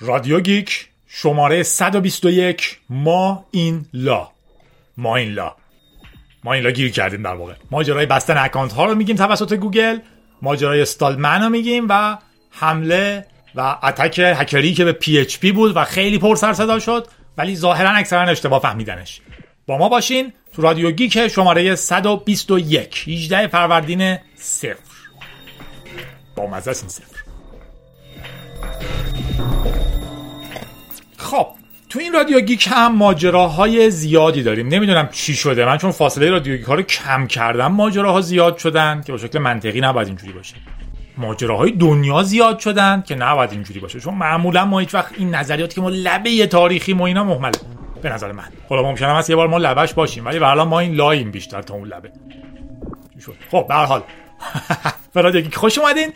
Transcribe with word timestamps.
رادیو 0.00 0.40
گیک 0.40 0.88
شماره 1.08 1.62
121 1.62 2.78
ما 2.90 3.46
این 3.50 3.86
لا. 3.92 4.28
ما 4.96 5.16
این 5.16 5.32
لا. 5.32 5.54
ما 6.44 6.52
این 6.52 6.62
لا 6.62 6.70
گیر 6.70 6.90
کردیم 6.90 7.22
در 7.22 7.34
واقع. 7.34 7.54
ماجرای 7.70 8.06
بستن 8.06 8.38
اکانت 8.38 8.72
ها 8.72 8.84
رو 8.86 8.94
میگیم 8.94 9.16
توسط 9.16 9.54
گوگل. 9.54 9.98
ماجرای 10.42 10.82
استالمن 10.82 11.42
رو 11.42 11.48
میگیم 11.48 11.86
و 11.88 12.18
حمله 12.50 13.26
و 13.54 13.78
attack 13.82 14.18
هکری 14.18 14.74
که 14.74 14.84
به 14.84 14.92
PHP 14.92 15.52
بود 15.52 15.76
و 15.76 15.84
خیلی 15.84 16.18
پر 16.18 16.36
سر 16.36 16.52
صدا 16.52 16.78
شد 16.78 17.06
ولی 17.38 17.56
ظاهرا 17.56 17.90
اکثرا 17.90 18.22
اشتباه 18.22 18.60
فهمیدنش. 18.60 19.20
با 19.66 19.78
ما 19.78 19.88
باشین 19.88 20.32
تو 20.52 20.62
رادیو 20.62 20.90
گیک 20.90 21.28
شماره 21.28 21.74
121 21.74 23.04
18 23.08 23.46
فروردین 23.46 24.18
صفر. 24.36 24.76
با 26.36 26.46
مزه 26.46 26.70
این 26.70 26.88
صفر. 26.88 27.16
خب 31.26 31.46
تو 31.88 31.98
این 31.98 32.12
رادیو 32.12 32.40
گیک 32.40 32.68
هم 32.70 32.96
ماجراهای 32.96 33.90
زیادی 33.90 34.42
داریم. 34.42 34.68
نمی‌دونم 34.68 35.08
چی 35.12 35.34
شده. 35.34 35.64
من 35.64 35.78
چون 35.78 35.90
فاصله 35.90 36.30
رادیو 36.30 36.56
گیک 36.56 36.66
ها 36.66 36.74
رو 36.74 36.82
کم 36.82 37.26
کردم 37.26 37.72
ماجراها 37.72 38.20
زیاد 38.20 38.58
شدن 38.58 39.02
که 39.06 39.12
به 39.12 39.18
شکل 39.18 39.38
منطقی 39.38 39.80
نباید 39.80 40.08
اینجوری 40.08 40.32
باشه. 40.32 40.54
ماجراهای 41.18 41.72
دنیا 41.72 42.22
زیاد 42.22 42.58
شدن 42.58 43.02
که 43.06 43.14
نباید 43.14 43.52
اینجوری 43.52 43.80
باشه. 43.80 44.00
چون 44.00 44.14
معمولا 44.14 44.64
ما 44.64 44.78
هیچ 44.78 44.94
وقت 44.94 45.12
این 45.18 45.34
نظریات 45.34 45.74
که 45.74 45.80
ما 45.80 45.88
لبه 45.88 46.46
تاریخی 46.46 46.92
ما 46.92 47.06
اینا 47.06 47.24
مهمله 47.24 47.58
به 48.02 48.10
نظر 48.10 48.32
من. 48.32 48.44
حالا 48.68 48.82
ممکنه 48.82 49.08
هست 49.08 49.30
یه 49.30 49.36
بار 49.36 49.48
ما 49.48 49.58
لبش 49.58 49.94
باشیم 49.94 50.26
ولی 50.26 50.38
به 50.38 50.54
ما 50.54 50.80
این 50.80 50.94
لایم 50.94 51.30
بیشتر 51.30 51.62
تا 51.62 51.74
اون 51.74 51.88
لبه. 51.88 52.12
شد. 53.26 53.34
خب 53.50 53.66
به 53.68 53.74
حال. 53.74 54.02
به 55.14 55.22
رادیو 55.22 55.40
گیک 55.40 55.54
خوش 55.54 55.78
اومدین 55.78 56.12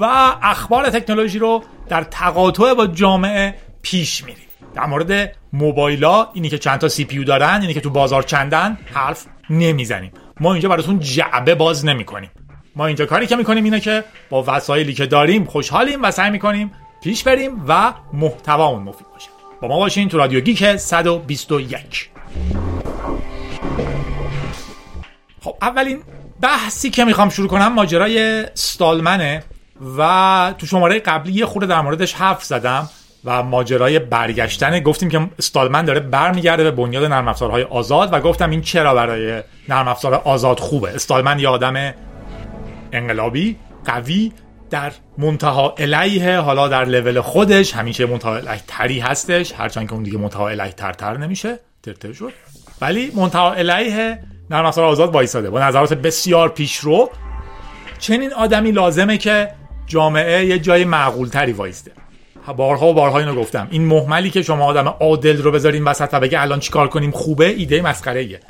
و 0.00 0.04
اخبار 0.42 0.90
تکنولوژی 0.90 1.38
رو 1.38 1.64
در 1.88 2.02
تقاطع 2.02 2.74
با 2.74 2.86
جامعه 2.86 3.54
پیش 3.82 4.24
میریم. 4.24 4.44
در 4.74 4.86
مورد 4.86 5.36
موبایلا 5.52 6.28
اینی 6.32 6.48
که 6.48 6.58
چند 6.58 6.78
تا 6.78 6.88
CPU 6.88 7.24
دارن 7.24 7.58
اینی 7.60 7.74
که 7.74 7.80
تو 7.80 7.90
بازار 7.90 8.22
چندن 8.22 8.78
حرف 8.94 9.26
نمی‌زنیم. 9.50 10.12
ما 10.40 10.52
اینجا 10.52 10.68
براتون 10.68 11.00
جعبه 11.00 11.54
باز 11.54 11.84
نمی‌کنیم. 11.84 12.30
ما 12.76 12.86
اینجا 12.86 13.06
کاری 13.06 13.26
که 13.26 13.36
می‌کنیم 13.36 13.64
اینه 13.64 13.80
که 13.80 14.04
با 14.30 14.44
وسایلی 14.46 14.94
که 14.94 15.06
داریم 15.06 15.44
خوشحالیم 15.44 16.02
و 16.02 16.10
سعی 16.10 16.30
می‌کنیم 16.30 16.72
پیش 17.02 17.24
بریم 17.24 17.64
و 17.68 17.92
محتوامون 18.12 18.82
مفید 18.82 19.06
باشه. 19.12 19.28
با 19.60 19.68
ما 19.68 19.78
باشین 19.78 20.08
تو 20.08 20.18
رادیو 20.18 20.40
گیک 20.40 20.76
121 20.76 22.10
خب 25.40 25.56
اولین 25.62 26.02
بحثی 26.40 26.90
که 26.90 27.04
می‌خوام 27.04 27.28
شروع 27.30 27.48
کنم 27.48 27.72
ماجرای 27.72 28.46
ستالمنه 28.54 29.42
و 29.98 30.54
تو 30.58 30.66
شماره 30.66 30.98
قبلی 31.00 31.32
یه 31.32 31.46
خورده 31.46 31.66
در 31.66 31.80
موردش 31.80 32.14
حرف 32.14 32.44
زدم. 32.44 32.88
و 33.24 33.42
ماجرای 33.42 33.98
برگشتن 33.98 34.80
گفتیم 34.80 35.08
که 35.08 35.30
استالمن 35.38 35.84
داره 35.84 36.00
برمیگرده 36.00 36.64
به 36.64 36.70
بنیاد 36.70 37.04
نرم 37.04 37.28
افزارهای 37.28 37.62
آزاد 37.62 38.12
و 38.12 38.20
گفتم 38.20 38.50
این 38.50 38.60
چرا 38.60 38.94
برای 38.94 39.42
نرم 39.68 39.88
افزار 39.88 40.14
آزاد 40.14 40.60
خوبه؟ 40.60 40.90
استالمن 40.94 41.38
یه 41.38 41.48
آدم 41.48 41.94
انقلابی 42.92 43.56
قوی 43.84 44.32
در 44.70 44.92
منتها 45.18 45.74
الیه 45.78 46.38
حالا 46.38 46.68
در 46.68 46.84
لول 46.84 47.20
خودش 47.20 47.74
همیشه 47.74 48.06
منتها 48.06 48.36
الیه 48.36 48.62
تری 48.68 49.00
هستش 49.00 49.52
هرچند 49.52 49.88
که 49.88 49.94
اون 49.94 50.02
دیگه 50.02 50.18
منتها 50.18 50.48
الیه 50.48 50.72
ترتر 50.72 51.16
نمیشه 51.16 51.58
ترتر 51.82 52.12
شد. 52.12 52.32
ولی 52.80 53.12
منتها 53.16 53.52
الیه 53.52 54.18
نرم 54.50 54.66
افزار 54.66 54.84
آزاد 54.84 55.14
وایساده. 55.14 55.50
با 55.50 55.60
نظرات 55.60 55.94
بسیار 55.94 56.48
پیشرو 56.48 57.10
چنین 57.98 58.32
آدمی 58.32 58.72
لازمه 58.72 59.18
که 59.18 59.50
جامعه 59.86 60.46
یه 60.46 60.58
جای 60.58 60.84
معقول 60.84 61.28
تری 61.28 61.52
وایسته. 61.52 61.90
بارها 62.52 62.86
و 62.86 62.94
بارها 62.94 63.18
اینو 63.18 63.34
گفتم. 63.34 63.68
این 63.70 63.84
محملی 63.84 64.30
که 64.30 64.42
شما 64.42 64.64
آدم 64.64 64.88
عادل 65.00 65.42
رو 65.42 65.50
بذارین 65.50 65.84
وسط 65.84 66.08
و 66.12 66.20
بگه 66.20 66.42
الان 66.42 66.60
چیکار 66.60 66.88
کنیم 66.88 67.10
خوبه؟ 67.10 67.46
ایده 67.46 67.82
مسخره 67.82 68.20
ایه 68.20 68.40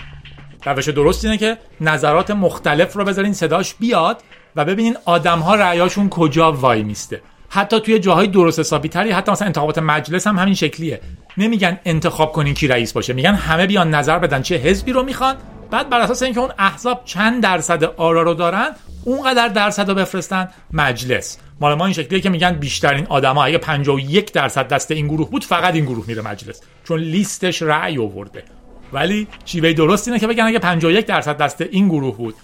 روش 0.67 0.89
درست 0.89 1.25
اینه 1.25 1.36
که 1.36 1.59
نظرات 1.81 2.30
مختلف 2.30 2.92
رو 2.92 3.05
بذارین 3.05 3.33
صداش 3.33 3.74
بیاد 3.74 4.23
و 4.57 4.64
ببینین 4.64 4.96
آدم 5.05 5.39
ها 5.39 5.55
رأیاشون 5.55 6.08
کجا 6.08 6.52
وای 6.52 6.83
میسته. 6.83 7.20
حتی 7.48 7.80
توی 7.80 7.98
جاهای 7.98 8.27
درست 8.27 8.61
حسابی 8.61 8.89
تری 8.89 9.11
حتی 9.11 9.33
مثلا 9.33 9.46
انتخابات 9.46 9.79
مجلس 9.79 10.27
هم 10.27 10.39
همین 10.39 10.55
شکلیه. 10.55 11.01
نمیگن 11.36 11.79
انتخاب 11.85 12.33
کنین 12.33 12.55
کی 12.55 12.69
رئیس 12.69 12.92
باشه 12.92 13.13
میگن 13.13 13.35
همه 13.35 13.67
بیان 13.67 13.95
نظر 13.95 14.19
بدن 14.19 14.42
چه 14.42 14.57
حزبی 14.57 14.92
رو 14.92 15.02
می‌خوان 15.02 15.36
بعد 15.70 15.91
بر 15.91 16.01
اساس 16.01 16.23
اینکه 16.23 16.41
اون 16.41 16.51
احزاب 16.58 17.02
چند 17.05 17.42
درصد 17.42 17.85
آرا 17.85 18.23
رو 18.23 18.35
دارن 18.35 18.70
اونقدر 19.05 19.48
درصد 19.48 19.89
رو 19.89 19.95
بفرستن 19.95 20.48
مجلس. 20.73 21.39
مال 21.61 21.75
ما 21.75 21.85
این 21.85 21.95
شکلیه 21.95 22.20
که 22.20 22.30
میگن 22.30 22.52
بیشترین 22.52 23.07
آدما 23.07 23.45
اگه 23.45 23.58
51 23.58 24.33
درصد 24.33 24.69
دست 24.69 24.91
این 24.91 25.08
گروه 25.08 25.30
بود 25.30 25.45
فقط 25.45 25.75
این 25.75 25.85
گروه 25.85 26.05
میره 26.07 26.23
مجلس. 26.23 26.61
چون 26.85 27.01
لیستش 27.01 27.63
رأی 27.63 27.98
آورده. 27.98 28.45
ولی 28.92 29.29
شیوه 29.45 29.73
درست 29.73 30.08
اینه 30.08 30.20
که 30.20 30.27
بگن 30.27 30.45
اگه 30.45 30.58
51 30.58 31.07
درصد 31.07 31.36
دست 31.36 31.61
این 31.61 31.89
گروه 31.89 32.17
بود 32.17 32.35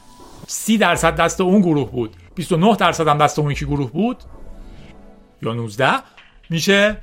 30 0.47 0.78
درصد 0.78 1.16
دست 1.16 1.41
اون 1.41 1.60
گروه 1.60 1.91
بود 1.91 2.16
29 2.34 2.76
درصد 2.76 3.08
هم 3.08 3.19
دست 3.19 3.38
اون 3.38 3.50
یکی 3.50 3.64
گروه 3.64 3.92
بود 3.92 4.16
یا 5.42 5.52
19 5.52 5.92
میشه 6.50 6.97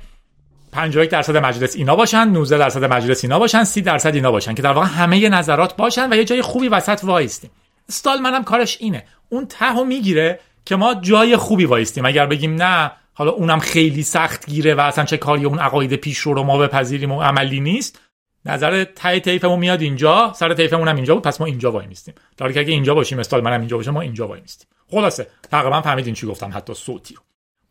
51 0.78 1.10
درصد 1.10 1.36
مجلس 1.36 1.76
اینا 1.76 1.96
باشن 1.96 2.28
19 2.28 2.58
درصد 2.58 2.84
مجلس 2.84 3.24
اینا 3.24 3.38
باشن 3.38 3.64
30 3.64 3.80
درصد 3.80 4.14
اینا 4.14 4.32
باشن 4.32 4.54
که 4.54 4.62
در 4.62 4.72
واقع 4.72 4.86
همه 4.86 5.28
نظرات 5.28 5.76
باشن 5.76 6.12
و 6.12 6.16
یه 6.16 6.24
جای 6.24 6.42
خوبی 6.42 6.68
وسط 6.68 7.04
وایستیم. 7.04 7.50
استالمن 7.88 8.34
هم 8.34 8.44
کارش 8.44 8.76
اینه. 8.80 9.04
اون 9.28 9.46
تهو 9.46 9.84
می‌گیره 9.84 10.40
که 10.64 10.76
ما 10.76 10.94
جای 10.94 11.36
خوبی 11.36 11.64
وایستیم. 11.64 12.06
اگر 12.06 12.26
بگیم 12.26 12.62
نه 12.62 12.92
حالا 13.14 13.30
اونم 13.30 13.58
خیلی 13.58 14.02
سخت 14.02 14.46
گیره 14.46 14.74
و 14.74 14.80
اصلا 14.80 15.04
چه 15.04 15.16
کاری 15.16 15.44
اون 15.44 15.58
عقاید 15.58 15.94
پیش 15.94 16.18
رو 16.18 16.42
ما 16.42 16.58
بپذیریم 16.58 17.12
و 17.12 17.22
عملی 17.22 17.60
نیست. 17.60 18.00
نظر 18.44 18.84
تای 18.84 19.20
تیفمون 19.20 19.58
میاد 19.58 19.82
اینجا 19.82 20.32
سر 20.36 20.54
تیفمون 20.54 20.88
هم 20.88 20.96
اینجا 20.96 21.14
بود 21.14 21.22
پس 21.22 21.40
ما 21.40 21.46
اینجا 21.46 21.72
وای 21.72 21.86
میستیم 21.86 22.14
در 22.36 22.52
که 22.52 22.60
اگه 22.60 22.72
اینجا 22.72 22.94
باشیم 22.94 23.18
استال 23.18 23.40
منم 23.40 23.60
اینجا 23.60 23.76
باشه 23.76 23.90
ما 23.90 24.00
اینجا 24.00 24.28
وای 24.28 24.40
میستیم 24.40 24.68
خلاصه 24.90 25.26
تقریبا 25.50 25.80
فهمیدین 25.80 26.14
چی 26.14 26.26
گفتم 26.26 26.50
حتی 26.54 26.74
صوتی 26.74 27.14
رو. 27.14 27.22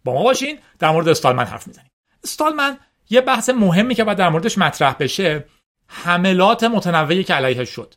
با 0.03 0.13
ما 0.13 0.23
باشین 0.23 0.59
در 0.79 0.91
مورد 0.91 1.09
استالمن 1.09 1.45
حرف 1.45 1.67
می‌زنیم. 1.67 1.91
استالمن 2.23 2.77
یه 3.09 3.21
بحث 3.21 3.49
مهمی 3.49 3.95
که 3.95 4.03
باید 4.03 4.17
در 4.17 4.29
موردش 4.29 4.57
مطرح 4.57 4.95
بشه 4.99 5.45
حملات 5.87 6.63
متنوعی 6.63 7.23
که 7.23 7.33
علیه 7.33 7.65
شد. 7.65 7.93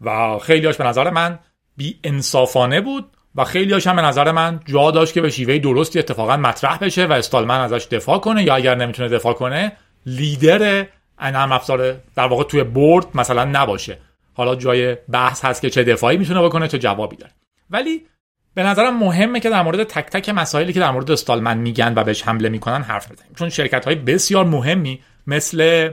و 0.00 0.38
خیلیاش 0.38 0.76
به 0.76 0.84
نظر 0.84 1.10
من 1.10 1.38
بی 1.76 2.00
انصافانه 2.04 2.80
بود 2.80 3.16
و 3.34 3.44
خیلی 3.44 3.74
هم 3.74 3.96
به 3.96 4.02
نظر 4.02 4.32
من 4.32 4.60
جا 4.64 4.90
داشت 4.90 5.14
که 5.14 5.20
به 5.20 5.30
شیوه 5.30 5.58
درستی 5.58 5.98
اتفاقا 5.98 6.36
مطرح 6.36 6.78
بشه 6.78 7.06
و 7.06 7.12
استالمن 7.12 7.60
ازش 7.60 7.86
دفاع 7.90 8.18
کنه 8.18 8.42
یا 8.42 8.54
اگر 8.54 8.74
نمی‌تونه 8.74 9.08
دفاع 9.08 9.32
کنه 9.32 9.72
لیدر 10.06 10.86
نرم 11.20 11.52
افزار 11.52 11.96
در 12.16 12.26
واقع 12.26 12.44
توی 12.44 12.64
برد 12.64 13.06
مثلا 13.14 13.44
نباشه. 13.44 13.98
حالا 14.34 14.54
جای 14.54 14.94
بحث 14.94 15.44
هست 15.44 15.62
که 15.62 15.70
چه 15.70 15.84
دفاعی 15.84 16.16
می‌تونه 16.16 16.42
بکنه 16.42 16.68
چه 16.68 16.78
جوابی 16.78 17.16
داره. 17.16 17.32
ولی 17.70 18.06
به 18.54 18.62
نظرم 18.62 18.98
مهمه 18.98 19.40
که 19.40 19.50
در 19.50 19.62
مورد 19.62 19.84
تک 19.84 20.06
تک 20.06 20.28
مسائلی 20.28 20.72
که 20.72 20.80
در 20.80 20.90
مورد 20.90 21.10
استالمن 21.10 21.58
میگن 21.58 21.94
و 21.96 22.04
بهش 22.04 22.22
حمله 22.22 22.48
می‌کنن 22.48 22.82
حرف 22.82 23.12
بزنیم. 23.12 23.32
چون 23.34 23.48
شرکت 23.48 23.84
های 23.84 23.94
بسیار 23.94 24.44
مهمی 24.44 25.02
مثل 25.26 25.90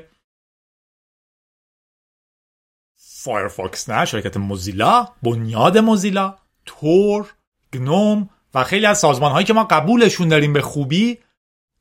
فایرفاکس 3.24 3.90
نه 3.90 4.06
شرکت 4.06 4.38
موزیلا 4.38 5.08
بنیاد 5.24 5.78
موزیلا 5.78 6.36
تور 6.66 7.34
گنوم 7.74 8.30
و 8.54 8.64
خیلی 8.64 8.86
از 8.86 9.00
سازمان 9.00 9.32
هایی 9.32 9.46
که 9.46 9.54
ما 9.54 9.64
قبولشون 9.64 10.28
داریم 10.28 10.54
به 10.54 10.62
خوبی 10.62 11.18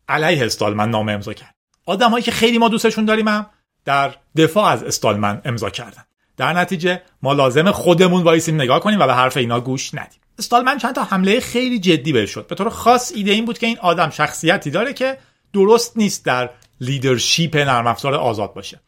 علیه 0.08 0.44
استالمن 0.44 0.90
نامه 0.90 1.12
امضا 1.12 1.32
کرد 1.32 1.54
آدم 1.86 2.10
هایی 2.10 2.24
که 2.24 2.30
خیلی 2.30 2.58
ما 2.58 2.68
دوستشون 2.68 3.04
داریم 3.04 3.28
هم 3.28 3.46
در 3.84 4.14
دفاع 4.36 4.64
از 4.64 4.82
استالمن 4.82 5.42
امضا 5.44 5.70
کردن. 5.70 6.04
در 6.36 6.52
نتیجه 6.52 7.02
ما 7.22 7.32
لازم 7.32 7.70
خودمون 7.70 8.22
وایسیم 8.22 8.54
نگاه 8.54 8.80
کنیم 8.80 9.00
و 9.00 9.06
به 9.06 9.14
حرف 9.14 9.36
اینا 9.36 9.60
گوش 9.60 9.94
ندیم. 9.94 10.19
استالمن 10.40 10.78
چند 10.78 10.94
تا 10.94 11.04
حمله 11.04 11.40
خیلی 11.40 11.78
جدی 11.78 12.12
بهش 12.12 12.30
شد. 12.30 12.46
به 12.46 12.54
طور 12.54 12.68
خاص 12.68 13.12
ایده 13.14 13.30
این 13.30 13.44
بود 13.44 13.58
که 13.58 13.66
این 13.66 13.78
آدم 13.78 14.10
شخصیتی 14.10 14.70
داره 14.70 14.92
که 14.92 15.18
درست 15.52 15.96
نیست 15.96 16.24
در 16.24 16.50
leadership 16.80 17.56
نرم 17.56 17.86
افزار 17.86 18.14
آزاد 18.14 18.54
باشه. 18.54 18.80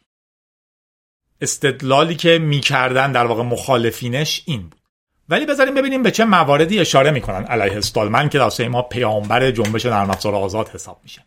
استدلالی 1.41 2.15
که 2.15 2.39
می‌کردن 2.39 3.11
در 3.11 3.25
واقع 3.25 3.43
مخالفینش 3.43 4.43
این 4.45 4.61
بود. 4.61 4.81
ولی 5.29 5.45
بذاریم 5.45 5.73
ببینیم 5.73 6.03
به 6.03 6.11
چه 6.11 6.25
مواردی 6.25 6.79
اشاره 6.79 7.11
می‌کنن 7.11 7.43
علیه 7.43 7.77
استالمن 7.77 8.29
که 8.29 8.37
در 8.39 8.67
ما 8.67 8.81
پیامبر 8.81 9.51
جنبش 9.51 9.85
نرم 9.85 10.09
افزار 10.09 10.35
آزاد 10.35 10.69
حساب 10.69 10.99
میشه. 11.03 11.25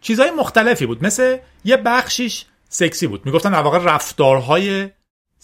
چیزهای 0.00 0.30
مختلفی 0.30 0.86
بود. 0.86 1.04
مثل 1.04 1.36
یه 1.64 1.76
بخشیش 1.76 2.44
سکسی 2.68 3.06
بود. 3.06 3.26
می‌گفتن 3.26 3.50
در 3.50 3.62
واقع 3.62 3.78
رفتارهای 3.78 4.90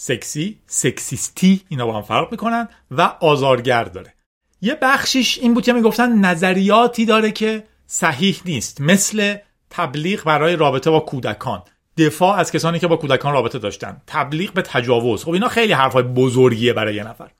سکسی 0.03 0.59
سکسیستی 0.67 1.63
اینا 1.69 1.87
با 1.87 1.97
هم 1.97 2.03
فرق 2.03 2.31
می‌کنن 2.31 2.69
و 2.91 3.03
آزارگر 3.21 3.85
داره. 3.85 4.15
یه 4.61 4.79
بخشیش 4.83 5.39
این 5.39 5.55
بود 5.55 5.65
که 5.65 5.73
می‌گفتن 5.73 6.19
نظریاتی 6.19 7.05
داره 7.05 7.33
که 7.33 7.65
صحیح 7.87 8.41
نیست 8.45 8.81
مثل 8.81 9.37
تبلیغ 9.71 10.25
برای 10.25 10.57
رابطه 10.57 10.91
با 10.91 11.01
کودکان. 11.01 11.63
دفاع 11.99 12.39
از 12.39 12.53
کسانی 12.53 12.79
که 12.79 12.87
با 12.87 12.97
کودکان 12.97 13.33
رابطه 13.33 13.59
داشتن. 13.59 14.03
تبلیغ 14.07 14.53
به 14.53 14.63
تجاوز. 14.63 15.25
خب 15.25 15.31
اینا 15.31 15.49
خیلی 15.49 15.73
حرفای 15.73 16.03
بزرگیه 16.03 16.73
برای 16.73 16.95
یه 16.95 17.05
نفر. 17.05 17.31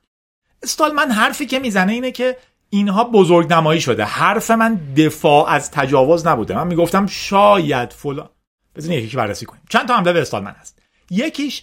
استالمن 0.63 1.11
حرفی 1.11 1.45
که 1.45 1.59
می‌زنه 1.59 1.93
اینه 1.93 2.11
که 2.11 2.37
اینها 2.69 3.03
بزرگ 3.03 3.53
نمایی 3.53 3.81
شده. 3.81 4.03
حرف 4.03 4.51
من 4.51 4.79
دفاع 4.97 5.49
از 5.49 5.71
تجاوز 5.71 6.27
نبوده. 6.27 6.55
من 6.55 6.67
می‌گفتم 6.67 7.05
شاید 7.05 7.93
فلان. 7.93 8.29
بزنین 8.75 8.99
یکی 8.99 9.17
بررسی 9.17 9.45
کنیم. 9.45 9.61
چند 9.69 9.87
تا 9.87 9.97
حمله 9.97 10.13
به 10.13 10.21
استالمن 10.21 10.55
هست. 10.59 10.79
یکیش 11.09 11.61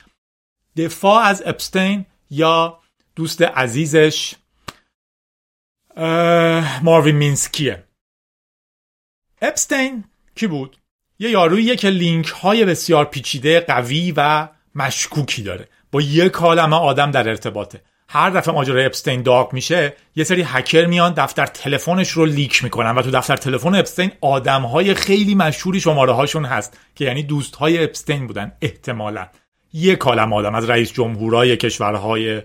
دفاع 0.77 1.25
از 1.25 1.43
اپستین 1.47 2.07
یا 2.31 2.79
دوست 3.17 3.43
عزیزش 3.43 4.35
ماروین 6.83 7.17
مینسکیه. 7.17 7.85
اپستین 9.43 10.05
کی 10.35 10.47
بود؟ 10.47 10.77
یه 11.19 11.31
یاروییه 11.31 11.77
که 11.77 11.91
لینک 11.91 12.27
های 12.29 12.65
بسیار 12.65 13.05
پیچیده 13.05 13.61
قوی 13.61 14.15
و 14.17 14.49
مشکوکی 14.75 15.43
داره. 15.43 15.69
با 15.93 16.01
یه 16.01 16.29
عالمه 16.29 16.77
آدم 16.77 17.11
در 17.11 17.29
ارتباطه. 17.29 17.83
هر 18.09 18.31
دفعه 18.31 18.55
ماجرای 18.55 18.87
اپستین 18.87 19.23
داغ 19.23 19.53
میشه 19.53 19.97
یه 20.17 20.25
سری 20.25 20.43
هکر 20.43 20.87
میان 20.87 21.13
دفتر 21.13 21.47
تلفنش 21.47 22.11
رو 22.11 22.25
leak 22.25 22.65
می‌کنن 22.65 22.91
و 22.91 23.03
تو 23.03 23.11
دفتر 23.11 23.37
تلفن 23.37 23.75
اپستین 23.75 24.13
آدم 24.21 24.63
های 24.63 24.95
خیلی 24.95 25.35
مشهوری 25.35 25.81
شماره 25.81 26.13
هاشون 26.13 26.45
هست 26.45 26.79
که 26.95 27.05
یعنی 27.05 27.23
دوست 27.23 27.57
های 27.57 27.85
اپستین 27.85 28.27
بودن 28.27 28.53
احتمالا. 28.63 29.29
یه 29.73 29.97
کالم 29.97 30.33
آدم 30.33 30.55
از 30.55 30.71
رئیس 30.71 30.93
جمهورای 30.93 31.57
کشورهای 31.57 32.43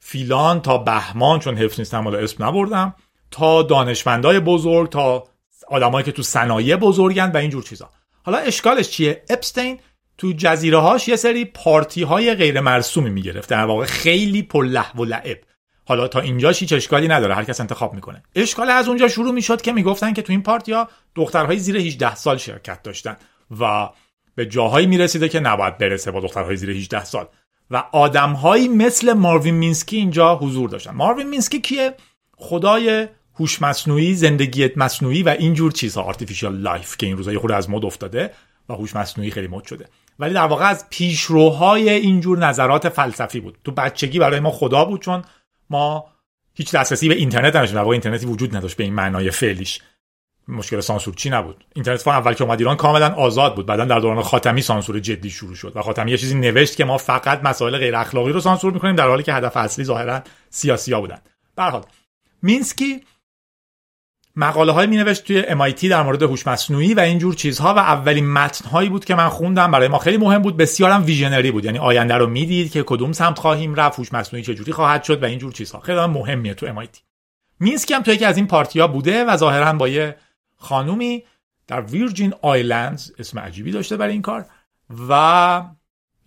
فیلان 0.00 0.62
تا 0.62 0.78
بهمان 0.78 1.38
چون 1.38 1.56
حفظ 1.56 1.78
نیستم 1.78 2.04
حالا 2.04 2.18
اسم 2.18 2.44
نبردم 2.44 2.94
تا 3.30 3.62
دانشمندای 3.62 4.40
بزرگ 4.40 4.88
تا 4.88 5.28
آدمایی 5.68 6.04
که 6.04 6.12
تو 6.12 6.22
صنایع 6.22 6.76
بزرگن 6.76 7.30
و 7.30 7.36
اینجور 7.36 7.62
چیزا. 7.62 7.90
حالا 8.22 8.38
اشکالش 8.38 8.90
چیه؟ 8.90 9.22
اپستین 9.30 9.80
تو 10.18 10.32
جزیره 10.32 10.78
هاش 10.78 11.08
یه 11.08 11.16
سری 11.16 11.44
پارتی 11.44 12.02
های 12.02 12.34
غیر 12.34 12.60
مرسومی 12.60 13.10
می‌گرفت 13.10 13.48
در 13.48 13.64
واقع 13.64 13.84
خیلی 13.84 14.48
لحو 14.54 15.02
و 15.02 15.04
لعب. 15.04 15.38
حالا 15.84 16.08
تا 16.08 16.20
اینجاش 16.20 16.60
هیچ 16.60 16.72
اشکالی 16.72 17.08
نداره. 17.08 17.34
هر 17.34 17.44
کس 17.44 17.60
انتخاب 17.60 17.94
می‌کنه. 17.94 18.22
اشکال 18.34 18.70
از 18.70 18.88
اونجا 18.88 19.08
شروع 19.08 19.32
می‌شد 19.32 19.62
که 19.62 19.72
می‌گفتن 19.72 20.12
که 20.12 20.22
تو 20.22 20.32
این 20.32 20.42
پارتی 20.42 20.72
ها 20.72 20.88
دخترهای 21.14 21.58
زیر 21.58 21.76
18 21.76 22.14
سال 22.14 22.36
شرکت 22.36 22.82
داشتن 22.82 23.16
و 23.60 23.88
به 24.34 24.46
جاهایی 24.46 24.86
می‌رسیده 24.86 25.28
که 25.28 25.40
نباید 25.40 25.78
برسه 25.78 26.10
با 26.10 26.20
دخترهای 26.20 26.56
زیر 26.56 26.70
18 26.70 27.04
سال. 27.04 27.26
و 27.70 27.84
آدمهایی 27.92 28.68
مثل 28.68 29.12
ماروین 29.12 29.54
مینسکی 29.54 29.96
اینجا 29.96 30.36
حضور 30.36 30.70
داشتن. 30.70 30.90
ماروین 30.90 31.28
مینسکی 31.28 31.60
کیه؟ 31.60 31.94
خدای 32.36 33.08
هوش 33.34 33.62
مصنوعی 33.62 34.14
زندگی 34.14 34.68
مصنوعی 34.76 35.22
و 35.22 35.28
اینجور 35.28 35.72
چیزها. 35.72 36.02
artificial 36.02 36.56
life 36.56 36.96
که 36.96 37.06
این 37.06 37.16
روزا 37.16 37.38
خود 37.38 37.52
از 37.52 37.70
مد 37.70 37.84
افتاده 37.84 38.30
و 38.68 38.74
هوش 38.74 38.96
مصنوعی 38.96 39.30
خیلی 39.30 39.48
مد 39.48 39.64
شده. 39.64 39.88
ولی 40.18 40.34
در 40.34 40.46
واقع 40.46 40.64
از 40.64 40.86
پیشروهای 40.90 41.90
اینجور 41.90 42.38
نظرات 42.38 42.88
فلسفی 42.88 43.40
بود. 43.40 43.58
تو 43.64 43.72
بچگی 43.72 44.18
برای 44.18 44.40
ما 44.40 44.50
خدا 44.50 44.84
بود 44.84 45.02
چون 45.02 45.22
ما 45.70 46.06
هیچ 46.54 46.74
دسترسی 46.74 47.08
به 47.08 47.14
اینترنت 47.14 47.56
نداشتیم. 47.56 47.82
در 47.82 47.88
اینترنتی 47.88 48.26
وجود 48.26 48.56
نداشت 48.56 48.76
به 48.76 48.84
این 48.84 48.94
معنای 48.94 49.30
فعلیش. 49.30 49.80
مشکل 50.48 50.80
سانسور 50.80 51.14
چی 51.14 51.30
نبود؟ 51.30 51.64
اینترنت 51.74 52.02
اون 52.02 52.14
اول 52.14 52.34
که 52.34 52.44
اومد 52.44 52.58
ایران 52.58 52.76
کاملا 52.76 53.14
آزاد 53.14 53.56
بود. 53.56 53.66
بعدا 53.66 53.84
در 53.84 53.98
دوران 53.98 54.22
خاتمی 54.22 54.62
سانسور 54.62 55.00
جدی 55.00 55.30
شروع 55.30 55.54
شد 55.54 55.72
و 55.74 55.82
خاتمی 55.82 56.10
یه 56.10 56.16
چیزی 56.16 56.34
نوشت 56.34 56.76
که 56.76 56.84
ما 56.84 56.98
فقط 56.98 57.44
مسائل 57.44 57.78
غیر 57.78 57.96
اخلاقی 57.96 58.32
رو 58.32 58.40
سانسور 58.40 58.72
می‌کنیم 58.72 58.96
در 58.96 59.08
حالی 59.08 59.22
که 59.22 59.34
هدف 59.34 59.56
اصلی 59.56 59.84
ظاهرا 59.84 60.22
سیاسیا 60.50 61.00
بودن. 61.00 61.18
به 61.56 61.80
مینسکی 62.42 63.00
مقاله 64.36 64.72
های 64.72 64.86
می 64.86 64.96
نوشت 64.96 65.24
توی 65.24 65.42
MIT 65.42 65.84
در 65.84 66.02
مورد 66.02 66.22
هوش 66.22 66.46
مصنوعی 66.46 66.94
و 66.94 67.00
اینجور 67.00 67.34
چیزها 67.34 67.74
و 67.74 67.78
اولین 67.78 68.32
متن 68.32 68.68
هایی 68.68 68.88
بود 68.88 69.04
که 69.04 69.14
من 69.14 69.28
خوندم. 69.28 69.70
برای 69.70 69.88
ما 69.88 69.98
خیلی 69.98 70.16
مهم 70.16 70.42
بود. 70.42 70.56
بسیارم 70.56 71.04
visionary 71.04 71.50
بود. 71.50 71.64
یعنی 71.64 71.78
آینده 71.78 72.14
رو 72.14 72.26
می‌دید 72.26 72.72
که 72.72 72.82
کدوم 72.82 73.12
سمت 73.12 73.38
خواهیم 73.38 73.74
رفت 73.74 73.98
هوش 73.98 74.12
مصنوعی 74.12 74.44
چه 74.44 74.54
جوری 74.54 74.72
خواهد 74.72 75.02
شد 75.02 75.22
و 75.22 75.26
اینجور 75.26 75.52
چیزها. 75.52 75.80
خیلی 75.80 76.06
مهمیه 76.06 76.54
تو 76.54 76.66
MIT 76.66 76.98
مینسکی 77.60 77.94
هم 77.94 78.02
تو 78.02 78.12
یکی 78.12 78.24
از 78.24 78.36
این 78.36 78.46
پارتیا 78.46 78.86
بوده 78.86 79.24
و 79.24 79.36
ظاهرا 79.36 79.72
با 79.72 79.88
یه 79.88 80.16
خانومی 80.60 81.24
در 81.66 81.80
Virgin 81.80 82.34
Islands 82.42 83.12
اسم 83.18 83.38
عجیبی 83.38 83.70
داشته 83.70 83.96
برای 83.96 84.12
این 84.12 84.22
کار 84.22 84.46
و 85.08 85.64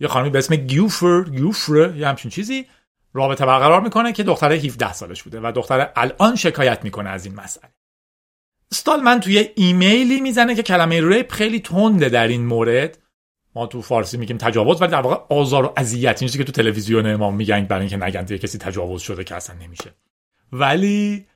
یه 0.00 0.08
خانمی 0.08 0.30
به 0.30 0.38
اسم 0.38 0.56
گیوفر 0.56 1.22
گیوفر 1.22 1.96
یه 1.96 2.08
همچین 2.08 2.30
چیزی 2.30 2.66
رابطه 3.12 3.46
برقرار 3.46 3.80
می‌کنه 3.80 4.12
که 4.12 4.22
دختره 4.22 4.56
17 4.56 4.92
سالش 4.92 5.22
بوده 5.22 5.40
و 5.40 5.52
دختره 5.56 5.92
الان 5.96 6.36
شکایت 6.36 6.84
می‌کنه 6.84 7.10
از 7.10 7.26
این 7.26 7.34
مسئله. 7.34 7.70
استالمن 8.72 9.20
توی 9.20 9.48
ایمیلی 9.54 10.20
می‌زنه 10.20 10.54
که 10.54 10.62
کلمه 10.62 11.08
rape 11.08 11.32
خیلی 11.32 11.60
تنده 11.60 12.08
در 12.08 12.28
این 12.28 12.46
مورد. 12.46 12.98
ما 13.54 13.66
تو 13.66 13.82
فارسی 13.82 14.16
میگیم 14.16 14.36
تجاوز 14.36 14.82
ولی 14.82 14.90
در 14.90 15.00
واقع 15.00 15.34
آزار 15.34 15.64
و 15.64 15.72
اذیت 15.76 16.22
این 16.22 16.30
که 16.30 16.44
تو 16.44 16.52
تلویزیون 16.52 17.14
ما 17.14 17.30
میگن 17.30 17.64
برای 17.64 17.80
اینکه 17.80 17.96
نگن 17.96 18.36
کسی 18.36 18.58
تجاوز 18.58 19.02
شده 19.02 19.24
که 19.24 19.34
اصلا 19.34 19.56
نمیشه. 19.56 19.94
ولی 20.52 21.26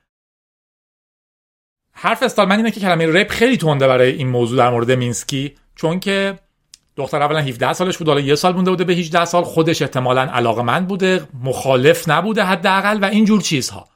حرف 2.01 2.23
استالمن 2.23 2.57
اینه 2.57 2.71
که 2.71 2.79
کلمه 2.79 3.07
rape 3.07 3.31
خیلی 3.31 3.57
تنده 3.57 3.87
برای 3.87 4.11
این 4.11 4.27
موضوع 4.27 4.57
در 4.57 4.69
مورد 4.69 4.91
مینسکی 4.91 5.55
چون 5.75 5.99
که 5.99 6.39
دختر 6.95 7.21
اولا 7.21 7.39
17 7.39 7.73
سالش 7.73 7.97
بود 7.97 8.07
حالا 8.07 8.19
یه 8.19 8.35
سال 8.35 8.53
مونده 8.53 8.71
بوده 8.71 8.83
به 8.83 8.93
18 8.93 9.25
سال 9.25 9.43
خودش 9.43 9.81
احتمالا 9.81 10.21
علاقمند 10.21 10.87
بوده 10.87 11.27
مخالف 11.43 12.09
نبوده 12.09 12.43
حداقل 12.43 12.99
و 13.01 13.05
اینجور 13.05 13.41
چیزها. 13.41 13.87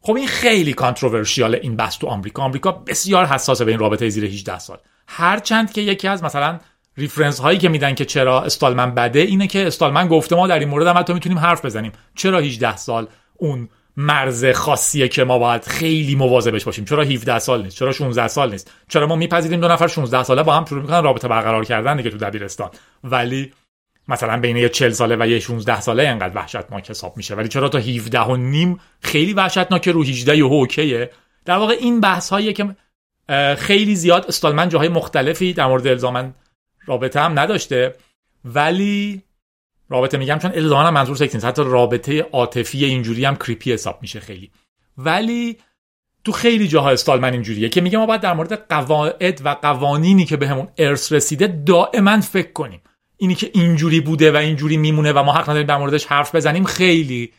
خب 0.00 0.16
این 0.16 0.26
خیلی 0.26 0.72
controversial 0.72 1.54
این 1.54 1.76
بحث 1.76 1.98
تو 1.98 2.06
آمریکا. 2.06 2.42
آمریکا 2.42 2.72
بسیار 2.72 3.26
حساسه 3.26 3.64
به 3.64 3.70
این 3.70 3.80
رابطه 3.80 4.08
زیر 4.08 4.24
18 4.24 4.58
سال. 4.58 4.78
هرچند 5.08 5.72
که 5.72 5.80
یکی 5.80 6.08
از 6.08 6.24
مثلا 6.24 6.58
reference 6.96 7.40
هایی 7.40 7.58
که 7.58 7.68
میدن 7.68 7.94
که 7.94 8.04
چرا 8.04 8.42
استالمن 8.42 8.94
بده 8.94 9.20
اینه 9.20 9.46
که 9.46 9.66
استالمن 9.66 10.08
گفته 10.08 10.36
ما 10.36 10.46
در 10.46 10.58
این 10.58 10.68
مورد 10.68 10.86
هم 10.86 10.98
حتی 10.98 11.12
می‌تونیم 11.12 11.38
حرف 11.38 11.64
بزنیم. 11.64 11.92
چرا 12.14 12.38
18 12.38 12.76
سال 12.76 13.06
اون 13.36 13.68
مرز 13.96 14.44
خاصیه 14.44 15.08
که 15.08 15.24
ما 15.24 15.38
باید 15.38 15.64
خیلی 15.64 16.14
مواظبش 16.14 16.64
باشیم. 16.64 16.84
چرا 16.84 17.02
17 17.02 17.38
سال 17.38 17.62
نیست؟ 17.62 17.76
چرا 17.76 17.92
16 17.92 18.28
سال 18.28 18.50
نیست؟ 18.50 18.70
چرا 18.88 19.06
ما 19.06 19.16
میپذیریم 19.16 19.60
دو 19.60 19.68
نفر 19.68 19.86
16 19.86 20.22
ساله 20.22 20.42
با 20.42 20.54
هم 20.54 20.64
شروع 20.64 20.82
می‌کنن 20.82 21.02
رابطه 21.02 21.28
برقرار 21.28 21.64
کردن 21.64 21.96
دیگه 21.96 22.10
تو 22.10 22.18
دبیرستان. 22.18 22.70
ولی 23.04 23.52
مثلا 24.08 24.40
بین 24.40 24.56
یه 24.56 24.68
40 24.68 24.90
ساله 24.90 25.16
و 25.20 25.28
یه 25.28 25.40
16 25.40 25.80
ساله 25.80 26.08
انقدر 26.08 26.36
وحشتناک 26.36 26.90
حساب 26.90 27.16
میشه. 27.16 27.34
ولی 27.34 27.48
چرا 27.48 27.68
تا 27.68 27.78
17 27.78 28.20
و 28.20 28.36
نیم 28.36 28.80
خیلی 29.00 29.32
وحشتناک 29.32 29.88
رو 29.88 30.02
18 30.02 30.36
یهو 30.36 30.52
اوکیه؟ 30.52 31.10
در 31.44 31.56
واقع 31.56 31.74
این 31.80 32.00
بحث 32.00 32.30
هایی 32.30 32.52
که 32.52 32.76
خیلی 33.58 33.96
زیاد 33.96 34.26
استالمن 34.26 34.68
جاهای 34.68 34.88
مختلفی 34.88 35.52
در 35.52 35.66
مورد 35.66 35.86
الزامن 35.86 36.34
رابطه 36.86 37.20
هم 37.20 37.38
نداشته. 37.38 37.94
ولی 38.44 39.22
رابطه 39.92 40.18
میگم 40.18 40.38
چون 40.38 40.52
الزاما 40.54 40.90
منظور 40.90 41.16
سکس 41.16 41.34
نیست. 41.34 41.46
حتی 41.46 41.62
رابطه 41.64 42.22
عاطفی 42.22 42.84
اینجوری 42.84 43.24
هم 43.24 43.36
creepy 43.36 43.72
حساب 43.72 43.98
میشه 44.02 44.20
خیلی. 44.20 44.50
ولی 44.98 45.56
تو 46.24 46.32
خیلی 46.32 46.68
جاها 46.68 46.90
استالمن 46.90 47.32
اینجوریه 47.32 47.68
که 47.68 47.80
میگه 47.80 47.98
ما 47.98 48.06
باید 48.06 48.20
در 48.20 48.34
مورد 48.34 48.68
قواعد 48.68 49.40
و 49.44 49.48
قوانینی 49.62 50.24
که 50.24 50.36
بهمون 50.36 50.68
به 50.76 50.88
ارث 50.88 51.12
رسیده 51.12 51.62
دائما 51.66 52.20
فکر 52.20 52.52
کنیم. 52.52 52.80
اینی 53.16 53.34
که 53.34 53.50
اینجوری 53.54 54.00
بوده 54.00 54.32
و 54.32 54.36
اینجوری 54.36 54.76
میمونه 54.76 55.12
و 55.12 55.22
ما 55.22 55.32
حق 55.32 55.42
نداریم 55.42 55.66
در 55.66 55.76
موردش 55.76 56.06
حرف 56.06 56.34
بزنیم 56.34 56.64
خیلی 56.64 57.32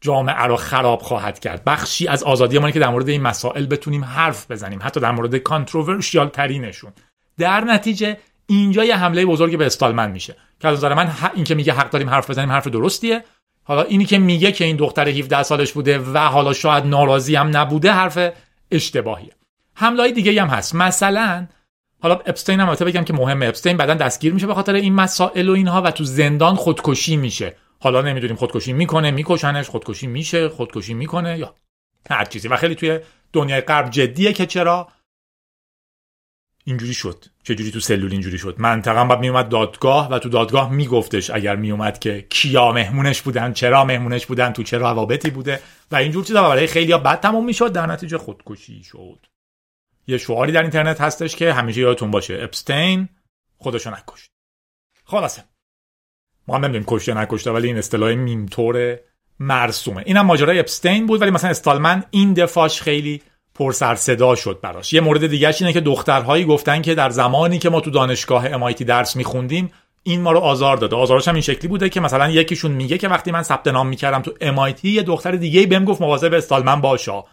جامعه 0.00 0.42
رو 0.42 0.56
خراب 0.56 1.02
خواهد 1.02 1.38
کرد. 1.38 1.64
بخشی 1.64 2.08
از 2.08 2.22
آزادی 2.22 2.58
ما 2.58 2.70
که 2.70 2.78
در 2.78 2.88
مورد 2.88 3.08
این 3.08 3.22
مسائل 3.22 3.66
بتونیم 3.66 4.04
حرف 4.04 4.50
بزنیم 4.50 4.78
حتی 4.82 5.00
در 5.00 5.10
مورد 5.10 5.36
controversial 5.36 6.28
ترینشون. 6.28 6.92
در 7.38 7.60
نتیجه 7.60 8.16
اینجا 8.46 8.84
یه 8.84 8.96
حمله 8.96 9.26
بزرگی 9.26 9.56
به 9.56 9.66
استالمن 9.66 10.10
میشه. 10.10 10.36
که 10.60 10.68
از 10.68 10.78
نظر 10.78 10.94
من 10.94 11.12
این 11.34 11.44
که 11.44 11.54
میگه 11.54 11.72
حق 11.72 11.90
داریم 11.90 12.10
حرف 12.10 12.30
بزنیم 12.30 12.50
حرف 12.52 12.66
درستیه. 12.66 13.24
حالا 13.64 13.82
اینی 13.82 14.04
که 14.04 14.18
میگه 14.18 14.52
که 14.52 14.64
این 14.64 14.76
دختر 14.76 15.08
17 15.08 15.42
سالش 15.42 15.72
بوده 15.72 15.98
و 15.98 16.18
حالا 16.18 16.52
شاید 16.52 16.84
ناراضی 16.86 17.34
هم 17.34 17.56
نبوده 17.56 17.92
حرف 17.92 18.18
اشتباهیه. 18.70 19.32
حمله 19.74 20.12
دیگه 20.12 20.42
هم 20.42 20.48
هست. 20.48 20.74
مثلا 20.74 21.46
حالا 22.02 22.14
اپستین 22.14 22.60
هم 22.60 22.74
بگم 22.74 23.04
که 23.04 23.12
مهمه. 23.12 23.46
اپستین 23.46 23.76
بعدا 23.76 23.94
دستگیر 23.94 24.34
میشه 24.34 24.46
به 24.46 24.54
خاطر 24.54 24.74
این 24.74 24.94
مسائل 24.94 25.48
و 25.48 25.52
اینها 25.52 25.82
و 25.82 25.90
تو 25.90 26.04
زندان 26.04 26.54
خودکشی 26.54 27.16
میشه. 27.16 27.56
حالا 27.80 28.02
نمی‌دونیم 28.02 28.36
خودکشی 28.36 28.72
می‌کنه 28.72 29.10
میکشنش 29.10 29.68
خودکشی 29.68 30.06
میشه 30.06 30.48
خودکشی 30.48 30.94
می‌کنه 30.94 31.38
یا 31.38 31.54
هر 32.10 32.24
چیزی. 32.24 32.48
و 32.48 32.56
خیلی 32.56 32.74
توی 32.74 32.98
دنیای 33.32 33.60
غرب 33.60 33.90
جدیه 33.90 34.32
که 34.32 34.46
چرا؟ 34.46 34.88
اینجوری 36.68 36.94
شد. 36.94 37.24
چجوری 37.42 37.70
تو 37.70 37.80
سلول 37.80 38.12
اینجوری 38.12 38.38
شد؟ 38.38 38.54
منطقا 38.58 39.04
بعد 39.04 39.20
میومد 39.20 39.48
دادگاه 39.48 40.08
و 40.10 40.18
تو 40.18 40.28
دادگاه 40.28 40.72
میگفتش 40.72 41.30
اگر 41.30 41.56
میومد 41.56 41.98
که 41.98 42.26
کیا 42.30 42.72
مهمونش 42.72 43.22
بودن 43.22 43.52
چرا 43.52 43.84
مهمونش 43.84 44.26
بودن 44.26 44.52
تو 44.52 44.62
چرا 44.62 44.80
روابطی 44.80 45.30
بوده 45.30 45.60
و 45.90 45.96
اینجور 45.96 46.24
چیزا. 46.24 46.48
برای 46.48 46.66
خیلی 46.66 46.92
ها 46.92 46.98
بد 46.98 47.20
تموم 47.20 47.44
می‌شد. 47.44 47.72
در 47.72 47.86
نتیجه 47.86 48.18
خودکشی 48.18 48.82
شد. 48.84 49.26
یه 50.06 50.18
شعاری 50.18 50.52
در 50.52 50.62
اینترنت 50.62 51.00
هستش 51.00 51.36
که 51.36 51.52
همیشه 51.52 51.80
یادتون 51.80 52.10
باشه. 52.10 52.38
اپستین 52.42 53.08
خودشو 53.58 53.90
نکشت. 53.90 54.30
خلاصه. 55.04 55.44
ما 56.48 56.54
هم 56.54 56.64
نمی‌دونیم 56.64 56.86
کشته 56.88 57.14
نکشته 57.14 57.50
ولی 57.50 57.66
این 57.66 57.78
اصطلاح 57.78 58.14
میمطور 58.14 58.98
مرسومه. 59.40 60.02
اینم 60.06 60.26
ماجرای 60.26 60.58
اپستین 60.58 61.06
بود 61.06 61.22
ولی 61.22 61.30
مثلا 61.30 61.50
استالمن 61.50 62.04
این 62.10 62.34
دفاعش 62.34 62.82
خیلی 62.82 63.22
پر 63.58 63.72
سر 63.72 63.94
صدا 63.94 64.34
شد 64.34 64.58
براش. 64.62 64.92
یه 64.92 65.00
مورد 65.00 65.26
دیگه 65.26 65.54
اینه 65.60 65.72
که 65.72 65.80
دخترهایی 65.80 66.44
گفتن 66.44 66.82
که 66.82 66.94
در 66.94 67.10
زمانی 67.10 67.58
که 67.58 67.70
ما 67.70 67.80
تو 67.80 67.90
دانشگاه 67.90 68.72
MIT 68.72 68.82
درس 68.82 69.16
میخوندیم 69.16 69.72
این 70.02 70.20
ما 70.20 70.32
رو 70.32 70.38
آزار 70.38 70.76
داده. 70.76 70.96
آزارش 70.96 71.28
هم 71.28 71.34
این 71.34 71.42
شکلی 71.42 71.68
بوده 71.68 71.88
که 71.88 72.00
مثلا 72.00 72.30
یکیشون 72.30 72.70
میگه 72.70 72.98
که 72.98 73.08
وقتی 73.08 73.30
من 73.30 73.42
ثبت 73.42 73.68
نام 73.68 73.88
می‌کردم 73.88 74.22
تو 74.22 74.32
MIT 74.40 74.84
یه 74.84 75.02
دختر 75.02 75.30
دیگه 75.30 75.66
بهم 75.66 75.84
گفت 75.84 76.00
مواظب 76.00 76.34
استالمن 76.34 76.80
باشا. 76.80 77.24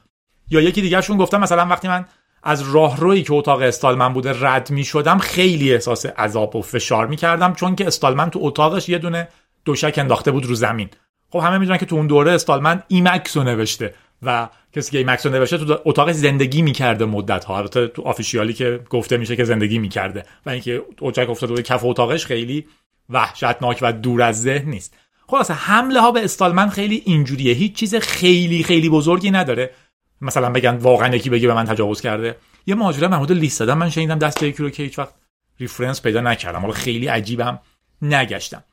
یا 0.49 0.61
یکی 0.61 0.81
دیگرشون 0.81 1.17
گفتم 1.17 1.39
مثلا 1.39 1.65
وقتی 1.65 1.87
من 1.87 2.05
از 2.43 2.73
راهرویی 2.73 3.23
که 3.23 3.33
اتاق 3.33 3.61
استالمن 3.61 4.13
بوده 4.13 4.35
رد 4.41 4.71
می 4.71 4.83
شدم 4.83 5.17
خیلی 5.17 5.73
احساس 5.73 6.05
عذاب 6.05 6.55
و 6.55 6.61
فشار 6.61 7.07
می 7.07 7.15
کردم 7.15 7.53
چون 7.53 7.75
که 7.75 7.87
استالمن 7.87 8.29
تو 8.29 8.39
اتاقش 8.41 8.89
یه 8.89 8.97
دونه 8.97 9.27
دوشک 9.65 9.93
انداخته 9.97 10.31
بود 10.31 10.45
رو 10.45 10.55
زمین. 10.55 10.89
خب 11.29 11.39
همه 11.39 11.57
می‌دونن 11.57 11.77
که 11.77 11.85
تو 11.85 11.95
اون 11.95 12.07
دوره 12.07 12.31
استالمن 12.31 12.83
ایمکس 12.87 13.37
رو 13.37 13.43
نوشته. 13.43 13.93
و 14.25 14.49
کسی 14.75 15.03
که 15.03 15.17
رو 15.23 15.31
نوشته 15.31 15.57
تو 15.57 15.79
اتاقش 15.85 16.15
زندگی 16.15 16.61
می‌کرده 16.61 17.05
مدت 17.05 17.45
ها 17.45 17.57
البته 17.57 17.87
تو 17.87 18.01
آفیشیالی 18.01 18.53
که 18.53 18.79
گفته 18.89 19.17
میشه 19.17 19.35
که 19.35 19.43
زندگی 19.43 19.79
می‌کرده. 19.79 20.25
و 20.45 20.49
اینکه 20.49 20.81
اوچک 20.99 21.29
افتاده 21.29 21.53
بود 21.53 21.61
کف 21.61 21.85
اتاقش 21.85 22.25
خیلی 22.25 22.65
وحشتناک 23.09 23.79
و 23.81 23.93
دور 23.93 24.21
از 24.21 24.41
ذهن 24.41 24.69
نیست. 24.69 24.97
خلاصه 25.27 25.53
حمله 25.53 26.01
ها 26.01 26.11
به 26.11 26.23
استالمن 26.23 26.69
خیلی 26.69 27.01
اینجوریه. 27.05 27.53
هیچ 27.53 27.75
چیز 27.75 27.95
خیلی 27.95 28.63
خیلی 28.63 28.89
بزرگی 28.89 29.31
نداره. 29.31 29.73
مثلا 30.21 30.49
بگن 30.49 30.75
واقعا 30.75 31.15
یکی 31.15 31.29
بگه 31.29 31.47
به 31.47 31.53
من 31.53 31.65
تجاوز 31.65 32.01
کرده. 32.01 32.37
یه 32.65 32.75
ماجرا 32.75 33.07
محمود 33.07 33.31
لیست 33.31 33.59
دادم. 33.59 33.77
من 33.77 33.89
شنیدم 33.89 34.19
دست 34.19 34.43
یکی 34.43 34.63
رو 34.63 34.69
که 34.69 34.83
هیچ 34.83 34.99
وقت 34.99 35.13
reference 35.59 36.01
پیدا 36.01 36.21
نکردم. 36.21 36.59
حالا 36.59 36.73
خیلی 36.73 37.07
عجیبم 37.07 37.59
نگشتم. 38.01 38.63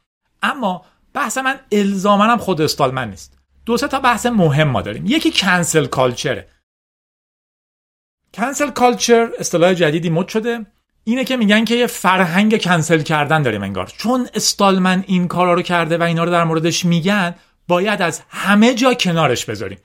اما 0.42 0.84
بحث 1.14 1.38
من 1.38 1.60
الزاما 1.72 2.12
هم 2.12 2.38
خود 2.38 2.60
استالمن 2.60 3.10
نیست. 3.10 3.39
دو 3.70 3.76
سه 3.76 3.88
تا 3.88 4.00
بحث 4.00 4.26
مهم 4.26 4.68
ما 4.68 4.82
داریم. 4.82 5.04
یکی 5.06 5.30
cancel 5.30 5.86
culture 5.86 6.48
ه 8.34 8.39
cancel 8.39 8.70
culture 8.70 9.30
اصطلاح 9.38 9.74
جدیدی 9.74 10.10
مد 10.10 10.28
شده. 10.28 10.66
اینه 11.04 11.24
که 11.24 11.36
میگن 11.36 11.64
که 11.64 11.74
یه 11.74 11.86
فرهنگ 11.86 12.62
کنسل 12.62 13.02
کردن 13.02 13.42
داریم 13.42 13.62
انگار. 13.62 13.86
چون 13.86 14.28
استالمن 14.34 15.04
این 15.06 15.28
کارا 15.28 15.54
رو 15.54 15.62
کرده 15.62 15.98
و 15.98 16.02
اینا 16.02 16.24
رو 16.24 16.30
در 16.30 16.44
موردش 16.44 16.84
میگن 16.84 17.34
باید 17.68 18.02
از 18.02 18.22
همه 18.28 18.74
جا 18.74 18.94
کنارش 18.94 19.44
بذاریم. 19.44 19.78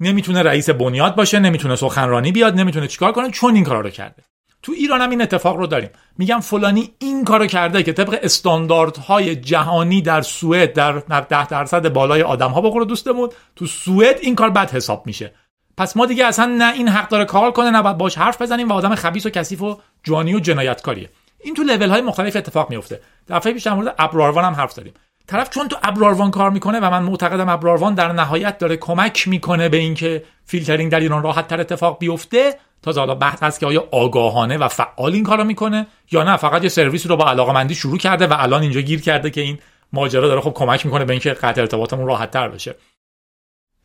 نمی‌تونه 0.00 0.42
رئیس 0.42 0.70
بنیاد 0.70 1.16
باشه 1.16 1.38
نمی‌تونه 1.38 1.76
سخنرانی 1.76 2.32
بیاد 2.32 2.54
نمی‌تونه 2.54 2.88
چیکار 2.88 3.12
کنه 3.12 3.30
چون 3.30 3.54
این 3.54 3.64
کارا 3.64 3.80
رو 3.80 3.90
کرده. 3.90 4.22
تو 4.62 4.72
ایران 4.72 5.00
هم 5.00 5.10
این 5.10 5.22
اتفاق 5.22 5.56
رو 5.56 5.66
داریم. 5.66 5.90
میگم 6.18 6.40
فلانی 6.40 6.94
این 6.98 7.24
کارو 7.24 7.46
کرده 7.46 7.82
که 7.82 7.92
طبق 7.92 8.18
استانداردهای 8.22 9.36
جهانی 9.36 10.02
در 10.02 10.22
سوئد 10.22 10.72
در 10.72 10.92
10 11.20 11.46
درصد 11.46 11.92
بالای 11.92 12.22
آدم 12.22 12.50
ها 12.50 12.60
بخوره 12.60 12.84
دوستمون 12.84 13.28
تو 13.56 13.66
سوئد 13.66 14.18
این 14.20 14.34
کار 14.34 14.50
بد 14.50 14.70
حساب 14.70 15.06
میشه. 15.06 15.34
پس 15.76 15.96
ما 15.96 16.06
دیگه 16.06 16.24
اصلا 16.26 16.46
نه 16.46 16.72
این 16.72 16.88
حق 16.88 17.08
داره 17.08 17.24
کار 17.24 17.50
کنه 17.50 17.70
نه 17.70 17.82
باید 17.82 17.98
باش 17.98 18.18
حرف 18.18 18.42
بزنیم 18.42 18.68
و 18.68 18.72
آدم 18.72 18.94
خبیث 18.94 19.26
و 19.26 19.30
کثیف 19.30 19.62
و 19.62 19.78
جانی 20.02 20.34
و 20.34 20.40
جنایتکاریه. 20.40 21.10
این 21.40 21.54
تو 21.54 21.62
لول 21.62 21.88
های 21.88 22.00
مختلف 22.00 22.36
اتفاق 22.36 22.70
میفته. 22.70 23.00
دفعه 23.28 23.52
پیش 23.52 23.62
در 23.62 23.74
مورد 23.74 23.94
ابرآروان 23.98 24.44
هم 24.44 24.54
حرف 24.54 24.72
زدیم. 24.72 24.92
طرف 25.30 25.50
چون 25.50 25.68
تو 25.68 25.76
ابرآروان 25.82 26.30
کار 26.30 26.50
می‌کنه 26.50 26.80
و 26.80 26.90
من 26.90 27.02
معتقدم 27.02 27.48
ابرآروان 27.48 27.94
در 27.94 28.12
نهایت 28.12 28.58
داره 28.58 28.76
کمک 28.76 29.28
می‌کنه 29.28 29.68
به 29.68 29.76
اینکه 29.76 30.24
فیلترینگ 30.44 30.92
در 30.92 31.00
ایران 31.00 31.22
راحت 31.22 31.48
تر 31.48 31.60
اتفاق 31.60 31.98
بیفته 31.98 32.54
تا 32.82 32.92
حالا 32.92 33.14
بحث 33.14 33.42
هست 33.42 33.60
که 33.60 33.66
آیا 33.66 33.88
آگاهانه 33.92 34.58
و 34.58 34.68
فعال 34.68 35.12
این 35.12 35.24
کارو 35.24 35.44
می‌کنه 35.44 35.86
یا 36.10 36.22
نه. 36.22 36.36
فقط 36.36 36.62
یه 36.62 36.68
سرویس 36.68 37.06
رو 37.06 37.16
با 37.16 37.30
علاقه 37.30 37.74
شروع 37.74 37.98
کرده 37.98 38.26
و 38.26 38.34
الان 38.38 38.62
اینجا 38.62 38.80
گیر 38.80 39.00
کرده 39.00 39.30
که 39.30 39.40
این 39.40 39.58
ماجرا 39.92 40.28
داره 40.28 40.40
خب 40.40 40.52
کمک 40.52 40.86
می‌کنه 40.86 41.04
به 41.04 41.12
اینکه 41.12 41.32
قطع 41.32 41.60
ارتباطمون 41.60 42.06
راحت 42.06 42.30
تر 42.30 42.48
بشه. 42.48 42.74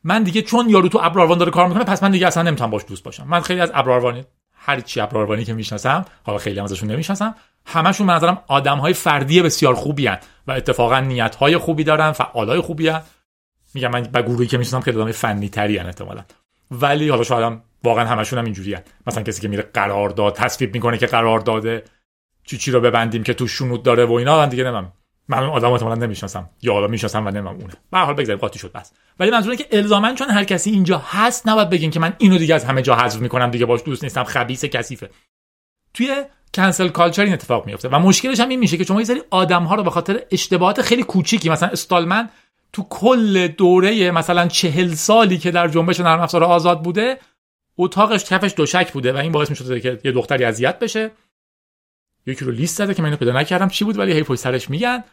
من 0.03 0.23
دیگه 0.23 0.41
چون 0.41 0.69
یارو 0.69 0.89
تو 0.89 0.99
ابراروان 1.03 1.37
داره 1.37 1.51
کار 1.51 1.67
می‌کنه 1.67 1.83
پس 1.83 2.03
من 2.03 2.11
دیگه 2.11 2.27
اصلا 2.27 2.43
نمی‌تونم 2.43 2.69
باش 2.69 2.81
دوست 2.87 3.03
باشم. 3.03 3.27
من 3.27 3.41
خیلی 3.41 3.61
از 3.61 3.71
ابراروانی 3.73 4.25
هر 4.65 4.79
چی 4.79 4.99
ابراروانی 4.99 5.45
که 5.45 5.53
می‌شناسم 5.53 6.05
حالا 6.23 6.37
خیلی 6.37 6.59
هم 6.59 6.63
ازشون 6.63 6.91
نمی‌شناسم 6.91 7.35
همشون 7.65 8.07
به 8.07 8.13
نظرم 8.13 8.41
آدم 8.47 8.77
های 8.77 8.93
فردی 8.93 9.41
بسیار 9.41 9.73
خوبی 9.73 10.07
هن 10.07 10.17
و 10.47 10.51
اتفاقا 10.51 10.99
نیت 10.99 11.35
های 11.35 11.57
خوبی 11.57 11.83
دارن 11.83 12.11
فعال 12.11 12.49
های 12.49 12.61
خوبی 12.61 12.87
هن. 12.87 13.01
میگم 13.73 13.91
من 13.91 14.01
با 14.01 14.21
گروهی 14.21 14.47
که 14.47 14.57
می‌شناسم 14.57 14.83
خیلی 14.83 15.01
آدم 15.01 15.11
فنی 15.11 15.49
تری 15.49 15.77
هن 15.77 15.85
احتمالاً 15.85 16.23
ولی 16.71 17.09
حالا 17.09 17.23
شاید 17.23 17.59
واقعا 17.83 18.05
همشون 18.05 18.39
هم 18.39 18.45
اینجوری 18.45 18.73
هن. 18.73 18.81
مثلا 19.07 19.23
کسی 19.23 19.41
که 19.41 19.47
میره 19.47 19.63
قرارداد 19.73 20.35
تصویب 20.35 20.73
می‌کنه 20.73 20.97
که 20.97 21.07
قرار 21.07 21.39
داده 21.39 21.83
چی 22.43 22.57
چی 22.57 22.71
رو 22.71 22.81
ببندیم 22.81 23.23
که 23.23 23.33
تو 23.33 23.47
شنود 23.47 23.83
داره 23.83 24.05
و 24.05 24.13
اینا 24.13 24.37
من 24.37 24.49
دیگه 24.49 24.63
نمیم 24.63 24.91
من 25.27 25.37
اون 25.37 25.49
آدم 25.49 25.71
احتمالاً 25.71 25.95
نمی‌شناسم. 25.95 26.49
یا 26.61 26.73
حالا 26.73 26.87
می‌شناسم 26.87 27.27
و 27.27 27.29
نمیم 27.29 27.47
اونه. 27.47 27.73
به 27.91 27.97
حال 27.97 28.13
بگذاریم 28.13 28.39
قاطی 28.39 28.59
شد 28.59 28.71
بس. 28.71 28.91
ولی 29.19 29.31
منظوره 29.31 29.55
که 29.55 29.67
الزاما 29.71 30.13
چون 30.13 30.29
هر 30.29 30.43
کسی 30.43 30.71
اینجا 30.71 30.97
هست 30.97 31.47
نباید 31.47 31.69
بگین 31.69 31.91
که 31.91 31.99
من 31.99 32.13
اینو 32.17 32.37
دیگه 32.37 32.55
از 32.55 32.65
همه 32.65 32.81
جا 32.81 32.95
حذف 32.95 33.19
می‌کنم 33.19 33.51
دیگه 33.51 33.65
باش 33.65 33.81
دوست 33.85 34.03
نیستم 34.03 34.23
خبیث 34.23 34.65
کثیفه. 34.65 35.09
توی 35.93 36.23
کنسل 36.53 36.87
کالچر 36.87 37.23
این 37.23 37.33
اتفاق 37.33 37.65
میفته 37.65 37.89
و 37.89 37.99
مشکلش 37.99 38.39
هم 38.39 38.49
این 38.49 38.59
میشه 38.59 38.77
که 38.77 38.83
شما 38.83 38.99
یه 38.99 39.05
سری 39.05 39.21
آدم 39.29 39.63
ها 39.63 39.75
رو 39.75 39.83
به 39.83 39.89
خاطر 39.89 40.21
اشتباهات 40.31 40.81
خیلی 40.81 41.03
کوچیکی 41.03 41.49
مثلا 41.49 41.69
استالمن 41.69 42.29
تو 42.73 42.83
کل 42.89 43.47
دوره 43.47 44.11
مثلا 44.11 44.47
چهل 44.47 44.93
سالی 44.93 45.37
که 45.37 45.51
در 45.51 45.67
جنبش 45.67 45.99
نرم 45.99 46.21
افزار 46.21 46.43
آزاد 46.43 46.81
بوده 46.81 47.17
اتاقش 47.77 48.25
کفش 48.25 48.53
دوشک 48.57 48.91
بوده 48.91 49.13
و 49.13 49.17
این 49.17 49.31
باعث 49.31 49.49
می‌شده 49.49 49.79
که 49.79 49.99
یه 50.03 50.11
دختری 50.11 50.45
اذیت 50.45 50.79
بشه. 50.79 51.11
یکی 52.25 52.45
رو 52.45 52.51
لیست 52.51 52.77
زده 52.77 52.93
که 52.93 53.01
من 53.01 53.05
اینو 53.05 53.17
پیدا 53.17 53.31
نکردم 53.31 53.67
چی 53.67 53.85
بود؟ 53.85 53.97
ولی 53.97 54.13
هی 54.13 54.35
سرش 54.35 54.69
میگن. 54.69 55.03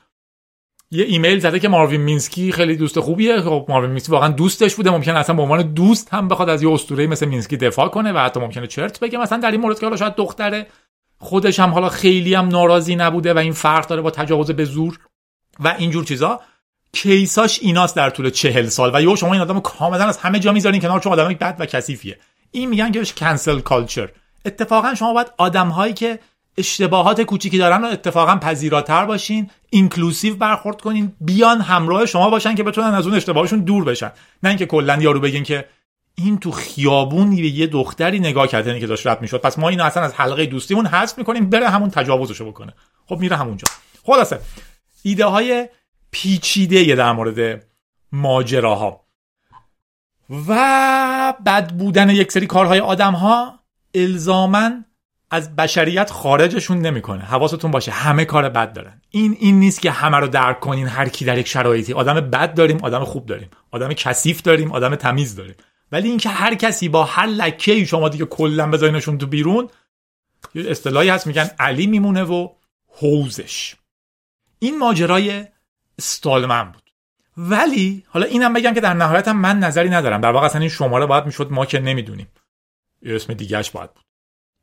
یه 0.94 1.04
ایمیل 1.04 1.38
زده 1.38 1.60
که 1.60 1.68
ماروین 1.68 2.00
مینسکی 2.00 2.52
خیلی 2.52 2.76
دوست 2.76 3.00
خوبیه. 3.00 3.40
خب 3.40 3.66
ماروین 3.68 3.90
مینسکی 3.90 4.12
واقعا 4.12 4.28
دوستش 4.28 4.74
بوده. 4.74 4.90
ممکن 4.90 5.16
اصلا 5.16 5.36
به 5.36 5.42
عنوان 5.42 5.62
دوست 5.62 6.14
هم 6.14 6.28
بخواد 6.28 6.48
از 6.48 6.62
یه 6.62 6.72
اسطوره 6.72 7.06
مثل 7.06 7.26
مینسکی 7.26 7.56
دفاع 7.56 7.88
کنه 7.88 8.12
و 8.12 8.18
حتی 8.18 8.40
ممکنه 8.40 8.66
چرت 8.66 9.00
بگه. 9.00 9.18
مثلا 9.18 9.38
در 9.38 9.50
این 9.50 9.60
مورد 9.60 9.78
که 9.78 9.86
حالا 9.86 9.96
شاید 9.96 10.14
دختره 10.14 10.66
خودش 11.18 11.60
هم 11.60 11.70
حالا 11.70 11.88
خیلی 11.88 12.34
هم 12.34 12.48
ناراضی 12.48 12.96
نبوده 12.96 13.34
و 13.34 13.38
این 13.38 13.52
فرق 13.52 13.86
داره 13.86 14.02
با 14.02 14.10
تجاوز 14.10 14.50
به 14.50 14.64
زور 14.64 14.98
و 15.60 15.74
اینجور 15.78 16.04
چیزا. 16.04 16.40
case 16.92 17.36
اش 17.36 17.58
ایناست 17.62 17.96
در 17.96 18.10
طول 18.10 18.30
چهل 18.30 18.66
سال 18.66 18.90
و 18.94 19.02
یهو 19.02 19.16
شما 19.16 19.32
این 19.32 19.42
آدمو 19.42 19.60
کاملا 19.60 20.04
از 20.04 20.18
همه 20.18 20.38
جا 20.38 20.52
می‌ذارین 20.52 20.80
کنار 20.80 21.00
چون 21.00 21.12
آدم 21.12 21.28
بد 21.28 21.56
و 21.58 21.66
کثیفیه. 21.66 22.18
این 22.50 22.68
میگن 22.68 22.92
که 22.92 22.98
بهش 22.98 23.12
cancel 23.12 23.60
culture 23.60 24.08
اتفاقا 24.44 24.94
شما 24.94 25.12
باید 25.12 25.32
آدم 25.38 25.68
هایی 25.68 25.94
که 25.94 26.18
اشتباهات 26.58 27.20
کوچیکی 27.20 27.58
دارن 27.58 27.82
رو 27.82 27.88
اتفاقا 27.88 28.36
پذیراتر 28.36 29.04
باشین 29.04 29.50
inclusive 29.70 30.36
برخورد 30.36 30.80
کنین 30.80 31.12
بیان 31.20 31.60
همراه 31.60 32.06
شما 32.06 32.30
باشن 32.30 32.54
که 32.54 32.62
بتونن 32.62 32.94
از 32.94 33.06
اون 33.06 33.16
اشتباهشون 33.16 33.60
دور 33.60 33.84
بشن. 33.84 34.12
نه 34.42 34.48
اینکه 34.48 34.66
کلا 34.66 34.96
یارو 34.96 35.20
بگین 35.20 35.42
که 35.42 35.64
این 36.14 36.38
تو 36.38 36.50
خیابونی 36.50 37.42
به 37.42 37.48
یه 37.48 37.66
دختری 37.66 38.20
نگاه 38.20 38.46
کرده 38.46 38.80
که 38.80 38.86
داشت 38.86 39.06
رد 39.06 39.20
می‌شد. 39.20 39.40
پس 39.40 39.58
ما 39.58 39.68
اینو 39.68 39.84
اصلا 39.84 40.02
از 40.02 40.14
حلقه 40.14 40.46
دوستیمون 40.46 40.86
حذف 40.86 41.18
می‌کنیم 41.18 41.50
بره 41.50 41.68
همون 41.68 41.90
تجاوزشو 41.90 42.46
بکنه. 42.46 42.74
خب 43.06 43.18
میره 43.18 43.36
همونجا. 43.36 43.64
خلاصه 44.02 44.40
ایده 45.02 45.24
های 45.24 45.68
پیچیده 46.10 46.94
در 46.94 47.12
مورد 47.12 47.66
ماجراها. 48.12 49.04
و 50.48 51.34
بد 51.46 51.72
بودن 51.72 52.10
یک 52.10 52.32
سری 52.32 52.46
کارهای 52.46 52.80
آدم 52.80 53.12
ها 53.12 53.58
الزامن 53.94 54.84
از 55.32 55.56
بشریت 55.56 56.10
خارجشون 56.10 56.78
نمی‌کنه. 56.78 57.24
حواستون 57.24 57.70
باشه 57.70 57.92
همه 57.92 58.24
کار 58.24 58.48
بد 58.48 58.72
دارن. 58.72 59.00
این 59.10 59.36
این 59.40 59.60
نیست 59.60 59.80
که 59.80 59.90
همه 59.90 60.16
رو 60.16 60.28
درک 60.28 60.60
کنین 60.60 60.86
هر 60.86 61.08
کی 61.08 61.24
در 61.24 61.38
یک 61.38 61.48
شرایطی. 61.48 61.92
آدم 61.92 62.14
بد 62.14 62.54
داریم 62.54 62.78
آدم 62.82 63.04
خوب 63.04 63.26
داریم. 63.26 63.48
آدم 63.70 63.92
کثیف 63.92 64.42
داریم 64.42 64.72
آدم 64.72 64.94
تمیز 64.94 65.36
داریم. 65.36 65.54
ولی 65.92 66.08
اینکه 66.08 66.28
هر 66.28 66.54
کسی 66.54 66.88
با 66.88 67.04
هر 67.04 67.26
لکه 67.26 67.84
شما 67.84 68.08
دیگه 68.08 68.24
کلا 68.24 68.70
بذارینشون 68.70 69.18
تو 69.18 69.26
بیرون 69.26 69.68
یه 70.54 70.70
اصطلاحی 70.70 71.08
هست 71.08 71.26
میگن 71.26 71.50
علی 71.58 71.86
میمونه 71.86 72.22
و 72.22 72.48
حوزش. 72.86 73.74
این 74.58 74.78
ماجرای 74.78 75.44
استالمن 75.98 76.72
بود. 76.72 76.82
ولی 77.36 78.04
حالا 78.08 78.26
اینم 78.26 78.52
بگم 78.52 78.74
که 78.74 78.80
در 78.80 78.94
نهایت 78.94 79.28
من 79.28 79.58
نظری 79.58 79.88
ندارم. 79.88 80.20
در 80.20 80.32
واقع 80.32 80.46
اصلا 80.46 80.60
این 80.60 80.70
شماره 80.70 81.06
باید 81.06 81.26
می‌شد 81.26 81.52
ما 81.52 81.66
که 81.66 81.78
نمی‌دونیم. 81.78 82.28
اسم 83.02 83.34
دیگهش 83.34 83.70
باید 83.70 83.94
بود. 83.94 84.04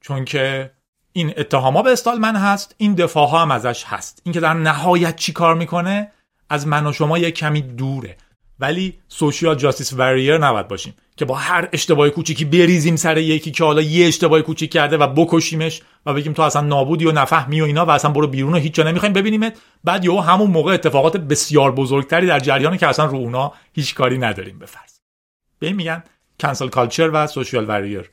چون 0.02 0.26
که 0.26 0.72
این 1.14 1.34
اتهاما 1.38 1.82
به 1.82 1.92
استالمن 1.92 2.36
هست 2.36 2.76
این 2.78 2.96
دفاع 2.96 3.30
ها 3.30 3.42
هم 3.42 3.52
ازش 3.52 3.84
هست. 3.84 4.22
اینکه 4.26 4.40
در 4.40 4.54
نهایت 4.54 5.16
چی 5.16 5.34
کار 5.34 5.56
می‌کنه؟ 5.56 6.12
از 6.50 6.68
من 6.68 6.88
و 6.88 6.94
شما 6.94 7.18
یه 7.18 7.32
کمی 7.32 7.62
دوره. 7.62 8.18
ولی 8.60 9.00
سوشیال 9.08 9.56
جاستیس 9.56 9.94
وریر 9.94 10.38
نباید 10.38 10.68
باشیم 10.68 10.94
که 11.18 11.26
با 11.26 11.36
هر 11.36 11.70
اشتباه 11.74 12.10
کوچیکی 12.10 12.46
بریزیم 12.46 12.96
سر 12.96 13.18
یکی 13.18 13.52
که 13.52 13.64
حالا 13.64 13.82
یه 13.82 14.08
اشتباه 14.08 14.42
کوچیک 14.42 14.72
کرده 14.72 14.98
و 14.98 15.08
بکشیمش 15.08 15.82
و 16.06 16.14
بگیم 16.14 16.34
تو 16.34 16.42
اصلا 16.42 16.62
نابودی 16.62 17.06
و 17.06 17.12
نفهمی 17.12 17.62
و 17.62 17.64
اینا 17.64 17.86
و 17.86 17.90
اصلا 17.90 18.12
برو 18.12 18.28
بیرون 18.28 18.54
و 18.54 18.58
هیچ 18.58 18.74
جا 18.74 18.84
نمی‌خوایم 18.84 19.14
ببینیمت. 19.14 19.58
بعد 19.84 20.06
یهو 20.06 20.20
همون 20.20 20.52
موقع 20.52 20.74
اتفاقات 20.74 21.18
بسیار 21.18 21.72
بزرگتری 21.72 22.28
در 22.28 22.40
جریانه 22.40 22.78
که 22.78 22.88
اصلا 22.88 23.06
رو 23.06 23.18
اونا 23.18 23.54
هیچ 23.74 23.96
کاری 23.96 24.18
نداریم 24.18 24.60
به 24.60 24.66
فرض. 24.66 25.00
به 25.60 25.74
میگن 25.74 26.04
cancel 26.40 26.70
culture 26.70 27.10
و 27.14 27.28
social 27.28 27.70
warrior 27.70 28.12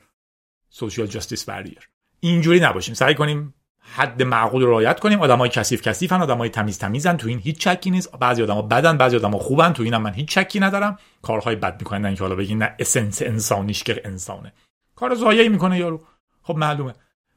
social 0.69 1.07
justice 1.07 1.49
warrior 1.49 1.89
اینجوری 2.19 2.59
نباشیم. 2.59 2.93
سعی 2.93 3.15
کنیم 3.15 3.53
حد 3.79 4.23
معقول 4.23 4.61
رو 4.61 4.69
رعایت 4.69 4.99
کنیم. 4.99 5.21
آدمای 5.21 5.49
کثیف 5.49 5.81
کثیفن 5.81 6.21
آدمای 6.21 6.49
تمیز 6.49 6.79
تمیزن. 6.79 7.17
تو 7.17 7.27
این 7.27 7.39
هیچ 7.39 7.59
شکی 7.59 7.91
نیست. 7.91 8.11
بعضی 8.11 8.43
آدما 8.43 8.61
بدن 8.61 8.97
بعضی 8.97 9.15
آدما 9.15 9.37
خوبن. 9.37 9.73
تو 9.73 9.83
اینم 9.83 10.01
من 10.01 10.13
هیچ 10.13 10.27
شکی 10.27 10.59
ندارم. 10.59 10.97
کارهای 11.21 11.55
بد 11.55 11.79
می‌کنن 11.79 12.01
نه 12.01 12.17
حالا 12.19 12.35
بگین 12.35 12.57
نه 12.57 12.75
essence 12.79 13.21
انسانیش 13.21 13.83
که 13.83 14.01
انسانه. 14.05 14.53
کار 14.95 15.15
ضایعی 15.15 15.49
می‌کنه 15.49 15.79
یارو. 15.79 16.01
خب 16.43 16.55
معلومه. 16.55 16.93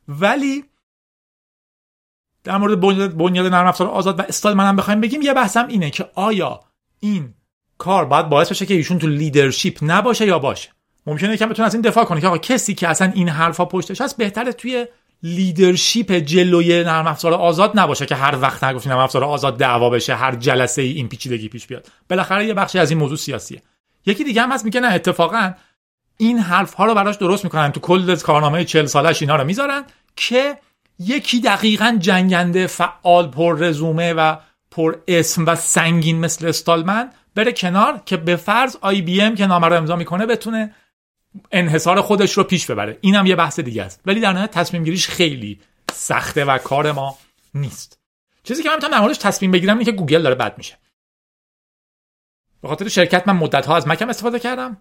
ولی 0.09 0.65
در 2.45 2.57
مورد 2.57 2.81
بنیاد 3.17 3.47
نرم 3.47 3.67
افزار 3.67 3.89
آزاد 3.89 4.19
و 4.19 4.23
استالمنم 4.23 4.77
بخوایم 4.77 5.01
بگیم 5.01 5.23
یه 5.23 5.35
بحثم 5.35 5.67
اینه 5.67 5.91
که 5.91 6.11
آیا 6.15 6.61
این 7.01 7.35
کار 7.79 8.05
باید 8.05 8.29
باعث 8.29 8.51
بشه 8.51 8.67
که 8.67 8.75
ایشون 8.75 8.99
تو 8.99 9.07
leadership 9.07 9.79
نباشه 9.83 10.27
یا 10.27 10.39
باشه؟ 10.39 10.71
ممکنه 11.11 11.35
یکم 11.35 11.49
بتونه 11.49 11.67
از 11.67 11.75
این 11.75 11.83
دفاع 11.83 12.05
کنه 12.05 12.21
که 12.21 12.27
آقا 12.27 12.39
کسی 12.39 12.75
که 12.75 12.89
اصلا 12.89 13.13
این 13.15 13.29
حرفا 13.29 13.65
پشتش 13.65 14.01
هست 14.01 14.17
بهتره 14.17 14.53
توی 14.53 14.87
leadership 15.23 16.13
جلوی 16.13 16.85
نرم 16.85 17.07
افزار 17.07 17.35
آزاد 17.35 17.79
نباشه 17.79 18.07
که 18.07 18.15
هر 18.15 18.39
وقت 18.41 18.65
گفتی 18.65 18.89
نرم 18.89 18.99
افزار 18.99 19.25
آزاد 19.25 19.59
دعوا 19.59 19.91
بشه 19.91 20.15
هر 20.15 20.35
جلسه 20.35 20.83
ای 20.83 20.93
این 20.93 21.09
پیچیدگی 21.09 21.49
پیش 21.49 21.67
بیاد. 21.67 21.87
بالاخره 22.09 22.47
یه 22.47 22.55
بخشی 22.55 22.79
از 22.79 22.91
این 22.91 22.99
موضوع 22.99 23.17
سیاسیه. 23.17 23.63
یکی 24.07 24.25
دیگه 24.25 24.43
هم 24.43 24.53
هست 24.53 24.65
میگه 24.65 24.81
نه 24.81 24.95
اتفاقا 24.95 25.53
این 26.17 26.39
حرف 26.39 26.75
ها 26.75 26.85
رو 26.85 26.95
براش 26.95 27.17
درست 27.17 27.45
می‌کنن. 27.45 27.73
تو 27.73 27.81
کل 27.81 28.17
کارنامه 28.17 28.65
40 28.65 28.87
سالش 28.87 29.23
اینا 29.23 29.37
رو 29.37 29.45
می‌ذارن 29.45 29.85
که 30.17 30.59
یکی 30.99 31.41
دقیقا 31.41 31.97
جنگنده 32.01 32.67
فعال 32.67 33.29
پر 33.29 33.59
رزومه 33.59 34.13
و 34.13 34.37
پر 34.71 34.97
اسم 35.09 35.47
و 35.47 35.55
سنگین 35.55 36.19
مثل 36.19 36.47
استالمن 36.47 37.11
بره 37.35 37.53
کنار 37.53 38.03
که 38.07 38.17
به 38.17 38.37
فرض 38.37 38.77
IBM 38.81 39.35
که 39.35 39.47
نامه 39.47 39.67
رو 39.69 39.77
امضا 39.77 39.97
می‌کنه 39.97 40.27
بتونه 40.27 40.75
انحصار 41.53 42.01
خودش 42.01 42.33
رو 42.33 42.45
پیش 42.45 42.67
ببره. 42.71 42.99
اینم 43.01 43.27
یه 43.27 43.37
بحث 43.37 43.61
دیگه 43.61 43.83
است. 43.83 44.01
ولی 44.07 44.21
در 44.21 44.33
نهایت 44.33 44.51
تصمیم 44.51 44.85
گیریش 44.85 45.09
خیلی 45.09 45.61
سخته 45.93 46.45
و 46.45 46.59
کار 46.59 46.93
ما 46.93 47.19
نیست. 47.55 47.99
چیزی 48.45 48.63
که 48.63 48.69
من 48.69 48.75
می‌تونم 48.75 49.09
در 49.09 49.15
تصمیم 49.15 49.51
بگیرم 49.51 49.79
اینه 49.79 49.85
که 49.85 49.93
گوگل 49.93 50.23
داره 50.23 50.35
بد 50.35 50.59
میشه. 50.59 50.79
به 52.63 52.69
خاطر 52.69 52.89
شرکت 52.89 53.29
من 53.29 53.37
مدت 53.37 53.67
ها 53.67 53.77
از 53.77 53.89
مکم 53.89 54.09
استفاده 54.09 54.39
کردم. 54.39 54.77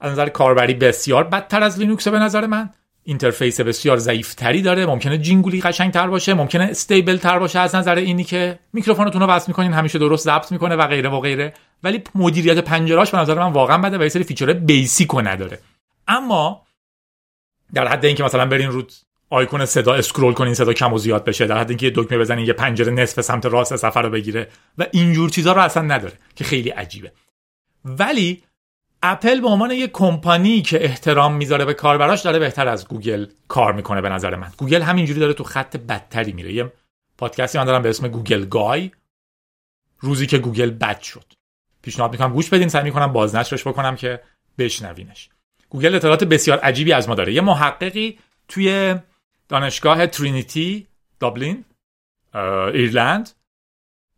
از 0.00 0.12
نظر 0.12 0.28
کاربری 0.28 0.74
بسیار 0.74 1.24
بدتر 1.24 1.62
از 1.62 1.78
لینوکس 1.78 2.08
به 2.08 2.18
نظر 2.18 2.46
من. 2.46 2.70
interface 3.02 3.60
بسیار 3.60 3.96
ضعیفتری 3.96 4.62
داره. 4.62 4.86
ممکنه 4.86 5.18
جینگولی 5.18 5.60
تر 5.60 6.06
باشه. 6.06 6.34
ممکنه 6.34 6.64
stable 6.64 7.16
تر 7.16 7.38
باشه. 7.38 7.58
از 7.58 7.74
نظر 7.74 7.94
اینی 7.94 8.24
که 8.24 8.58
میکروفونتون 8.72 9.20
رو 9.20 9.26
وصل 9.26 9.44
می‌کنین 9.48 9.72
همیشه 9.72 9.98
درست 9.98 10.24
ضبط 10.24 10.52
می‌کنه 10.52 10.76
و 10.76 10.86
غیره 10.86 11.08
و 11.08 11.20
غیره. 11.20 11.54
ولی 11.82 12.02
مدیریت 12.14 12.58
پنجراش 12.58 13.10
به 13.10 13.18
نظر 13.18 13.34
من 13.34 13.52
واقعا 13.52 13.78
بده 13.78 13.98
و 13.98 14.02
یه 14.02 14.08
سری 14.08 14.24
feature 14.24 14.52
basic 14.52 15.14
نداره. 15.14 15.58
اما 16.08 16.66
در 17.74 17.88
حد 17.88 18.04
اینکه 18.04 18.24
مثلا 18.24 18.46
برین 18.46 18.70
رو 18.70 18.82
آیکون 19.30 19.64
صدا 19.64 19.94
scroll 19.94 20.34
کنین 20.34 20.54
صدا 20.54 20.72
کم 20.72 20.92
و 20.92 20.98
زیاد 20.98 21.24
بشه 21.24 21.46
در 21.46 21.58
حد 21.58 21.70
اینکه 21.70 21.86
یه 21.86 21.92
دکمه 21.94 22.18
بزنین 22.18 22.46
یه 22.46 22.52
پنجره 22.52 22.92
نصف 22.92 23.20
سمت 23.20 23.46
راست 23.46 23.76
صفحه 23.76 24.02
رو 24.02 24.10
بگیره 24.10 24.48
و 24.78 24.86
اینجور 24.92 25.30
چیزا 25.30 25.52
رو 25.52 25.60
اصلا 25.60 25.82
نداره 25.82 26.18
که 26.36 26.44
خیلی 26.44 26.70
عجیبه. 26.70 27.12
ولی 27.84 28.42
اپل 29.02 29.40
به 29.40 29.48
عنوان 29.48 29.70
یه 29.70 29.88
کمپانی 29.88 30.62
که 30.62 30.84
احترام 30.84 31.34
می‌ذاره 31.34 31.64
به 31.64 31.74
کاربراش 31.74 32.22
داره 32.22 32.38
بهتر 32.38 32.68
از 32.68 32.88
گوگل 32.88 33.26
کار 33.48 33.72
می‌کنه 33.72 34.00
به 34.00 34.08
نظر 34.08 34.36
من. 34.36 34.52
گوگل 34.56 34.82
همینجوری 34.82 35.20
داره 35.20 35.32
تو 35.32 35.44
خط 35.44 35.76
بدتری 35.76 36.32
میره. 36.32 36.52
یه 36.52 36.72
پادکستی 37.18 37.58
من 37.58 37.64
دارم 37.64 37.82
به 37.82 37.88
اسم 37.88 38.08
گوگل 38.08 38.44
گای. 38.44 38.90
روزی 40.00 40.26
که 40.26 40.38
گوگل 40.38 40.70
بد 40.70 41.00
شد. 41.00 41.24
پیشنهاد 41.82 42.12
می‌کنم 42.12 42.32
گوش 42.32 42.48
بدین 42.50 42.68
سعی 42.68 42.84
می‌کنم 42.84 43.12
بازنشرش 43.12 43.66
بکنم 43.66 43.96
که 43.96 44.20
بشنوینش. 44.58 45.28
گوگل 45.74 45.94
اطلاعات 45.94 46.24
بسیار 46.24 46.58
عجیبی 46.58 46.92
از 46.92 47.08
ما 47.08 47.14
داره. 47.14 47.32
یه 47.32 47.40
محققی 47.40 48.18
توی 48.48 48.94
دانشگاه 49.48 50.06
ترینیتی 50.06 50.86
دابلین 51.20 51.64
ایرلند 52.74 53.30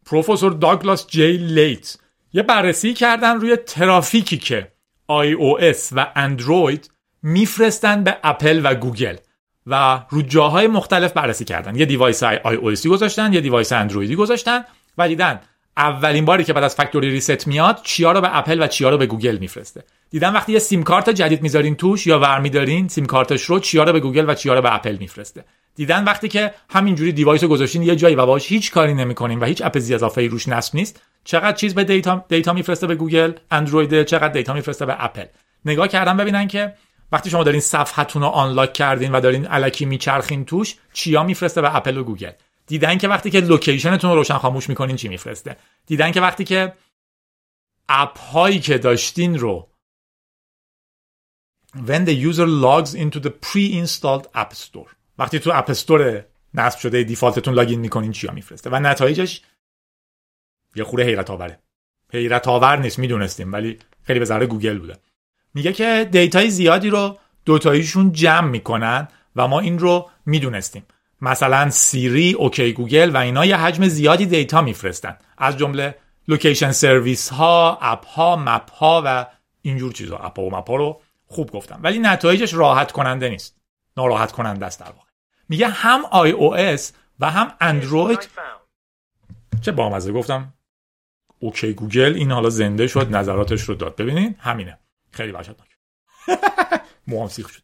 پروفسور 0.07 0.53
داگلاس 0.53 1.07
جی 1.07 1.37
لیث. 1.37 1.97
یه 2.33 2.43
بررسی 2.43 2.95
کردن 2.95 3.41
روی 3.41 3.57
ترافیکی 3.57 4.39
که 4.39 4.73
iOS 5.11 5.93
و 5.93 6.13
اندروید 6.17 6.91
میفرستن 7.23 8.05
به 8.05 8.17
اپل 8.25 8.61
و 8.65 8.75
گوگل 8.75 9.17
و 9.67 10.05
رو 10.11 10.23
جاهای 10.23 10.67
مختلف 10.67 11.13
بررسی 11.13 11.45
کردن. 11.45 11.77
یه 11.77 11.87
device 11.87 12.25
iOS 12.25 12.87
گذاشتن 12.87 13.33
یه 13.33 13.41
device 13.41 13.73
اندرویدی 13.73 14.17
گذاشتن 14.17 14.65
و 14.99 15.09
دیدن 15.09 15.41
اولین 15.77 16.25
باری 16.25 16.45
که 16.45 16.53
بعد 16.53 16.65
از 16.65 16.75
factory 16.75 17.11
reset 17.11 17.47
میاد 17.47 17.81
چیا 17.83 18.13
رو 18.13 18.21
به 18.21 18.39
اپل 18.39 18.63
و 18.63 18.67
چیا 18.67 18.91
رو 18.91 18.99
به 18.99 19.07
گوگل 19.07 19.37
میفرسته. 19.37 19.85
دیدن 20.11 20.33
وقتی 20.33 20.53
یه 20.53 20.59
سیم 20.59 20.83
کارت 20.83 21.11
جدید 21.11 21.43
می‌ذارین 21.43 21.75
توش 21.75 22.07
یا 22.07 22.19
ور 22.19 22.41
میدارین 22.41 22.89
سیم 22.89 23.07
کارتش 23.07 23.43
رو 23.43 23.59
چیا 23.59 23.85
رو 23.85 23.93
به 23.93 24.01
گوگل 24.01 24.31
و 24.31 24.35
چیا 24.35 24.55
رو 24.55 24.63
به 24.63 24.75
اپل 24.75 24.97
میفرسته. 24.97 25.45
دیدن 25.77 26.05
وقتی 26.05 26.29
که 26.29 26.55
همینجوری 26.71 27.13
device 27.13 27.43
رو 27.43 27.49
گذاشتین 27.49 27.83
یه 27.83 27.97
جایی 27.97 28.17
و 28.17 28.27
باهاش 28.27 28.49
هیچ 28.49 28.71
کاری 28.71 28.95
نمی‌کنین 28.95 29.39
و 29.39 29.45
هیچ 29.45 29.63
app 29.63 29.77
اضافه 29.77 30.21
ای 30.21 30.29
روش 30.29 30.49
نصب 30.49 30.77
نیست 30.77 31.03
چقدر 31.25 31.53
چیز 31.53 31.75
به 31.75 31.85
data 31.85 32.25
data 32.29 32.53
میفرسته 32.53 32.87
به 32.87 32.95
گوگل 32.95 33.33
اندروید 33.51 34.03
چقدر 34.03 34.29
data 34.29 34.55
میفرسته 34.55 34.87
به 34.87 35.05
اپل. 35.05 35.25
نگاه 35.65 35.89
کردن 35.89 36.17
ببینن 36.17 36.49
که 36.49 36.73
وقتی 37.13 37.31
شما 37.31 37.45
دارین 37.45 37.61
صفحتون 37.61 38.23
رو 38.23 38.29
unlock 38.29 38.73
کردین 38.73 39.13
و 39.13 39.21
دارین 39.21 39.47
الکی 39.51 39.85
میچرخین 39.85 40.45
توش 40.45 40.75
چیا 40.93 41.23
میفرسته 41.23 41.61
به 41.61 41.77
اپل 41.77 41.97
و 41.97 42.05
گوگل. 42.05 42.31
دیدن 42.67 42.99
که 42.99 43.09
وقتی 43.09 43.31
که 43.31 43.41
location 43.41 43.92
تون 43.92 44.11
رو 44.11 44.17
روشن 44.17 44.39
خاموش 44.39 44.69
می‌کنین 44.69 44.97
چی 44.97 45.09
میفرسته؟ 45.09 45.57
دیدن 45.87 46.13
که 46.13 46.21
وقتی 46.21 46.45
که 46.45 46.73
app 47.89 48.19
هایی 48.19 48.61
که 48.61 48.79
داشتین 48.79 49.39
رو 49.39 49.69
when 51.77 52.07
the 52.07 52.33
user 52.33 52.47
logs 52.47 52.95
into 52.95 53.21
the 53.21 53.31
pre-installed 53.31 54.27
app 54.35 54.55
store. 54.55 54.95
وقتی 55.19 55.39
تو 55.39 55.51
app 55.55 55.71
store 55.71 56.25
نصب 56.55 56.79
شده 56.79 57.03
default 57.03 57.39
تون 57.39 57.55
login 57.55 57.81
می‌کنین 57.81 58.13
چیا 58.13 58.33
میفرسته؟ 58.33 58.71
و 58.71 58.81
نتایجش 58.81 59.43
یه 60.75 60.85
خورده 60.85 61.05
حیرت 61.05 61.31
آوره. 61.31 61.59
حیرت 62.13 62.49
آور 62.49 62.77
نیست 62.79 62.99
می‌دونستیم 62.99 63.53
ولی 63.53 63.79
خیلی 64.03 64.19
به 64.19 64.25
ضرر 64.25 64.47
گوگل 64.47 64.79
بوده. 64.79 64.99
میگه 65.55 65.73
که 65.73 66.09
data 66.13 66.43
ی 66.43 66.51
زیادی 66.51 66.91
رو 66.91 67.19
دوتاییشون 67.45 68.13
جمع 68.13 68.49
می‌کنن 68.49 69.09
و 69.37 69.49
ما 69.49 69.61
این 69.61 69.79
رو 69.79 70.11
می‌دونستیم. 70.27 70.87
مثلا 71.21 71.71
سیری 71.71 72.33
OK 72.33 72.73
گوگل 72.73 73.11
و 73.11 73.17
اینا 73.17 73.45
یه 73.45 73.57
حجم 73.57 73.89
زیادی 73.89 74.27
data 74.27 74.63
میفرستن. 74.63 75.19
از 75.39 75.59
جمله 75.59 75.95
location 76.29 76.73
service 76.73 77.29
ها 77.29 77.79
app 77.83 78.07
ها 78.07 78.37
map 78.37 78.71
ها 78.71 79.03
و 79.05 79.27
اینجور 79.63 79.93
چیزا. 79.93 80.17
app 80.17 80.39
ها 80.39 80.45
و 80.45 80.57
map 80.57 80.71
ها 80.71 80.77
رو 80.77 81.01
خوب 81.27 81.51
گفتم. 81.51 81.81
ولی 81.83 81.99
نتایجش 81.99 82.55
ناراحت 82.55 82.93
کننده 82.93 83.29
نیست. 83.29 83.57
ناراحت 83.97 84.33
کننده 84.33 84.67
است 84.67 84.81
در 84.81 84.87
واقع. 84.87 85.09
میگه 85.49 85.69
هم 85.69 86.05
iOS 86.11 86.93
و 87.21 87.31
هم 87.31 87.53
اندروید. 87.61 88.29
چه 89.63 89.73
بامزه 89.73 90.13
گفتم. 90.13 90.53
OK 91.39 91.73
گوگل 91.73 92.15
این 92.15 92.33
حالا 92.33 92.51
زنده 92.51 92.87
شد 92.87 93.17
نظراتش 93.17 93.63
رو 93.63 93.75
داد. 93.75 93.97
ببینین 93.97 94.37
همینه. 94.39 94.79
خیلی 95.11 95.33
وحشتناک. 95.33 95.77
موهام 97.07 97.29
سیخ 97.29 97.49
شد. 97.49 97.63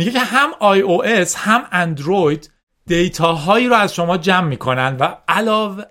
میگه 0.00 0.12
که 0.12 0.20
هم 0.20 0.50
iOS 0.60 1.36
هم 1.36 1.62
اندروید 1.72 2.50
data 2.86 3.33
هایی 3.33 3.68
رو 3.68 3.74
از 3.74 3.94
شما 3.94 4.16
جمع 4.16 4.48
می‌کنن 4.48 4.96
و 5.00 5.14
علاوه 5.28 5.84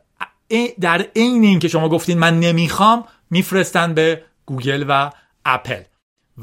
در 0.82 1.06
عین 1.16 1.44
اینکه 1.44 1.68
شما 1.68 1.90
گفتین 1.90 2.20
من 2.20 2.40
نمی‌خوام 2.40 3.04
میفرستن 3.30 3.94
به 3.94 4.24
گوگل 4.46 4.86
و 4.90 5.10
اپل. 5.46 5.82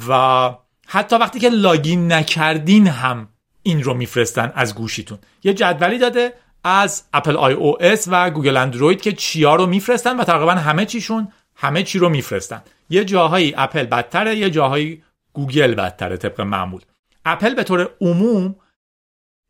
و 0.09 0.51
حتی 0.87 1.17
وقتی 1.17 1.39
که 1.39 1.49
login 1.49 2.13
نکردین 2.13 2.87
هم 2.87 3.29
این 3.63 3.83
رو 3.83 3.95
میفرستن 3.95 4.53
از 4.55 4.75
گوشیتون. 4.75 5.19
یه 5.43 5.55
جدولی 5.55 5.99
داده 5.99 6.33
از 6.65 7.05
اپل 7.13 7.37
iOS 7.37 8.09
و 8.11 8.31
گوگل 8.31 8.57
اندروید 8.57 9.01
که 9.01 9.13
چیا 9.13 9.55
رو 9.55 9.67
میفرستن 9.67 10.17
و 10.17 10.25
تقریبا 10.25 10.53
همه 10.53 10.87
چیشون 10.87 11.29
همه 11.57 11.83
چی 11.83 11.99
رو 11.99 12.09
میفرستن. 12.09 12.63
یه 12.91 13.05
جاهایی 13.05 13.55
اپل 13.57 13.85
بدتره 13.85 14.37
یه 14.37 14.51
جاهایی 14.51 15.03
گوگل 15.33 15.75
بدتره 15.75 16.17
طبق 16.17 16.41
معمول. 16.41 16.81
اپل 17.27 17.55
به 17.55 17.65
طور 17.65 17.91
عموم 18.01 18.57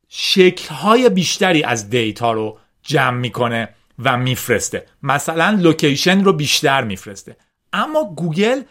شکلهای 0.09 1.09
بیشتری 1.09 1.63
از 1.63 1.91
data 1.91 2.33
رو 2.33 2.59
جمع 2.83 3.19
می‌کنه 3.19 3.69
و 3.99 4.17
میفرسته. 4.17 4.87
مثلا 5.03 5.59
location 5.61 6.25
رو 6.25 6.33
بیشتر 6.33 6.85
میفرسته. 6.85 7.37
اما 7.73 8.05
گوگل 8.05 8.63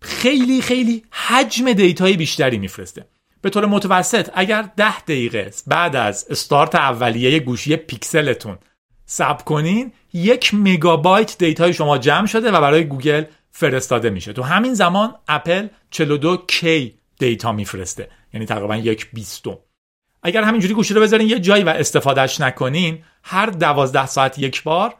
خیلی 0.00 0.62
خیلی 0.62 1.04
حجم 1.10 1.72
data 1.72 2.07
ی 2.07 2.16
بیشتری 2.16 2.58
میفرسته. 2.58 3.06
به 3.42 3.50
طور 3.50 3.66
متوسط 3.66 4.30
اگر 4.34 4.68
ده 4.76 5.00
دقیقه 5.00 5.52
بعد 5.66 5.96
از 5.96 6.26
استارت 6.30 6.74
اولیه 6.74 7.40
گوشی 7.40 7.76
پیکسلتون 7.76 8.58
صبر 9.06 9.44
کنین 9.44 9.92
یک 10.12 10.50
مگابایت 10.54 11.38
data 11.38 11.67
ی 11.67 11.74
شما 11.74 11.98
جمع 11.98 12.26
شده 12.26 12.50
و 12.50 12.60
برای 12.60 12.84
گوگل 12.84 13.24
فرستاده 13.50 14.10
میشه. 14.10 14.32
تو 14.32 14.42
همین 14.42 14.74
زمان 14.74 15.14
اپل 15.28 15.68
42 15.90 16.36
کی 16.36 16.94
data 17.18 17.52
میفرسته. 17.52 18.10
یعنی 18.38 18.46
تقریبا 18.46 18.76
یک 18.76 19.10
بیستم 19.12 19.58
اگر 20.22 20.42
همینجوری 20.42 20.74
گوشی 20.74 20.94
رو 20.94 21.00
بذارین 21.00 21.28
یه 21.28 21.40
جایی 21.40 21.64
و 21.64 21.68
استفادهش 21.68 22.40
نکنین 22.40 23.04
هر 23.24 23.46
دوازده 23.46 24.06
ساعت 24.06 24.38
یک 24.38 24.62
بار 24.62 24.94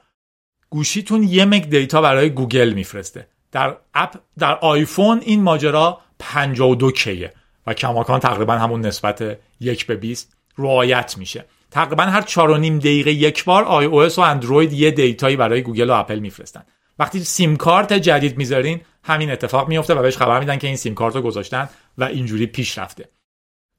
گوشیتون 0.70 1.22
یه 1.22 1.44
مگ 1.44 1.70
data 1.70 2.02
برای 2.02 2.30
گوگل 2.30 2.72
میفرسته. 2.72 3.28
در 3.52 3.76
app 3.94 4.14
در 4.38 4.58
آیفون 4.58 5.20
این 5.24 5.42
ماجرا 5.42 6.00
52 6.18 6.90
کیه 6.92 7.32
و 7.66 7.74
کماکان 7.74 8.20
تقریبا 8.20 8.52
همون 8.52 8.80
نسبت 8.80 9.38
یک 9.60 9.86
به 9.86 9.96
20 9.96 10.36
رعایت 10.58 11.14
میشه. 11.18 11.44
تقریبا 11.70 12.02
هر 12.02 12.22
4.5 12.22 12.36
دقیقه 12.78 13.10
یک 13.10 13.44
بار 13.44 13.64
iOS 13.64 14.18
و 14.18 14.22
اندروید 14.22 14.72
یه 14.72 14.90
data 14.90 15.21
یی 15.21 15.36
برای 15.36 15.62
گوگل 15.62 15.90
و 15.90 15.92
اپل 15.92 16.18
میفرستن. 16.18 16.62
وقتی 16.98 17.24
سیم 17.24 17.56
کارت 17.56 17.92
جدید 17.92 18.38
می‌ذارین 18.38 18.80
همین 19.04 19.30
اتفاق 19.30 19.68
میفته 19.68 19.94
و 19.94 20.02
بهش 20.02 20.16
خبر 20.16 20.40
میدن 20.40 20.58
که 20.58 20.66
این 20.66 20.76
سیم 20.76 20.94
کارت 20.94 21.16
رو 21.16 21.22
گذاشتن 21.22 21.68
و 21.98 22.04
اینجوری 22.04 22.46
پیش 22.46 22.78
رفته. 22.78 23.08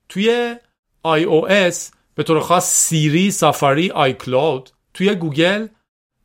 توی 0.09 0.55
iOS 1.03 1.91
به 2.15 2.23
طور 2.23 2.39
خاص 2.39 2.73
سیری 2.73 3.31
سافاری 3.31 3.91
iCloud 3.91 4.69
توی 4.93 5.15
گوگل 5.15 5.67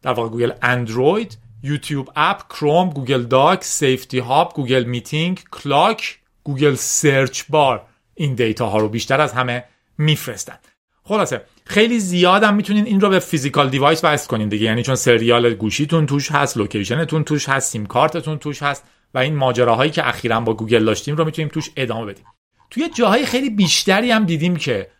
در 0.02 0.12
واقع 0.12 0.28
گوگل 0.28 0.52
اندروید 0.62 1.38
یوتیوب 1.62 2.10
app 2.16 2.48
کروم 2.48 2.90
گوگل 2.90 3.22
Doc 3.22 3.64
Safety 3.64 4.18
Hub 4.18 4.52
گوگل 4.54 4.84
Meeting 4.84 5.44
Clock 5.52 6.18
گوگل 6.44 6.74
search 6.74 7.42
bar. 7.48 7.82
این 8.14 8.34
data 8.34 8.66
ها 8.66 8.78
رو 8.78 8.88
بیشتر 8.88 9.20
از 9.20 9.32
همه 9.32 9.64
میفرستن. 9.98 10.58
خلاصه 11.04 11.44
خیلی 11.64 12.00
زیادم 12.00 12.54
می‌تونین 12.54 12.84
این 12.84 13.00
رو 13.00 13.08
به 13.08 13.18
physical 13.18 13.70
device 13.70 14.04
وصل 14.04 14.28
کنین 14.28 14.48
دیگه. 14.48 14.64
یعنی 14.64 14.82
چون 14.82 14.94
serial 14.94 15.54
گوشیتون 15.54 16.06
توش 16.06 16.32
هست 16.32 16.56
location 16.56 17.06
تون 17.06 17.24
توش 17.24 17.48
هست 17.48 17.72
سیم 17.72 17.86
کارتتون 17.86 18.38
توش 18.38 18.62
هست 18.62 18.84
و 19.14 19.18
این 19.18 19.36
ماجراهایی 19.36 19.90
که 19.90 20.08
اخیرا 20.08 20.40
با 20.40 20.54
گوگل 20.54 20.84
داشتیم 20.84 21.16
رو 21.16 21.24
می‌تونیم 21.24 21.48
توش 21.48 21.70
ادامه 21.76 22.06
بدیم. 22.06 22.24
توی 22.74 22.88
جاهای 22.88 23.26
خیلی 23.26 23.50
بیشتری 23.50 24.10
هم 24.10 24.24
دیدیم 24.24 24.56
که 24.56 24.90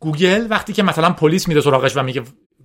گوگل 0.00 0.46
وقتی 0.50 0.72
که 0.72 0.82
مثلا 0.82 1.10
پلیس 1.10 1.48
میره 1.48 1.60
سراغش 1.60 1.96
و 1.96 2.02
میگه 2.02 2.22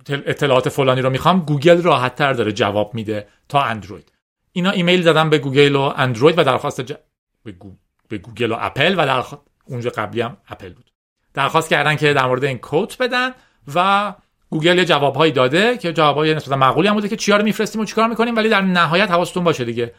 اطلاعات 0.08 0.68
فلانی 0.68 1.00
رو 1.00 1.10
می‌خوام 1.10 1.40
گوگل 1.40 1.82
راحت 1.82 2.14
تر 2.14 2.32
داره 2.32 2.52
جواب 2.52 2.94
میده 2.94 3.28
تا 3.48 3.62
اندروید. 3.62 4.12
اینا 4.52 4.70
ایمیل 4.70 5.02
زدن 5.02 5.30
به 5.30 5.38
گوگل 5.38 5.76
و 5.76 5.92
اندروید 5.96 6.38
و 6.38 6.44
درخواست 6.44 6.80
ج... 6.80 6.92
به, 7.44 7.54
به 8.08 8.18
گوگل 8.18 8.52
و 8.52 8.56
اپل 8.60 8.94
و 8.98 9.06
در 9.06 9.24
اونجا 9.64 9.90
قبلی 9.90 10.20
هم 10.20 10.36
اپل 10.48 10.72
بود. 10.72 10.90
درخواست 11.34 11.70
کردن 11.70 11.96
که 11.96 12.12
در 12.12 12.26
مورد 12.26 12.44
این 12.44 12.58
quote 12.58 12.98
بدن 12.98 13.30
و 13.74 14.14
گوگل 14.50 14.78
یه 14.78 14.84
جوابهایی 14.84 15.32
داده 15.32 15.78
که 15.78 15.92
جوابهای 15.92 16.34
نسبتا 16.34 16.56
معقولی 16.56 16.88
هم 16.88 16.94
بوده 16.94 17.08
که 17.08 17.16
چیا 17.16 17.36
رو 17.36 17.44
میفرستیم 17.44 17.82
و 17.82 17.84
چیکار 17.84 18.08
می‌کنیم 18.08 18.36
ولی 18.36 18.48
در 18.48 18.60
نهایت 18.60 19.10
حواستون 19.10 19.44
باشه 19.44 19.64
دیگه. 19.64 19.94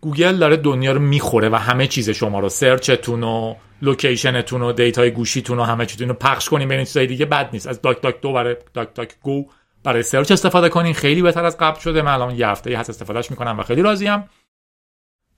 گوگل 0.00 0.36
داره 0.36 0.56
دنیا 0.56 0.92
رو 0.92 1.00
می‌خوره 1.00 1.48
و 1.48 1.54
همه 1.54 1.86
چیز 1.86 2.10
شما 2.10 2.40
رو 2.40 2.48
search 2.48 2.97
تون 2.97 3.22
و 3.22 3.54
location 3.82 4.40
تون 4.40 4.62
و 4.62 4.72
data 4.72 5.02
ی 5.02 5.10
گوشیتون 5.10 5.58
و 5.58 5.62
همه 5.62 5.86
چیزتون 5.86 6.08
رو 6.08 6.14
پخش 6.14 6.48
کنیم 6.48 6.68
بین 6.68 6.84
چیزای 6.84 7.06
دیگه 7.06 7.26
بد 7.26 7.50
نیست. 7.52 7.66
از 7.66 7.82
DuckDuck 7.82 8.20
دو 8.20 8.32
برای 8.32 8.56
DuckDuckGo 8.74 9.46
برای 9.84 10.02
search 10.02 10.32
استفاده 10.32 10.68
کنین. 10.68 10.94
خیلی 10.94 11.22
بهتر 11.22 11.44
از 11.44 11.58
قبل 11.58 11.80
شده. 11.80 12.02
من 12.02 12.12
الان 12.12 12.34
یه 12.34 12.48
هفته 12.48 12.78
هست 12.78 12.90
استفادهش 12.90 13.30
می‌کنم 13.30 13.58
و 13.58 13.62
خیلی 13.62 13.82
راضیم. 13.82 14.28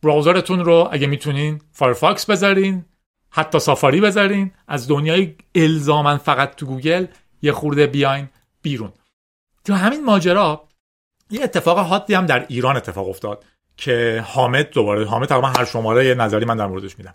browser 0.02 0.46
تون 0.46 0.64
رو 0.64 0.88
اگه 0.92 1.06
می‌تونین 1.06 1.60
فایرفاکس 1.72 2.26
بذارین 2.26 2.84
حتی 3.30 3.58
سافاری 3.58 4.00
بذارین. 4.00 4.52
از 4.68 4.88
دنیای 4.88 5.34
الزاما 5.54 6.16
فقط 6.16 6.54
تو 6.54 6.66
گوگل 6.66 7.06
یه 7.42 7.52
خورده 7.52 7.86
بیاین 7.86 8.28
بیرون. 8.62 8.92
تو 9.64 9.74
همین 9.74 10.04
ماجرا 10.04 10.68
یه 11.30 11.42
اتفاق 11.42 11.78
حادی 11.78 12.14
هم 12.14 12.26
در 12.26 12.46
ایران 12.48 12.76
اتفاق 12.76 13.08
افتاد 13.08 13.44
که 13.76 14.24
حامد 14.26 14.70
دوباره 14.70 15.04
حامد 15.04 15.28
تقریبا 15.28 15.48
هر 15.48 15.64
شماره 15.64 16.06
یه 16.06 16.14
نظری 16.14 16.44
من 16.44 16.56
در 16.56 16.66
موردش 16.66 16.98
میدم. 16.98 17.14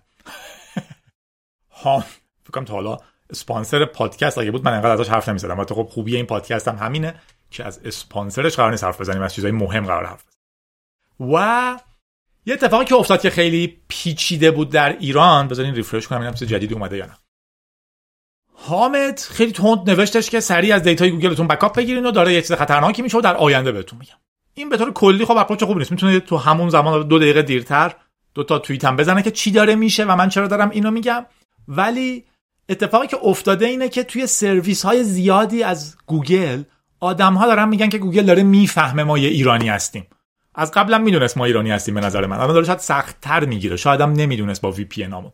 ها 1.86 2.04
فکرم 2.43 2.65
تا 2.65 2.74
حالا 2.74 2.98
اسپانسر 3.30 3.86
پادکست 3.86 4.38
اگه 4.38 4.52
بود 4.52 4.65
من 4.65 4.74
انقدر 4.74 4.91
ازش 4.91 5.10
حرف 5.10 5.30
نمی‌زدم. 5.30 5.60
البته 5.60 5.76
خب 5.76 5.88
خوبی 5.91 6.15
این 6.15 6.26
پادکست 6.26 6.67
هم 6.67 6.78
همینه 6.78 7.15
که 7.52 7.65
از 7.65 7.80
اسپانسرش 7.86 8.56
قرار 8.56 8.71
نیست 8.71 8.84
حرف 8.84 9.02
بزنیم 9.02 9.21
از 9.21 9.34
چیزای 9.34 9.52
مهم 9.52 9.86
قرار 9.86 10.06
حرف 10.06 10.24
بزنیم. 10.26 11.34
و 11.34 11.80
یه 12.45 12.54
اتفاقی 12.54 12.86
که 12.86 12.95
افتاد 12.95 13.21
که 13.21 13.30
خیلی 13.30 13.82
پیچیده 13.88 14.52
بود 14.52 14.69
در 14.69 14.98
ایران 14.98 15.48
بذارین 15.48 15.76
ریفرش 15.76 16.08
کنم 16.08 16.19
ببینم 16.19 16.34
چیز 16.34 16.48
جدید 16.48 16.74
اومده 16.74 16.98
یا 16.98 17.06
نه. 17.06 17.17
حامد 18.54 19.19
خیلی 19.19 19.52
تند 19.52 19.89
نوشتش 19.89 20.30
که 20.30 20.39
سریع 20.39 20.76
از 20.76 20.84
data 20.84 21.06
ی 21.06 21.12
گوگلتون 21.12 21.48
backup 21.47 21.78
بگیرین 21.78 22.06
و 22.06 22.12
داره 22.12 22.34
یه 22.34 22.41
چیز 22.41 22.54
خطرناکی 22.54 23.02
میشه 23.02 23.21
در 23.21 23.36
آینده 23.36 23.71
بهتون 23.71 24.00
میگم. 24.00 24.15
این 24.54 24.69
به 24.69 24.78
طور 24.78 24.93
کلی 24.93 25.26
خب 25.26 25.38
approach 25.38 25.63
خوب 25.63 25.78
نیست. 25.78 25.91
می‌تونه 25.91 26.19
تو 26.19 26.38
همون 26.38 26.69
زمان 26.69 27.08
دو 27.08 27.19
دقیقه 27.19 27.41
دیرتر 27.41 27.95
دو 28.34 28.43
تا 28.43 28.60
توییت 28.60 28.86
هم 28.86 28.95
بزنه 28.95 29.24
که 29.24 29.32
چی 29.32 29.52
داره 29.52 29.76
میشه 29.76 30.06
و 30.06 30.15
من 30.15 30.30
چرا 30.30 30.48
دارم 30.48 30.69
اینو 30.69 30.91
میگم. 30.91 31.26
ولی 31.67 32.25
اتفاقی 32.69 33.08
که 33.08 33.17
افتاده 33.23 33.65
اینه 33.65 33.89
که 33.89 34.04
توی 34.04 34.28
سرویس 34.28 34.86
های 34.86 35.04
زیادی 35.04 35.63
از 35.63 35.97
گوگل 36.06 36.63
آدم 36.99 37.34
ها 37.34 37.47
دارن 37.47 37.69
میگن 37.69 37.89
که 37.89 37.97
گوگل 37.97 38.25
داره 38.25 38.43
می‌فهمه 38.43 39.04
ما 39.04 39.17
یه 39.17 39.30
ایرانی 39.30 39.69
هستیم. 39.69 40.08
از 40.56 40.71
قبلا 40.71 40.97
می‌دونست 40.97 41.38
ما 41.38 41.45
ایرانی 41.45 41.71
هستیم 41.71 41.95
به 41.95 42.01
نظر 42.01 42.25
من. 42.25 42.38
الان 42.38 42.54
داره 42.54 42.65
شاید 42.65 42.80
سخت 42.80 43.21
تر 43.21 43.45
می‌گیره. 43.45 43.75
شاید 43.75 44.01
هم 44.01 44.12
نمی‌دونست 44.12 44.62
با 44.62 44.71
VPN 44.71 45.08
امون 45.08 45.32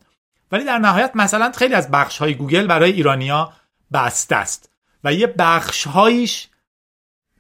ولی 0.52 0.64
در 0.64 0.78
نهایت 0.78 1.12
مثلا 1.16 1.52
خیلی 1.52 1.74
از 1.74 1.92
بخش 1.92 2.18
های 2.18 2.36
گوگل 2.36 2.68
برای 2.68 2.92
ایرانیا 2.92 3.54
بسته 3.94 4.36
است. 4.36 4.70
و 5.04 5.14
یه 5.14 5.28
بخش 5.28 5.88
هایش 5.88 6.48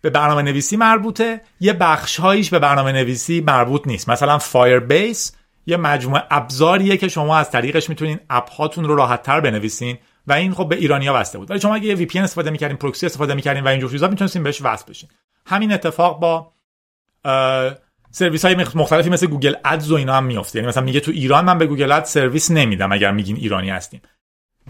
به 0.02 0.10
برنامه 0.10 0.42
نویسی 0.42 0.78
مربوطه 0.78 1.42
یه 1.60 1.74
بخش 1.74 2.20
هایش 2.20 2.50
به 2.50 2.60
برنامه 2.60 2.92
نویسی 2.92 3.42
مربوط 3.42 3.88
نیست. 3.88 4.10
مثلا 4.10 4.38
Firebase 4.38 5.36
یه 5.66 5.78
مجموعه 5.78 6.24
ابزاریه 6.32 6.98
که 6.98 7.08
شما 7.08 7.38
از 7.38 7.52
طریقش 7.52 7.90
می‌تونین 7.90 8.20
app 8.30 8.52
هاتون 8.52 8.86
رو 8.86 8.96
راحت 8.96 9.24
تر 9.24 9.40
بنویسین 9.40 9.98
و 10.28 10.34
این 10.34 10.54
خب 10.54 10.70
به 10.70 10.76
ایرانیا 10.76 11.14
بسته 11.14 11.38
بود. 11.38 11.52
ولی 11.52 11.60
شما 11.60 11.76
اگه 11.76 11.86
یه 11.86 11.96
VP 11.96 12.20
استفاده 12.20 12.50
می‌کردین 12.50 12.78
پروکسی 12.78 13.06
استفاده 13.06 13.34
می‌کردین 13.34 13.64
و 13.64 13.68
اینجور 13.68 13.92
چیزا 13.92 14.08
می‌تونستین 14.08 14.44
بهش 14.44 14.62
وصل 14.62 14.86
بشین. 14.90 15.10
همین 15.46 15.72
اتفاق 15.72 16.20
با 16.20 16.52
سرویس 18.12 18.46
های 18.46 18.56
مختلفی 18.56 19.10
مثل 19.10 19.28
گوگل 19.28 19.56
Ads 19.66 19.92
و 19.92 19.96
اینا 19.96 20.14
هم 20.14 20.24
میفته 20.24 20.60
یعنی 20.60 20.68
مثلا 20.68 20.84
میگه 20.84 21.00
تو 21.00 21.12
ایران 21.12 21.46
من 21.46 21.58
به 21.58 21.66
گوگل 21.66 21.92
Ads 21.92 22.10
سرویس 22.10 22.52
نمیدم 22.52 22.92
اگر 22.92 23.12
میگین 23.12 23.36
ایرانی 23.36 23.70
هستیم. 23.70 24.02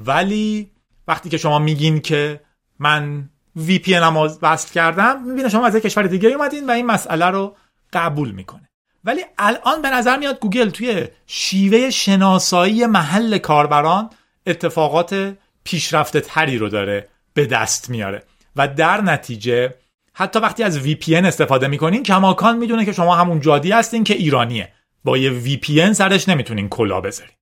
ولی 0.06 0.72
وقتی 1.08 1.30
که 1.30 1.38
شما 1.38 1.60
میگین 1.60 2.00
که 2.00 2.42
من 2.80 3.30
VP 3.56 3.96
وصل 4.42 4.74
کردم 4.74 5.24
می‌بینه 5.24 5.50
شما 5.50 5.66
از 5.66 5.76
یک 5.76 5.84
کشور 5.84 6.04
دیگه 6.04 6.30
اومدین 6.30 6.68
و 6.68 6.72
این 6.72 6.86
مسئله 6.86 7.26
رو 7.26 7.56
قبول 7.94 8.32
می‌کنه. 8.32 8.70
ولی 9.04 9.22
الان 9.38 9.82
به 9.82 9.90
نظر 9.90 10.18
میاد 10.18 10.40
گوگل 10.40 10.70
توی 10.70 11.08
شیوه 11.28 11.90
شناسایی 11.90 12.86
محل 12.86 13.38
کاربران 13.38 14.10
اتفاقات 14.48 15.34
پیشرفته 15.64 16.22
تری 16.22 16.58
رو 16.58 16.70
داره 16.70 17.08
به 17.34 17.46
دست 17.46 17.90
میاره. 17.90 18.24
و 18.56 18.68
در 18.68 19.02
نتیجه 19.02 19.76
حتی 20.14 20.40
وقتی 20.40 20.64
از 20.64 20.88
VPN 20.88 21.26
استفاده 21.26 21.68
می‌کنین 21.68 22.04
کماکان 22.04 22.58
می‌دونه 22.58 22.86
که 22.86 22.92
شما 22.92 23.16
همون 23.16 23.40
جادی 23.40 23.72
هستین 23.72 24.04
که 24.04 24.14
ایرانیه. 24.14 24.74
با 25.04 25.18
یه 25.18 25.42
VPN 25.44 25.92
سرش 25.92 26.30
نمی‌تونین 26.30 26.70
کلا 26.70 27.02
بذارین. 27.02 27.34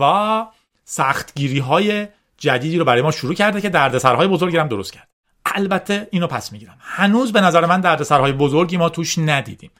و 0.00 0.46
سختگیری 0.84 1.58
های 1.58 2.08
جدیدی 2.38 2.78
رو 2.78 2.84
برای 2.84 3.02
ما 3.02 3.10
شروع 3.10 3.34
کرده 3.34 3.60
که 3.60 3.68
دردسرهای 3.68 4.28
بزرگی 4.28 4.56
هم 4.56 4.68
درست 4.68 4.92
کرد. 4.92 5.08
البته 5.44 6.08
اینو 6.10 6.26
پس 6.26 6.52
می‌گیرم. 6.52 6.78
هنوز 6.80 7.32
به 7.32 7.40
نظر 7.40 7.66
من 7.66 7.80
دردسرهای 7.80 8.32
بزرگی 8.32 8.76
ما 8.76 8.88
توش 8.88 9.18
ندیدیم. 9.18 9.70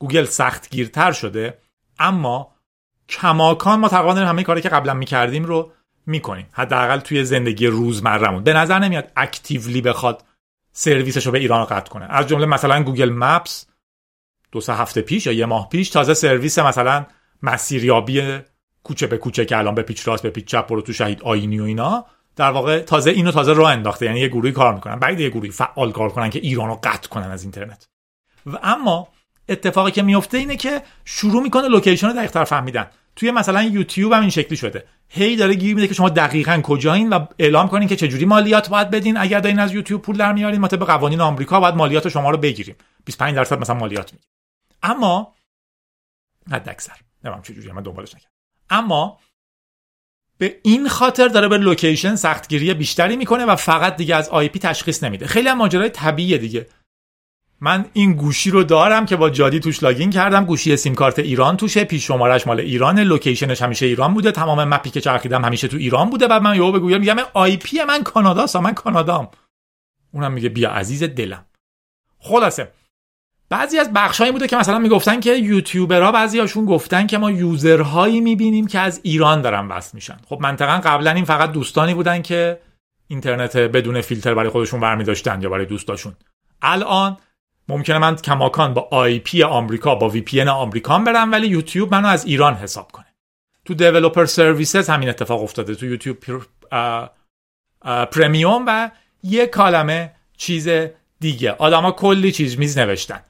گوگل 0.00 0.24
سختگیرتر 0.24 1.12
شده 1.12 1.58
اما 1.98 2.54
کماکان 3.08 3.80
ما 3.80 3.88
تقریبا 3.88 4.14
همه 4.14 4.42
کاری 4.42 4.60
که 4.60 4.68
قبلا 4.68 4.94
می‌کردیم 4.94 5.44
رو 5.44 5.72
می‌کنیم. 6.06 6.48
حداقل 6.52 6.98
توی 6.98 7.24
زندگی 7.24 7.66
روزمرهمون. 7.66 8.42
به 8.42 8.52
نظر 8.52 8.78
نمیاد 8.78 9.12
actually 9.16 9.80
بخواد 9.80 10.24
سرویسش 10.72 11.26
رو 11.26 11.32
به 11.32 11.38
ایران 11.38 11.64
قطع 11.64 11.90
کنه. 11.90 12.06
از 12.08 12.26
جمله 12.26 12.46
مثلا 12.46 12.82
گوگل 12.82 13.10
Maps 13.10 13.66
دو 14.52 14.60
سه 14.60 14.74
هفته 14.74 15.00
پیش 15.00 15.26
یا 15.26 15.32
یه 15.32 15.46
ماه 15.46 15.68
پیش 15.68 15.90
تازه 15.90 16.14
سرویس 16.14 16.58
مثلا 16.58 17.06
مسیریابی 17.42 18.38
کوچه 18.82 19.06
به 19.06 19.18
کوچه 19.18 19.44
که 19.44 19.56
الان 19.56 19.74
به 19.74 19.82
پیچ 19.82 20.08
راست 20.08 20.22
به 20.22 20.30
پیچ 20.30 20.44
چپ 20.44 20.68
برو 20.68 20.82
تو 20.82 20.92
شهید 20.92 21.22
آینی 21.22 21.60
و 21.60 21.64
اینا 21.64 22.06
در 22.36 22.50
واقع 22.50 22.80
تازه 22.80 23.10
اینو 23.10 23.32
تازه 23.32 23.52
راه 23.52 23.72
انداخته. 23.72 24.06
یعنی 24.06 24.20
یه 24.20 24.28
گروهی 24.28 24.52
کار 24.52 24.74
می‌کنن. 24.74 24.98
بعد 24.98 25.20
یه 25.20 25.30
گروهی 25.30 25.50
فعال 25.50 25.92
کار 25.92 26.08
کنن 26.08 26.30
که 26.30 26.38
ایران 26.38 26.68
رو 26.68 26.80
قطع 26.82 27.08
کنن 27.08 27.30
از 27.30 27.42
اینترنت. 27.42 27.88
و 28.46 28.58
اما 28.62 29.08
اتفاقی 29.50 29.90
که 29.90 30.02
میفته 30.02 30.38
اینه 30.38 30.56
که 30.56 30.82
شروع 31.04 31.42
می‌کنه 31.42 31.68
لوکیشن 31.68 32.06
رو 32.06 32.12
دقیق‌تر 32.12 32.44
فهمیدن. 32.44 32.90
توی 33.16 33.30
مثلا 33.30 33.62
یوتیوب 33.62 34.12
هم 34.12 34.20
این 34.20 34.30
شکلی 34.30 34.56
شده. 34.56 34.84
هی 35.08 35.36
داره 35.36 35.54
گیر 35.54 35.74
میده 35.74 35.88
که 35.88 35.94
شما 35.94 36.08
دقیقا 36.08 36.60
کجایین 36.62 37.08
و 37.08 37.26
اعلام 37.38 37.68
کنین 37.68 37.88
که 37.88 37.96
چجوری 37.96 38.24
مالیات 38.24 38.68
باید 38.68 38.90
بدین. 38.90 39.16
اگر 39.16 39.40
دارین 39.40 39.58
از 39.58 39.72
یوتیوب 39.72 40.02
پول 40.02 40.16
در 40.16 40.32
میارین 40.32 40.60
ما 40.60 40.68
طبق 40.68 40.86
قوانین 40.86 41.20
آمریکا 41.20 41.60
باید 41.60 41.74
مالیات 41.74 42.08
شما 42.08 42.30
رو 42.30 42.36
بگیریم. 42.38 42.76
25 43.04 43.36
درصد 43.36 43.60
مثلا 43.60 43.76
مالیات 43.76 44.12
می‌گیریم. 44.12 44.32
اما 44.82 45.34
حد 46.50 46.68
اکثر. 46.68 46.96
نمی‌دونم 47.24 47.42
چجوری 47.42 47.72
من 47.72 47.82
دنبالش 47.82 48.14
نکردم. 48.14 48.30
اما 48.70 49.18
به 50.38 50.60
این 50.62 50.88
خاطر 50.88 51.28
داره 51.28 51.48
به 51.48 51.58
location 51.58 52.16
سختگیری 52.16 52.74
بیشتری 52.74 53.16
می‌کنه 53.16 53.44
و 53.44 53.56
فقط 53.56 53.96
دیگه 53.96 54.16
از 54.16 54.28
IP 54.28 54.58
تشخیص 54.58 55.04
نمیده. 55.04 55.26
خیلی 55.26 55.48
هم 55.48 55.58
ماجرای 55.58 55.88
طبیعیه 55.88 56.38
دیگه. 56.38 56.66
من 57.60 57.84
این 57.92 58.12
گوشی 58.12 58.50
رو 58.50 58.62
دارم 58.62 59.06
که 59.06 59.16
با 59.16 59.30
جادی 59.30 59.60
توش 59.60 59.82
login 59.82 60.10
کردم. 60.10 60.44
گوشی 60.44 60.76
سیم 60.76 60.94
کارت 60.94 61.18
ایران 61.18 61.56
توشه. 61.56 61.84
پیش 61.84 62.06
شمارش 62.06 62.46
مال 62.46 62.60
ایران. 62.60 63.00
location 63.00 63.50
ش 63.50 63.62
همیشه 63.62 63.86
ایران 63.86 64.14
بوده. 64.14 64.32
تمام 64.32 64.64
map 64.64 64.84
ی 64.84 64.90
که 64.90 65.00
چرخیدم 65.00 65.44
همیشه 65.44 65.68
تو 65.68 65.76
ایران 65.76 66.10
بوده. 66.10 66.28
بعد 66.28 66.42
من 66.42 66.56
یهو 66.56 66.72
بگویم 66.72 67.00
میگم 67.00 67.16
IP 67.34 67.84
من 67.88 68.02
کاناداست. 68.02 68.56
من 68.56 68.74
کانادام. 68.74 69.28
اونم 70.12 70.32
میگه 70.32 70.48
بیا 70.48 70.70
عزیز 70.70 71.02
دلم. 71.02 71.44
خلاصه. 72.18 72.72
بعضی 73.48 73.78
از 73.78 73.92
بخشایی 73.92 74.32
بوده 74.32 74.46
که 74.46 74.56
مثلا 74.56 74.78
می‌گفتن 74.78 75.20
که 75.20 75.34
یوتیوبرها 75.34 76.12
بعضی 76.12 76.38
هاشون 76.38 76.64
گفتن 76.64 77.06
که 77.06 77.18
ما 77.18 77.30
user 77.30 77.81
هایی 77.81 78.20
می‌بینیم 78.20 78.66
که 78.66 78.78
از 78.78 79.00
ایران 79.02 79.42
دارن 79.42 79.68
وصل 79.68 79.90
میشن. 79.94 80.16
خب 80.28 80.38
منطقا 80.40 80.80
قبلا 80.84 81.10
این 81.10 81.24
فقط 81.24 81.52
دوستانی 81.52 81.94
بودن 81.94 82.22
که 82.22 82.60
اینترنت 83.08 83.56
بدون 83.56 84.00
فیلتر 84.00 84.34
برای 84.34 84.50
خودشون 84.50 84.80
برمی 84.80 85.04
داشتن 85.04 85.42
یا 85.42 85.50
برای 85.50 85.66
دوستاشون. 85.66 86.14
الان 86.62 87.16
ممکنه 87.70 87.98
من 87.98 88.16
کماکان 88.16 88.74
با 88.74 88.88
IP 88.90 89.42
آمریکا 89.42 89.94
با 89.94 90.08
IP 90.08 90.40
آمریکا 90.40 90.98
برم 90.98 91.32
ولی 91.32 91.46
یوتیوب 91.46 91.94
منو 91.94 92.08
از 92.08 92.24
ایران 92.24 92.54
حساب 92.54 92.92
کنه. 92.92 93.06
تو 93.64 93.74
developer 93.74 94.24
services 94.24 94.90
همین 94.90 95.08
اتفاق 95.08 95.42
افتاده. 95.42 95.74
تو 95.74 95.86
یوتیوب 95.86 96.18
Premium 98.12 98.64
و 98.66 98.90
یه 99.22 99.46
عالمه 99.46 100.12
چیز 100.36 100.68
دیگه. 101.20 101.52
آدما 101.52 101.92
کلی 101.92 102.32
چیز 102.32 102.58
میز 102.58 102.78
نوشتن. 102.78 103.20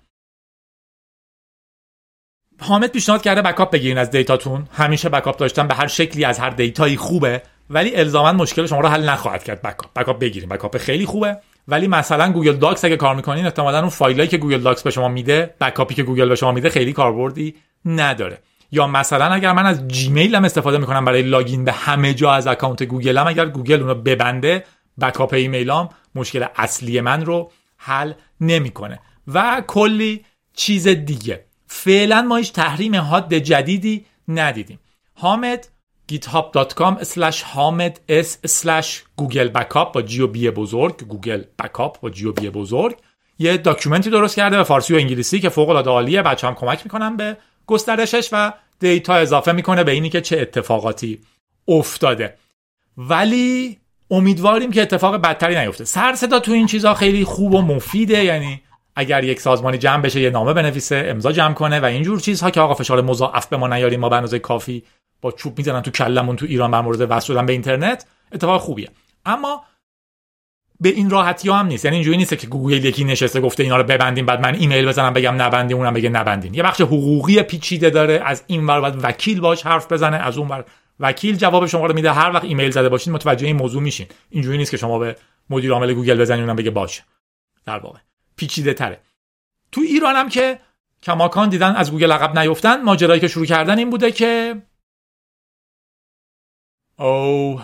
حامد 2.60 2.92
پیشنهاد 2.92 3.22
کرده 3.22 3.42
backup 3.42 3.70
بگیرین 3.70 3.98
از 3.98 4.10
data 4.10 4.39
تون. 4.39 4.68
همیشه 4.72 5.08
backup 5.08 5.36
داشتن. 5.36 5.68
به 5.68 5.74
هر 5.74 5.86
شکلی 5.86 6.24
از 6.24 6.38
هر 6.38 6.50
data 6.50 6.81
یی 6.81 6.96
خوبه. 6.96 7.42
ولی 7.70 7.96
الزاما 7.96 8.32
مشکل 8.32 8.66
شما 8.66 8.80
رو 8.80 8.88
حل 8.88 9.08
نخواهد 9.08 9.44
کرد 9.44 9.62
backup 9.62 9.92
backup 9.92 10.18
بگیرین. 10.18 10.48
backup 10.48 10.78
خیلی 10.78 11.06
خوبه. 11.06 11.36
ولی 11.70 11.88
مثلا 11.88 12.32
Google 12.32 12.52
Docs 12.52 12.84
اگه 12.84 12.96
کار 12.96 13.14
می‌کنین 13.14 13.44
احتمالاً 13.44 13.78
اون 13.78 13.88
فایلایی 13.88 14.28
که 14.28 14.36
Google 14.36 14.60
Docs 14.60 14.82
به 14.82 14.90
شما 14.90 15.08
میده 15.08 15.54
backup 15.60 15.89
ی 15.89 15.94
که 15.94 16.02
گوگل 16.02 16.28
به 16.28 16.34
شما 16.34 16.52
میده 16.52 16.70
خیلی 16.70 16.92
کاربردی 16.92 17.54
نداره. 17.84 18.38
یا 18.72 18.86
مثلا 18.86 19.24
اگر 19.24 19.52
من 19.52 19.66
از 19.66 19.88
Gmail 19.88 20.34
هم 20.34 20.44
استفاده 20.44 20.78
می‌کنم 20.78 21.04
برای 21.04 21.22
login 21.22 21.64
به 21.64 21.72
همه 21.72 22.14
جا 22.14 22.32
از 22.32 22.46
account 22.46 22.82
Google 22.82 23.20
م 23.20 23.26
اگر 23.26 23.46
گوگل 23.46 23.80
اونو 23.80 23.94
ببنده 23.94 24.64
backup 25.00 25.34
ایمیلام 25.34 25.88
مشکل 26.14 26.44
اصلی 26.56 27.00
من 27.00 27.24
رو 27.24 27.50
حل 27.76 28.12
نمی‌کنه. 28.40 29.00
و 29.34 29.62
کلی 29.66 30.24
چیز 30.54 30.88
دیگه. 30.88 31.44
فعلا 31.66 32.22
ما 32.22 32.36
هیچ 32.36 32.52
تحریم 32.52 32.96
حاد 32.96 33.34
جدیدی 33.34 34.04
ندیدیم. 34.28 34.80
حامد 35.14 35.68
github.com 36.10 37.04
slash 37.04 37.42
حامد 37.42 38.00
s 38.08 38.50
slash 38.50 38.86
Google 39.16 39.48
Backup 39.48 39.94
با 39.94 40.02
G 40.02 40.22
و 40.22 40.26
B 40.26 40.50
بزرگ. 40.50 41.04
Google 41.04 41.42
Backup 41.58 42.00
با 42.00 42.10
G 42.10 42.26
و 42.26 42.32
B 42.32 42.50
بزرگ. 42.50 42.96
یه 43.38 43.56
document 43.56 44.04
ی 44.04 44.10
درست 44.10 44.36
کرده 44.36 44.56
به 44.56 44.62
فارسی 44.64 44.94
و 44.94 44.96
انگلیسی 44.96 45.40
که 45.40 45.48
فوق 45.48 45.68
العاده 45.68 45.90
عالیه. 45.90 46.22
بچه 46.22 46.46
هم 46.46 46.54
کمک 46.54 46.80
می‌کنن 46.84 47.16
به 47.16 47.36
گسترشش 47.66 48.28
و 48.32 48.52
data 48.80 49.14
اضافه 49.14 49.52
می‌کنه 49.52 49.84
به 49.84 49.92
اینی 49.92 50.08
که 50.08 50.20
چه 50.20 50.40
اتفاقاتی 50.40 51.20
افتاده. 51.68 52.34
ولی 52.96 53.78
امیدواریم 54.10 54.70
که 54.70 54.82
اتفاق 54.82 55.16
بدتری 55.16 55.58
نیفته. 55.58 55.84
سر 55.84 56.14
صدا 56.14 56.38
تو 56.38 56.52
این 56.52 56.66
چیزها 56.66 56.94
خیلی 56.94 57.24
خوب 57.24 57.54
و 57.54 57.62
مفیده. 57.62 58.24
یعنی 58.24 58.62
اگر 58.96 59.24
یک 59.24 59.40
سازمانی 59.40 59.78
جمع 59.78 60.02
بشه 60.02 60.20
یه 60.20 60.30
نامه 60.30 60.52
بنویسه 60.52 61.06
امضا 61.08 61.32
جمع 61.32 61.54
کنه 61.54 61.80
و 61.80 61.84
اینجور 61.84 62.20
چیزها 62.20 62.50
که 62.50 62.60
آقا 62.60 62.74
فشار 62.74 63.00
مضاعف 63.00 63.46
به 63.46 63.56
ما 63.56 63.68
نیاریم 63.68 64.00
ما 64.00 64.08
به 64.08 64.38
کافی 64.38 64.82
با 65.20 65.32
چوب 65.32 65.58
می‌زنن 65.58 65.80
تو 65.80 65.90
کلمون 65.90 66.36
تو 66.36 66.46
ایران 66.46 66.70
در 66.70 66.80
مورد 66.80 67.10
وصل 67.10 67.26
شدن 67.26 67.46
به 67.46 67.52
اینترنت 67.52 68.06
اتفاق 68.32 68.60
خوبیه. 68.60 68.88
اما 69.26 69.64
به 70.80 70.88
این 70.88 71.10
راحتی 71.10 71.48
ها 71.48 71.56
هم 71.56 71.66
نیست. 71.66 71.84
یعنی 71.84 71.96
اینجوری 71.96 72.16
نیست 72.16 72.38
که 72.38 72.46
گوگل 72.46 72.84
یکی 72.84 73.04
نشسته 73.04 73.40
گفته 73.40 73.62
اینا 73.62 73.76
رو 73.76 73.82
ببندیم 73.82 74.26
بعد 74.26 74.40
من 74.40 74.54
ایمیل 74.54 74.86
بزنم 74.86 75.12
بگم 75.12 75.42
نبندیم 75.42 75.76
اونم 75.76 75.94
بگه 75.94 76.08
نبندین. 76.08 76.54
یه 76.54 76.62
بخش 76.62 76.80
حقوقی 76.80 77.42
پیچیده 77.42 77.90
داره. 77.90 78.22
از 78.24 78.44
این 78.46 78.66
ور 78.66 78.80
باید 78.80 78.94
وکیل 79.04 79.40
باهاش 79.40 79.66
حرف 79.66 79.92
بزنه 79.92 80.16
از 80.16 80.38
اون 80.38 80.48
ور 80.48 80.64
وکیل 81.00 81.36
جواب 81.36 81.66
شما 81.66 81.86
رو 81.86 81.94
میده. 81.94 82.12
هر 82.12 82.32
وقت 82.32 82.44
ایمیل 82.44 82.70
زده 82.70 82.88
باشین 82.88 83.12
متوجه 83.12 83.46
این 83.46 83.56
موضوع 83.56 83.82
میشین. 83.82 84.06
اینجوری 84.30 84.58
نیست 84.58 84.70
که 84.70 84.76
شما 84.76 84.98
به 84.98 85.16
مدیر 85.50 85.72
عامل 85.72 85.94
گوگل 85.94 86.20
بزنید 86.20 86.40
اونم 86.40 86.56
بگه 86.56 86.70
باشه. 86.70 87.02
در 87.66 87.78
واقع 87.78 87.98
پیچیده 88.36 88.74
تره. 88.74 89.00
تو 89.72 89.80
ایران 89.80 90.16
هم 90.16 90.28
که 90.28 90.58
کماکان 91.02 91.48
دیدن 91.48 91.76
از 91.76 91.90
گوگل 91.90 92.12
عقب 92.12 92.38
نیفتن 92.38 92.82
ماجرایی 92.82 93.20
که 93.20 93.28
شروع 93.28 93.46
کردن 93.46 93.78
این 93.78 93.90
بوده 93.90 94.12
که 94.12 94.62
او. 97.00 97.60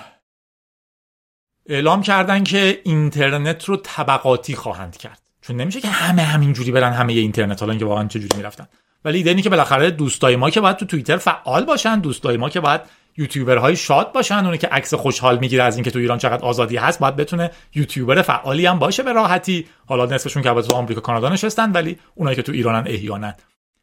اعلام 1.66 2.02
کردن 2.02 2.44
که 2.44 2.80
اینترنت 2.84 3.64
رو 3.64 3.76
طبقاتی 3.76 4.54
خواهند 4.54 4.96
کرد. 4.96 5.22
چون 5.42 5.56
نمیشه 5.56 5.80
که 5.80 5.88
همه 5.88 6.22
همینجوری 6.22 6.72
برن 6.72 6.92
همه 6.92 7.12
اینترنت 7.12 7.60
حالا 7.60 7.72
اینکه 7.72 7.84
واقعا 7.84 8.06
چه 8.08 8.20
جوری 8.20 8.36
می‌رفتن. 8.36 8.66
ولی 9.04 9.18
ایده 9.18 9.30
اینه 9.30 9.42
که 9.42 9.50
بالاخره 9.50 9.90
دوستای 9.90 10.36
ما 10.36 10.50
که 10.50 10.60
باید 10.60 10.76
تو 10.76 10.86
توییتر 10.86 11.16
فعال 11.16 11.64
باشن 11.64 12.00
دوستای 12.00 12.36
ما 12.36 12.48
که 12.48 12.60
باید 12.60 12.80
یوتیوبرهای 13.16 13.76
شاد 13.76 14.12
باشن 14.12 14.44
اونه 14.44 14.58
که 14.58 14.66
عکس 14.66 14.94
خوشحال 14.94 15.38
می‌گیره 15.38 15.62
از 15.62 15.76
اینکه 15.76 15.90
تو 15.90 15.98
ایران 15.98 16.18
چقدر 16.18 16.44
آزادی 16.44 16.76
هست 16.76 16.98
باید 16.98 17.16
بتونه 17.16 17.50
یوتیوبر 17.74 18.22
فعالی 18.22 18.66
هم 18.66 18.78
باشه 18.78 19.02
به 19.02 19.12
راحتی. 19.12 19.66
حالا 19.86 20.06
نصفشون 20.06 20.42
که 20.42 20.62
تو 20.62 20.74
آمریکا 20.74 21.00
کانادا 21.00 21.28
نشستن 21.28 21.72
ولی 21.72 21.98
اونایی 22.14 22.36
که 22.36 22.42
تو 22.42 22.52
ایرانن 22.52 22.86
احیانا 22.86 23.32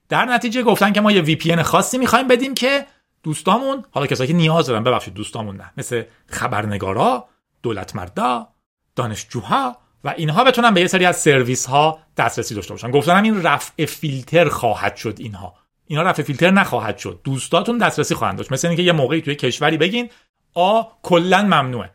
در 0.09 0.25
نتیجه 0.25 0.63
گفتن 0.63 0.93
که 0.93 1.01
ما 1.01 1.11
یه 1.11 1.21
وی 1.21 1.35
پی 1.35 1.55
خاصی 1.55 1.97
می‌خوایم 1.97 2.27
بدیم 2.27 2.53
که 2.53 2.85
دوستامون 3.23 3.85
حالا 3.91 4.07
کسایی 4.07 4.27
که 4.27 4.33
نیاز 4.33 4.67
دارن 4.67 4.83
ببخشید 4.83 5.13
دوستامون 5.13 5.55
نه. 5.55 5.71
مثل 5.77 6.03
خبرنگارا 6.27 7.29
دولت 7.63 7.95
مردا 7.95 8.47
دانشجوها 8.95 9.77
و 10.03 10.13
اینها 10.17 10.43
بتونن 10.43 10.73
به 10.73 10.81
یه 10.81 10.87
سری 10.87 11.05
از 11.05 11.17
سرویس 11.17 11.65
ها 11.65 11.99
دسترسی 12.17 12.55
داشته 12.55 12.73
باشن. 12.73 12.91
گفتنم 12.91 13.23
این 13.23 13.43
رفع 13.43 13.85
فیلتر 13.85 14.49
خواهد 14.49 14.95
شد 14.95 15.15
اینها. 15.17 15.55
اینا 15.85 16.01
رفع 16.01 16.23
فیلتر 16.23 16.51
نخواهد 16.51 16.97
شد. 16.97 17.21
دوستاتون 17.23 17.77
دسترسی 17.77 18.15
خواهند 18.15 18.37
داشت. 18.37 18.51
مثل 18.51 18.67
اینکه 18.67 18.83
یه 18.83 18.91
موقعی 18.91 19.21
توی 19.21 19.35
کشوری 19.35 19.77
بگین 19.77 20.09
آ 20.53 20.83
کلا 21.03 21.41
ممنوعه. 21.41 21.91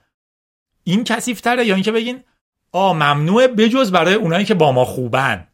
این 0.84 1.04
کثیف‌تره 1.04 1.66
یا 1.66 1.74
اینکه 1.74 1.92
بگین 1.92 2.24
آ 2.72 2.92
ممنوعه 2.92 3.48
بجز 3.48 3.92
برای 3.92 4.14
اونایی 4.14 4.44
که 4.44 4.54
با 4.54 4.72
ما 4.72 4.84
خوبن. 4.84 5.48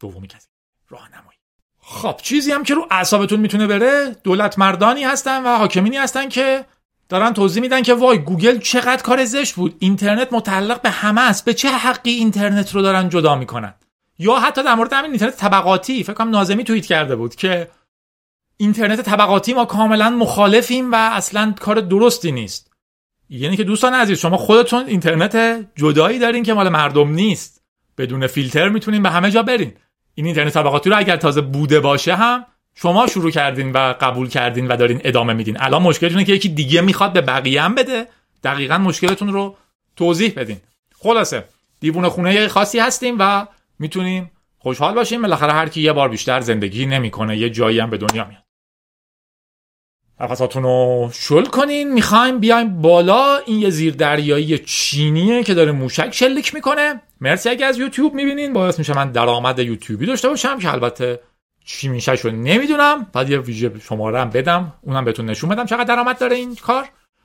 دومی 0.00 0.28
کسی 0.28 0.48
راهنمایی. 0.88 1.21
خب 1.92 2.16
چیزی 2.22 2.52
هم 2.52 2.62
که 2.62 2.74
رو 2.74 2.86
اعصابتون 2.90 3.40
می‌تونه 3.40 3.66
بره 3.66 4.16
دولت 4.24 4.58
مردانی 4.58 5.04
هستن 5.04 5.42
و 5.42 5.56
حاکمینی 5.56 5.96
هستن 5.96 6.28
که 6.28 6.64
دارن 7.08 7.32
توضیح 7.32 7.62
میدن 7.62 7.82
که 7.82 7.94
وای 7.94 8.18
گوگل 8.18 8.58
چقدر 8.58 9.02
کار 9.02 9.24
زشت 9.24 9.54
بود. 9.54 9.76
اینترنت 9.78 10.32
متعلق 10.32 10.82
به 10.82 10.90
همه 10.90 11.20
است. 11.20 11.44
به 11.44 11.54
چه 11.54 11.68
حقی 11.68 12.10
اینترنت 12.10 12.74
رو 12.74 12.82
دارن 12.82 13.08
جدا 13.08 13.36
می‌کنن؟ 13.36 13.74
یا 14.18 14.34
حتی 14.34 14.62
در 14.62 14.74
مورد 14.74 14.92
همین 14.92 15.10
اینترنت 15.10 15.36
طبقاتی 15.36 16.04
فکر 16.04 16.12
کنم 16.12 16.30
نازمی 16.30 16.64
توییت 16.64 16.86
کرده 16.86 17.16
بود 17.16 17.34
که 17.34 17.70
اینترنت 18.56 19.00
طبقاتی 19.00 19.54
ما 19.54 19.64
کاملا 19.64 20.10
مخالفیم 20.10 20.92
و 20.92 20.94
اصلا 20.94 21.54
کار 21.60 21.80
درستی 21.80 22.32
نیست. 22.32 22.72
یعنی 23.30 23.56
که 23.56 23.64
دوستان 23.64 23.94
عزیز 23.94 24.18
شما 24.18 24.36
خودتون 24.36 24.86
اینترنت 24.86 25.66
جدایی 25.76 26.18
دارین 26.18 26.42
که 26.42 26.54
مال 26.54 26.68
مردم 26.68 27.08
نیست. 27.08 27.62
بدون 27.98 28.26
فیلتر 28.26 28.68
می‌تونین 28.68 29.02
به 29.02 29.10
همه 29.10 29.30
جا 29.30 29.42
برین. 29.42 29.74
این 30.14 30.26
اینترنت 30.26 30.54
طبقاتی 30.54 30.90
رو 30.90 30.98
اگر 30.98 31.16
تازه 31.16 31.40
بوده 31.40 31.80
باشه 31.80 32.14
هم 32.14 32.46
شما 32.74 33.06
شروع 33.06 33.30
کردین 33.30 33.72
و 33.72 33.94
قبول 34.00 34.28
کردین 34.28 34.68
و 34.68 34.76
دارین 34.76 35.00
ادامه 35.04 35.32
میدین. 35.32 35.56
الان 35.60 35.82
مشکلتونه 35.82 36.24
که 36.24 36.32
یکی 36.32 36.48
دیگه 36.48 36.80
می‌خواد 36.80 37.12
به 37.12 37.20
بقیه 37.20 37.62
هم 37.62 37.74
بده. 37.74 38.06
دقیقا 38.44 38.78
مشکلتون 38.78 39.32
رو 39.32 39.56
توضیح 39.96 40.32
بدین. 40.36 40.56
خلاصه 40.98 41.44
دیوونه 41.80 42.08
خونه 42.08 42.48
خاصی 42.48 42.78
هستیم 42.78 43.16
و 43.18 43.46
می‌تونیم 43.78 44.30
خوشحال 44.58 44.94
باشیم. 44.94 45.22
بالاخره 45.22 45.52
هر 45.52 45.68
کی 45.68 45.80
یه 45.80 45.92
بار 45.92 46.08
بیشتر 46.08 46.40
زندگی 46.40 46.86
نمی‌کنه 46.86 47.38
یه 47.38 47.50
جایی 47.50 47.80
هم 47.80 47.90
به 47.90 47.98
دنیا 47.98 48.24
میاد. 48.24 48.42
نفساتون 50.20 50.62
رو 50.62 51.10
شل 51.14 51.44
کنین. 51.44 51.92
می‌خوایم 51.92 52.38
بیایم 52.38 52.82
بالا. 52.82 53.36
این 53.36 53.58
یه 53.58 53.70
زیر 53.70 53.94
دریایی 53.94 54.58
چینیه 54.58 55.44
که 55.44 55.54
داره 55.54 55.72
موشک 55.72 56.10
شلیک 56.12 56.54
می‌کنه. 56.54 57.02
مرسی. 57.22 57.48
اگه 57.48 57.66
از 57.66 57.78
یوتیوب 57.78 58.14
می‌بینین 58.14 58.52
باعث 58.52 58.78
میشه 58.78 58.96
من 58.96 59.10
درآمد 59.10 59.58
یوتیوبی 59.58 60.06
داشته 60.06 60.28
باشم 60.28 60.58
که 60.58 60.72
البته 60.72 61.20
چی 61.64 61.88
میشه 61.88 62.16
شو 62.16 62.30
نمی‌دونم. 62.30 63.06
بعد 63.12 63.30
یه 63.30 63.38
ویژه 63.38 63.72
شماره 63.80 64.20
هم 64.20 64.30
بدم 64.30 64.72
اونم 64.82 65.04
بهتون 65.04 65.26
نشون 65.26 65.50
بدم 65.50 65.66
چقدر 65.66 65.84
درآمد 65.84 66.18
داره 66.18 66.36
این 66.36 66.54
کار 66.54 66.84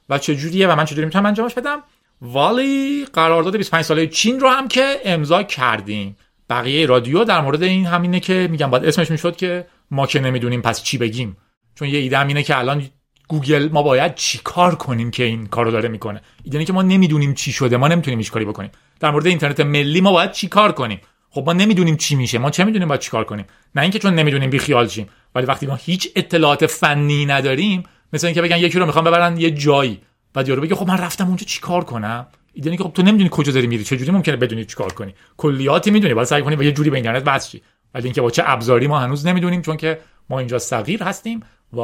و 0.09 0.17
چه 0.17 0.35
جوریه 0.35 0.67
و 0.67 0.75
من 0.75 0.85
چجوری 0.85 1.05
می‌تونم 1.05 1.25
انجامش 1.25 1.53
بدم. 1.53 1.83
ولی 2.21 3.05
قرارداد 3.13 3.57
25 3.57 3.85
ساله 3.85 4.07
چین 4.07 4.39
رو 4.39 4.49
هم 4.49 4.67
که 4.67 4.99
امضا 5.05 5.43
کردیم. 5.43 6.17
بقیه 6.49 6.85
رادیو 6.85 7.23
در 7.23 7.41
مورد 7.41 7.63
این 7.63 7.85
همینه 7.85 8.19
که 8.19 8.47
میگم 8.51 8.69
باید 8.69 8.85
اسمش 8.85 9.11
می‌شد 9.11 9.35
که 9.35 9.67
ما 9.91 10.07
که 10.07 10.19
نمی‌دونیم 10.19 10.61
پس 10.61 10.83
چی 10.83 10.97
بگیم. 10.97 11.37
چون 11.75 11.87
یه 11.87 11.99
ایده 11.99 12.25
اینه 12.25 12.43
که 12.43 12.57
الان 12.57 12.83
گوگل 13.27 13.69
ما 13.71 13.83
باید 13.83 14.15
چی 14.15 14.39
کار 14.43 14.75
کنیم 14.75 15.11
که 15.11 15.23
این 15.23 15.45
کارو 15.45 15.71
داره 15.71 15.89
می‌کنه. 15.89 16.21
ایده 16.43 16.65
که 16.65 16.73
ما 16.73 16.81
نمی‌دونیم 16.81 17.33
چی 17.33 17.51
شده 17.51 17.77
ما 17.77 17.87
نمی‌تونیم 17.87 18.19
هیچ 18.19 18.31
کاری 18.31 18.45
بکنیم. 18.45 18.71
در 18.99 19.11
مورد 19.11 19.27
اینترنت 19.27 19.59
ملی 19.59 20.01
ما 20.01 20.11
باید 20.11 20.31
چی 20.31 20.47
کار 20.47 20.71
کنیم؟ 20.71 21.01
خب 21.29 21.43
ما 21.45 21.53
نمی‌دونیم 21.53 21.97
چی 21.97 22.15
میشه. 22.15 22.37
ما 22.37 22.49
چه 22.49 22.63
می‌دونیم 22.63 22.87
باید 22.87 23.01
چیکار 23.01 23.23
کنیم؟ 23.23 23.45
نه 23.75 23.81
اینکه 23.81 23.99
چون 23.99 24.15
نمی‌دونیم 24.15 24.49
بی 24.49 24.59
خیال 24.59 24.87
شیم 24.87 25.09
ولی 25.35 25.45
وقتی 25.45 25.67
ما 25.67 25.75
هیچ 25.75 26.09
اطلاعات 26.15 26.65
فنی 26.65 27.25
نداریم 27.25 27.83
مثل 28.13 28.27
اینکه 28.27 28.41
بگن 28.41 28.57
یکی 28.57 28.79
رو 28.79 28.85
می‌خوام 28.85 29.05
ببرن 29.05 29.37
یه 29.37 29.51
جایی 29.51 30.01
بعد 30.33 30.47
یارو 30.47 30.61
بگه 30.61 30.75
خب 30.75 30.87
من 30.87 30.97
رفتم 30.97 31.27
اونجا 31.27 31.45
چیکار 31.45 31.83
کنم؟ 31.83 32.27
ایده 32.53 32.77
که 32.77 32.83
خب 32.83 32.93
تو 32.93 33.01
نمی‌دونی 33.01 33.29
کجا 33.31 33.51
داری 33.51 33.67
میری 33.67 33.83
چه 33.83 33.97
جوری 33.97 34.11
ممکنه 34.11 34.35
بدونی 34.35 34.65
چیکار 34.65 34.93
کنی؟ 34.93 35.13
کلیاتی 35.37 35.91
می‌دونی 35.91 36.13
باید 36.13 36.27
سعی 36.27 36.41
کنی 36.41 36.55
با 36.55 36.63
یه 36.63 36.71
جوری 36.71 36.89
به 36.89 36.95
اینترنت 36.95 37.23
وصل 37.25 37.49
شی. 37.49 37.61
ولی 37.93 38.03
اینکه 38.03 38.21
با 38.21 38.29
چه 38.31 38.43
ابزاری 38.45 38.87
ما 38.87 38.99
هنوز 38.99 39.27
نمی‌دونیم 39.27 39.61
چون 39.61 39.77
که 39.77 39.99
ما 40.29 40.39
اینجا 40.39 40.59
صغیر 40.59 41.03
هستیم 41.03 41.43
و 41.77 41.79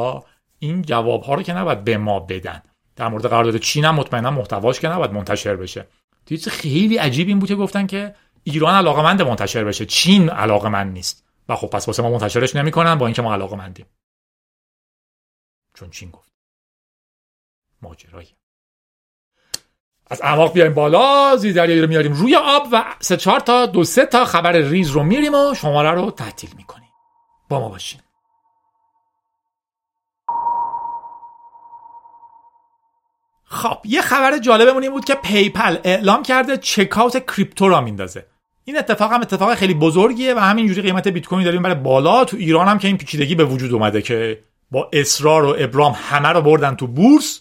این 0.58 0.82
جواب 0.82 1.22
ها 1.22 1.34
رو 1.34 1.42
که 1.42 1.52
نباید 1.52 1.84
به 1.84 1.96
ما 1.96 2.20
بدن. 2.20 2.62
در 2.96 3.08
مورد 3.08 3.26
قرارداد 3.26 3.56
چین 3.56 3.84
هم 3.84 3.94
مطمئنا 3.94 4.30
محتواش 4.30 4.80
که 4.80 4.88
نباید 4.88 5.12
منتشر 5.12 5.56
بشه. 5.56 5.86
چیز 6.28 6.48
خیلی 6.48 6.96
عجیب 6.96 7.28
این 7.28 7.38
بود 7.38 7.48
که 7.48 7.54
گفتن 7.54 7.86
که 7.86 8.14
ایران 8.44 8.74
علاقمند 8.74 9.22
منتشر 9.22 9.64
بشه. 9.64 9.86
چین 9.86 10.28
علاقمند 10.30 10.92
نیست. 10.92 11.24
و 11.48 11.56
خب 11.56 11.66
پس 11.66 11.86
واسه 11.86 12.02
ما 12.02 12.10
منتشرش 12.10 12.56
نمی‌کنن 12.56 12.94
با 12.94 13.06
اینکه 13.06 13.22
ما 13.22 13.32
علاقمندیم. 13.32 13.86
چون 15.74 15.90
چین 15.90 16.10
گفت. 16.10 16.32
ماجرایی. 17.82 18.28
از 20.06 20.22
اعماق 20.22 20.52
بیایم 20.52 20.74
بالا. 20.74 21.36
زیر 21.36 21.54
دریایی 21.54 21.82
رو 21.82 21.88
میاریم 21.88 22.12
روی 22.12 22.36
آب 22.36 22.68
و 22.72 22.84
سه 23.00 23.16
چهار 23.16 23.40
تا 23.40 23.66
دو 23.66 23.84
سه 23.84 24.06
تا 24.06 24.24
خبر 24.24 24.52
ریز 24.52 24.90
رو 24.90 25.02
میریم 25.02 25.34
و 25.34 25.54
شماره 25.54 25.90
رو 25.90 26.10
تعطیل 26.10 26.50
می‌کنیم. 26.56 26.90
با 27.48 27.60
ما 27.60 27.68
باشین. 27.68 28.00
خب 33.54 33.78
یه 33.84 34.02
خبر 34.02 34.38
جالبمون 34.38 34.82
این 34.82 34.92
بود 34.92 35.04
که 35.04 35.14
PayPal 35.14 35.76
اعلام 35.84 36.22
کرده 36.22 36.56
checkout 36.56 37.26
crypto 37.26 37.68
را 37.68 37.80
میندازه. 37.80 38.26
این 38.64 38.78
اتفاق 38.78 39.12
هم 39.12 39.20
اتفاق 39.20 39.54
خیلی 39.54 39.74
بزرگیه 39.74 40.34
و 40.34 40.38
همینجوری 40.38 40.82
قیمت 40.82 41.08
بیت 41.08 41.26
کوین 41.26 41.44
داره 41.44 41.62
میره 41.62 41.74
بالا. 41.74 42.24
تو 42.24 42.36
ایران 42.36 42.68
هم 42.68 42.78
که 42.78 42.88
این 42.88 42.98
پیچیدگی 42.98 43.34
به 43.34 43.44
وجود 43.44 43.72
اومده 43.72 44.02
که 44.02 44.42
با 44.70 44.90
اصرار 44.92 45.44
و 45.44 45.56
ابرام 45.58 45.96
همه 45.96 46.28
رو 46.28 46.42
بردن 46.42 46.74
تو 46.74 46.86
بورس 46.86 47.40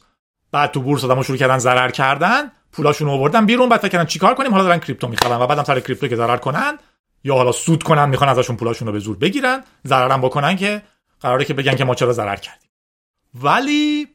بعد 0.52 0.71
تو 0.71 0.82
بورس 0.82 1.04
آدمو 1.04 1.23
شروع 1.23 1.38
کردن 1.38 1.58
ضرر 1.58 1.91
کردن 1.91 2.52
پولاشون 2.71 3.08
رو 3.08 3.13
آوردن 3.13 3.45
بیرون 3.45 3.69
بعد 3.69 3.89
کردن 3.89 4.06
چیکار 4.06 4.34
کنیم؟ 4.34 4.52
حالا 4.52 4.63
دارن 4.63 4.80
کریپتو 4.80 5.08
می‌خرن 5.08 5.41
و 5.41 5.47
بعدم 5.47 5.63
سر 5.63 5.80
کریپتو 5.80 6.08
که 6.08 6.15
ضرر 6.15 6.38
کنن 6.38 6.78
یا 7.23 7.36
حالا 7.36 7.52
سود 7.52 7.84
کنن 7.84 8.10
می‌خوان 8.10 8.30
ازشون 8.30 8.56
پولاشون 8.56 8.88
رو 8.88 8.93
به 8.93 8.99
زور 8.99 9.17
بگیرن 9.17 9.63
ضررم 9.88 10.21
بکنن 10.21 10.56
که 10.56 10.82
قراره 11.21 11.45
که 11.45 11.54
بگن 11.54 11.76
که 11.76 11.84
ما 11.84 11.95
چرا 11.95 12.13
ضرر 12.13 12.36
کردیم. 12.36 12.69
ولی 13.34 14.08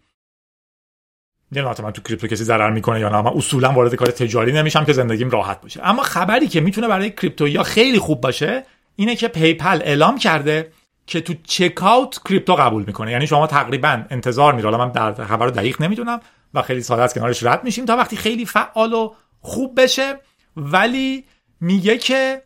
نمی‌دونم 1.52 1.74
من 1.82 1.90
تو 1.90 2.02
کریپتو 2.02 2.26
کسی 2.26 2.44
ضرر 2.44 2.70
می‌کنه 2.70 3.00
یا 3.00 3.08
نه 3.08 3.20
من 3.22 3.30
اصولا 3.34 3.72
وارد 3.72 3.94
کار 3.94 4.08
تجاری 4.08 4.52
نمیشم 4.52 4.84
که 4.84 4.92
زندگیم 4.92 5.30
راحت 5.30 5.60
باشه. 5.60 5.80
اما 5.86 6.02
خبری 6.02 6.48
که 6.48 6.60
می‌تونه 6.60 6.88
برای 6.88 7.10
کریپتو 7.10 7.48
یا 7.48 7.62
خیلی 7.62 7.98
خوب 7.98 8.20
باشه 8.20 8.64
اینه 8.96 9.16
که 9.16 9.28
PayPal 9.28 9.80
اعلام 9.82 10.18
کرده 10.18 10.72
که 11.06 11.20
تو 11.20 11.34
checkout 11.44 12.20
crypto 12.28 12.54
قبول 12.54 12.84
می‌کنه. 12.86 13.12
یعنی 13.12 13.26
شما 13.26 13.46
تقریبا 13.46 14.04
انتظار 14.10 14.54
میره 14.54 14.70
من 14.70 14.92
در 14.92 15.24
خبر 15.24 15.46
رو 15.46 15.50
دقیق 15.50 15.82
نمی‌دونم 15.82 16.20
و 16.54 16.62
خیلی 16.62 16.82
ساده 16.82 17.02
است 17.02 17.14
کنارش 17.14 17.42
رد 17.42 17.64
میشیم 17.64 17.84
تا 17.84 17.96
وقتی 17.96 18.16
خیلی 18.16 18.46
فعال 18.46 18.92
و 18.92 19.14
خوب 19.40 19.80
بشه. 19.80 20.20
ولی 20.56 21.24
میگه 21.60 21.98
که 21.98 22.42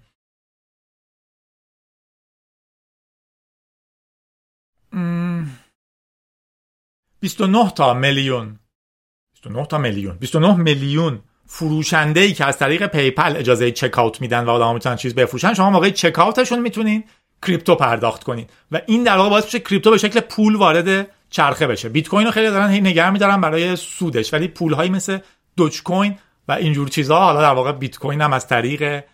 29 7.20 7.70
تا 7.70 7.94
میلیون 7.94 8.58
29 9.42 9.66
تا 9.66 9.78
میلیون. 9.78 10.16
29 10.16 10.56
میلیون 10.56 11.20
فروشنده 11.46 12.20
ای 12.20 12.32
که 12.32 12.44
از 12.44 12.58
طریق 12.58 12.86
PayPal 12.86 13.36
اجازه 13.36 13.70
checkout 13.70 14.20
میدن 14.20 14.44
و 14.44 14.50
آدم‌ها 14.50 14.72
می‌تونن 14.72 14.96
چیز 14.96 15.14
بفروشن 15.14 15.54
شما 15.54 15.70
موقع 15.70 15.90
checkout 15.90 16.18
شون 16.18 16.58
می‌تونین 16.58 17.04
crypto 17.46 17.74
پرداخت 17.74 18.24
کنین. 18.24 18.46
و 18.72 18.80
این 18.86 19.04
در 19.04 19.16
واقع 19.16 19.30
باعث 19.30 19.44
میشه 19.44 19.60
crypto 19.60 19.90
به 19.90 19.98
شکل 19.98 20.20
پول 20.20 20.56
وارد 20.56 21.08
چرخه 21.30 21.66
بشه. 21.66 21.88
بیت 21.88 22.08
کوین 22.08 22.26
رو 22.26 22.32
خیلی 22.32 22.50
دارن 22.50 22.70
هی 22.70 22.80
نگه 22.80 23.10
میدارن 23.10 23.40
برای 23.40 23.76
سودش 23.76 24.34
ولی 24.34 24.48
پول 24.48 24.72
هایی 24.72 24.90
مثل 24.90 25.18
Dogecoin 25.56 26.18
و 26.48 26.52
اینجور 26.52 26.88
چیزها 26.88 27.24
حالا 27.24 27.40
در 27.40 27.54
واقع 27.54 27.72
بیت 27.72 27.98
کوین 27.98 28.20
هم 28.20 28.32
از 28.32 28.46
طریق 28.46 29.04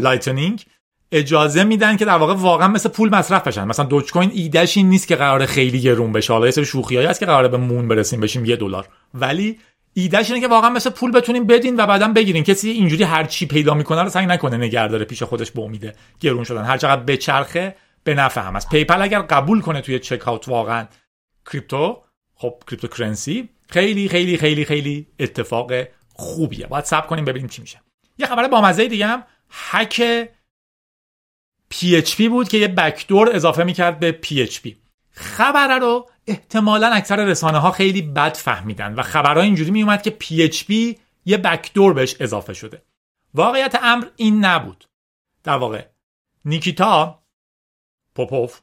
Lightning 0.00 0.64
اجازه 1.12 1.64
میدن 1.64 1.96
که 1.96 2.04
در 2.04 2.16
واقع 2.16 2.34
واقعا 2.34 2.68
مثل 2.68 2.88
پول 2.88 3.14
مصرف 3.14 3.46
بشن. 3.46 3.64
مثلا 3.64 3.84
Dogecoin 3.84 4.30
ایدهش 4.34 4.76
این 4.76 4.88
نیست 4.88 5.08
که 5.08 5.16
قرار 5.16 5.46
خیلی 5.46 5.80
گرون 5.80 6.12
بشه. 6.12 6.32
حالا 6.32 6.46
یه 6.46 6.52
سری 6.52 6.64
شوخیایی 6.64 7.06
هست 7.06 7.20
که 7.20 7.26
قراره 7.26 7.48
به 7.48 7.56
moon 7.56 7.88
برسیم 7.88 8.20
بشیم 8.20 8.44
یه 8.44 8.56
دلار. 8.56 8.88
ولی 9.14 9.60
ایدهش 9.94 10.30
اینه 10.30 10.40
که 10.40 10.48
واقعا 10.48 10.70
مثل 10.70 10.90
پول 10.90 11.12
بتونیم 11.12 11.46
بدین 11.46 11.76
و 11.76 11.86
بعدا 11.86 12.08
بگیرین. 12.08 12.44
کسی 12.44 12.70
اینجوری 12.70 13.04
هر 13.04 13.24
چی 13.24 13.46
پیدا 13.46 13.74
می‌کنه 13.74 14.02
رو 14.02 14.08
سعی 14.08 14.26
نکنه 14.26 14.56
نگه 14.56 14.88
داره 14.88 15.04
پیش 15.04 15.22
خودش 15.22 15.50
به 15.50 15.62
امیده 15.62 15.94
گرون 16.20 16.44
شدن. 16.44 16.64
هر 16.64 16.76
چقدر 16.76 17.02
بچرخه 17.02 17.76
به 18.04 18.14
نفع 18.14 18.40
همه 18.40 18.56
است 18.56 18.68
PayPal 18.68 19.02
اگر 19.02 19.22
قبول 19.22 19.60
کنه 19.60 19.80
توی 19.80 19.98
checkout 19.98 20.48
واقعا 20.48 20.86
crypto 21.52 22.02
خب 22.34 22.62
cryptocurrency 22.66 23.48
خیلی 23.70 24.08
خیلی 24.08 24.36
خیلی 24.36 24.64
خیلی 24.64 25.06
اتفاق 25.18 25.72
خوبیه. 26.08 26.66
باید 26.66 26.84
صبر 26.84 27.06
کنیم 27.06 27.24
ببینیم 27.24 27.48
چی 27.48 27.62
میشه. 27.62 27.80
یه 28.18 28.26
خبر 28.26 28.48
بامزه 28.48 28.88
دیگه 28.88 29.06
هم 29.06 29.24
hack 29.50 30.28
PHP 31.74 32.22
بود 32.22 32.48
که 32.48 32.58
یه 32.58 32.68
backdoor 32.68 33.30
اضافه 33.36 33.64
می‌کرد 33.64 33.98
به 33.98 34.18
PHP 34.26 34.68
خبر 35.10 35.78
رو 35.78 36.10
احتمالا 36.26 36.92
اکثر 36.92 37.24
رسانه 37.24 37.58
ها 37.58 37.70
خیلی 37.70 38.02
بد 38.02 38.36
فهمیدن 38.36 38.94
و 38.94 39.02
خبرها 39.02 39.42
اینجوری 39.42 39.70
میومد 39.70 40.02
که 40.02 40.16
PHP 40.22 40.98
یه 41.24 41.36
backdoor 41.36 41.92
بهش 41.92 42.16
اضافه 42.20 42.54
شده. 42.54 42.82
واقعیت 43.34 43.78
امر 43.82 44.06
این 44.16 44.44
نبود. 44.44 44.84
در 45.44 45.56
واقع 45.56 45.84
نیکیتا 46.44 47.22
پوپوف 48.14 48.60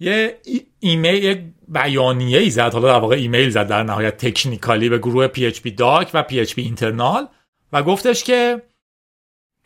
یه 0.00 0.40
ایمیل 0.80 1.52
بیانیه 1.68 2.38
ای 2.38 2.50
زد 2.50 2.72
حالا 2.72 2.88
در 2.88 2.98
واقع 2.98 3.16
ایمیل 3.16 3.50
زد 3.50 3.68
در 3.68 3.82
نهایت 3.82 4.16
technically 4.16 4.88
به 4.88 4.98
گروه 4.98 5.28
PHP 5.28 5.70
doc 5.76 6.10
و 6.14 6.24
PHP 6.30 6.58
internal 6.58 7.28
و 7.72 7.82
گفتش 7.82 8.24
که 8.24 8.62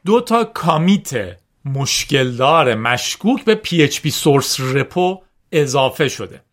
دو 0.04 0.20
تا 0.20 0.44
commit 0.44 1.38
مشکل 1.64 2.36
داره 2.36 2.74
مشکوک 2.74 3.44
به 3.44 3.60
PHP 3.66 4.08
source 4.08 4.60
repo 4.60 5.22
اضافه 5.52 6.08
شده. 6.08 6.45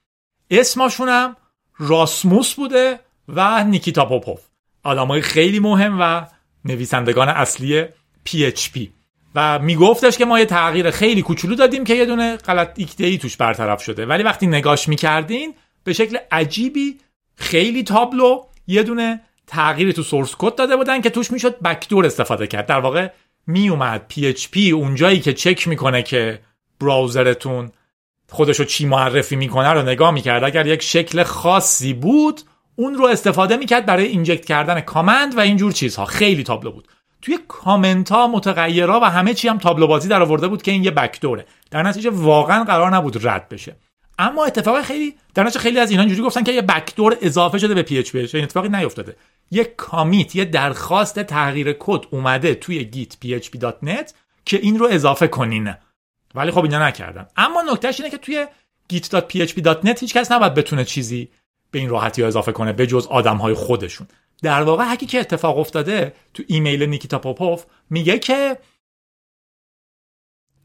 اسمشون 0.50 1.10
هم 1.10 1.36
راسموس 1.78 2.54
بوده 2.54 3.00
و 3.28 3.64
نیکیتا 3.64 4.06
پوپوف. 4.06 4.42
آدمای 4.84 5.22
خیلی 5.22 5.60
مهم 5.60 5.98
و 6.00 6.26
نویسندگان 6.66 7.30
اصلی 7.30 7.86
PHP 8.30 8.80
و 9.36 9.60
میگفتش 9.60 10.18
که 10.18 10.26
ما 10.26 10.40
یه 10.40 10.46
تغییر 10.46 10.92
خیلی 10.92 11.22
کوچولو 11.22 11.56
دادیم 11.56 11.84
که 11.84 11.96
یه 11.96 12.06
دونه 12.06 12.38
غلط 12.38 12.74
ایکته 12.76 13.06
ای 13.06 13.18
توش 13.18 13.38
برطرف 13.38 13.84
شده. 13.84 14.06
ولی 14.06 14.24
وقتی 14.24 14.48
نگاش 14.48 14.88
می‌کردین 14.88 15.56
به 15.84 15.94
شکل 15.94 16.18
عجیبی 16.32 16.98
خیلی 17.36 17.84
تابلو 17.84 18.44
یه 18.68 18.84
دونه 18.84 19.22
تغییری 19.48 19.94
تو 19.94 20.04
سورس 20.04 20.36
کد 20.38 20.56
داده 20.56 20.76
بودن 20.76 21.02
که 21.02 21.10
توش 21.10 21.32
می‌شد 21.32 21.60
بکدور 21.60 22.06
استفاده 22.06 22.48
کرد. 22.48 22.66
در 22.66 22.80
واقع 22.80 23.10
میومد 23.48 24.14
PHP 24.14 24.58
اونجایی 24.58 25.20
که 25.20 25.34
چک 25.34 25.68
می‌کنه 25.68 26.04
که 26.04 26.40
browser 26.80 27.44
تون 27.44 27.72
خودشو 28.34 28.64
چی 28.64 28.86
معرفی 28.86 29.36
می‌کنه 29.36 29.70
رو 29.70 29.82
نگاه 29.82 30.12
می‌کرد. 30.12 30.44
اگر 30.44 30.68
یک 30.68 30.82
شکل 30.82 31.24
خاصی 31.24 31.94
بود 31.94 32.42
اون 32.76 32.94
رو 32.94 33.06
استفاده 33.06 33.58
می‌کرد 33.58 33.86
برای 33.86 34.06
inject 34.06 34.46
کردن 34.46 34.82
command 34.82 35.38
و 35.38 35.40
اینجور 35.40 35.72
چیزها. 35.72 36.06
خیلی 36.06 36.44
تابلو 36.44 36.72
بود. 36.72 36.88
توی 37.22 37.40
کامنت 37.48 38.12
ها 38.12 38.28
متغیرها 38.28 39.00
و 39.00 39.04
همه 39.04 39.34
چی 39.34 39.48
هم 39.48 39.58
تابلو 39.58 39.88
بازی 39.88 40.10
در 40.10 40.22
آورده 40.22 40.48
بود 40.48 40.62
که 40.62 40.72
این 40.72 40.84
یه 40.84 40.92
backdoor 40.92 41.35
ه. 41.35 41.46
در 41.72 41.84
نتیجه 41.84 42.10
واقعا 42.10 42.64
قرار 42.64 42.96
نبود 42.96 43.28
رد 43.28 43.50
بشه. 43.50 43.76
اما 44.20 44.46
اتفاق 44.46 44.82
خیلی 44.82 45.16
در 45.34 45.44
نتیجه 45.44 45.60
خیلی 45.60 45.80
از 45.80 45.92
اینا 45.92 46.04
اینجوری 46.04 46.22
گفتن 46.22 46.44
که 46.44 46.52
یه 46.52 46.62
backdoor 46.62 47.18
اضافه 47.22 47.58
شده 47.58 47.74
به 47.74 47.82
PHP. 47.82 48.38
این 48.38 48.44
اتفاقی 48.44 48.70
نیفتاده. 48.70 49.16
یه 49.52 49.64
commit 49.64 50.36
یه 50.36 50.46
درخواست 50.46 51.20
تغییر 51.20 51.76
کد 51.80 52.02
اومده 52.12 52.56
توی 52.56 52.86
git 52.86 53.14
php.net 53.14 54.12
که 54.46 54.58
این 54.58 54.80
رو 54.80 54.88
اضافه 54.92 55.28
کنین. 55.28 55.74
ولی 56.36 56.52
خب 56.52 56.64
اینا 56.64 56.88
نکردن. 56.88 57.28
اما 57.38 57.62
نکتهش 57.72 58.00
اینه 58.00 58.12
که 58.12 58.18
توی 58.18 58.48
git.php.net 58.94 60.00
هیچ 60.00 60.14
کس 60.14 60.32
نباید 60.32 60.54
بتونه 60.54 60.86
چیزی 60.86 61.30
به 61.72 61.80
این 61.80 61.90
راحتی 61.90 62.22
ها 62.22 62.28
اضافه 62.28 62.52
کنه 62.52 62.74
به 62.74 62.88
جز 62.88 63.08
آدم 63.08 63.38
های 63.38 63.54
خودشون. 63.54 64.08
در 64.42 64.62
واقع 64.62 64.84
حکی 64.84 65.06
که 65.06 65.20
اتفاق 65.20 65.58
افتاده 65.58 66.14
تو 66.34 66.44
ایمیل 66.48 66.84
نیکیتا 66.84 67.20
پوپوف 67.20 67.66
میگه 67.90 68.20
که 68.20 68.58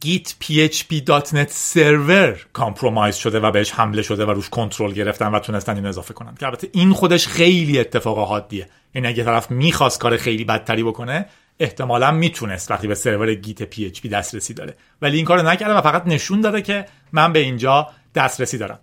git 0.04 0.28
php.net 0.44 1.48
سرور 1.48 2.46
compromise 2.52 3.16
شده 3.16 3.40
و 3.40 3.50
بهش 3.50 3.72
حمله 3.72 4.02
شده 4.02 4.24
و 4.24 4.30
روش 4.30 4.48
کنترل 4.48 4.92
گرفتن 4.92 5.34
و 5.34 5.38
تونستن 5.38 5.76
این 5.76 5.86
اضافه 5.86 6.14
کنن. 6.14 6.34
که 6.34 6.46
البته 6.46 6.68
این 6.72 6.92
خودش 6.92 7.26
خیلی 7.26 7.78
اتفاق 7.78 8.28
حادیه. 8.28 8.68
یعنی 8.94 9.08
اگه 9.08 9.24
طرف 9.24 9.50
می‌خواست 9.50 10.00
کار 10.00 10.16
خیلی 10.16 10.44
بدتری 10.44 10.82
بکنه 10.82 11.26
احتمالا 11.60 12.10
می‌تونست 12.10 12.70
وقتی 12.70 12.86
به 12.86 12.94
سرور 12.94 13.34
Git 13.34 13.62
PHP 13.62 14.08
دسترسی 14.08 14.54
داره. 14.54 14.76
ولی 15.02 15.16
این 15.16 15.26
کارو 15.26 15.42
نکرده 15.42 15.74
و 15.74 15.80
فقط 15.80 16.06
نشون 16.06 16.40
داده 16.40 16.62
که 16.62 16.86
من 17.12 17.32
به 17.32 17.38
اینجا 17.38 17.90
دسترسی 18.14 18.58
دارم. 18.58 18.80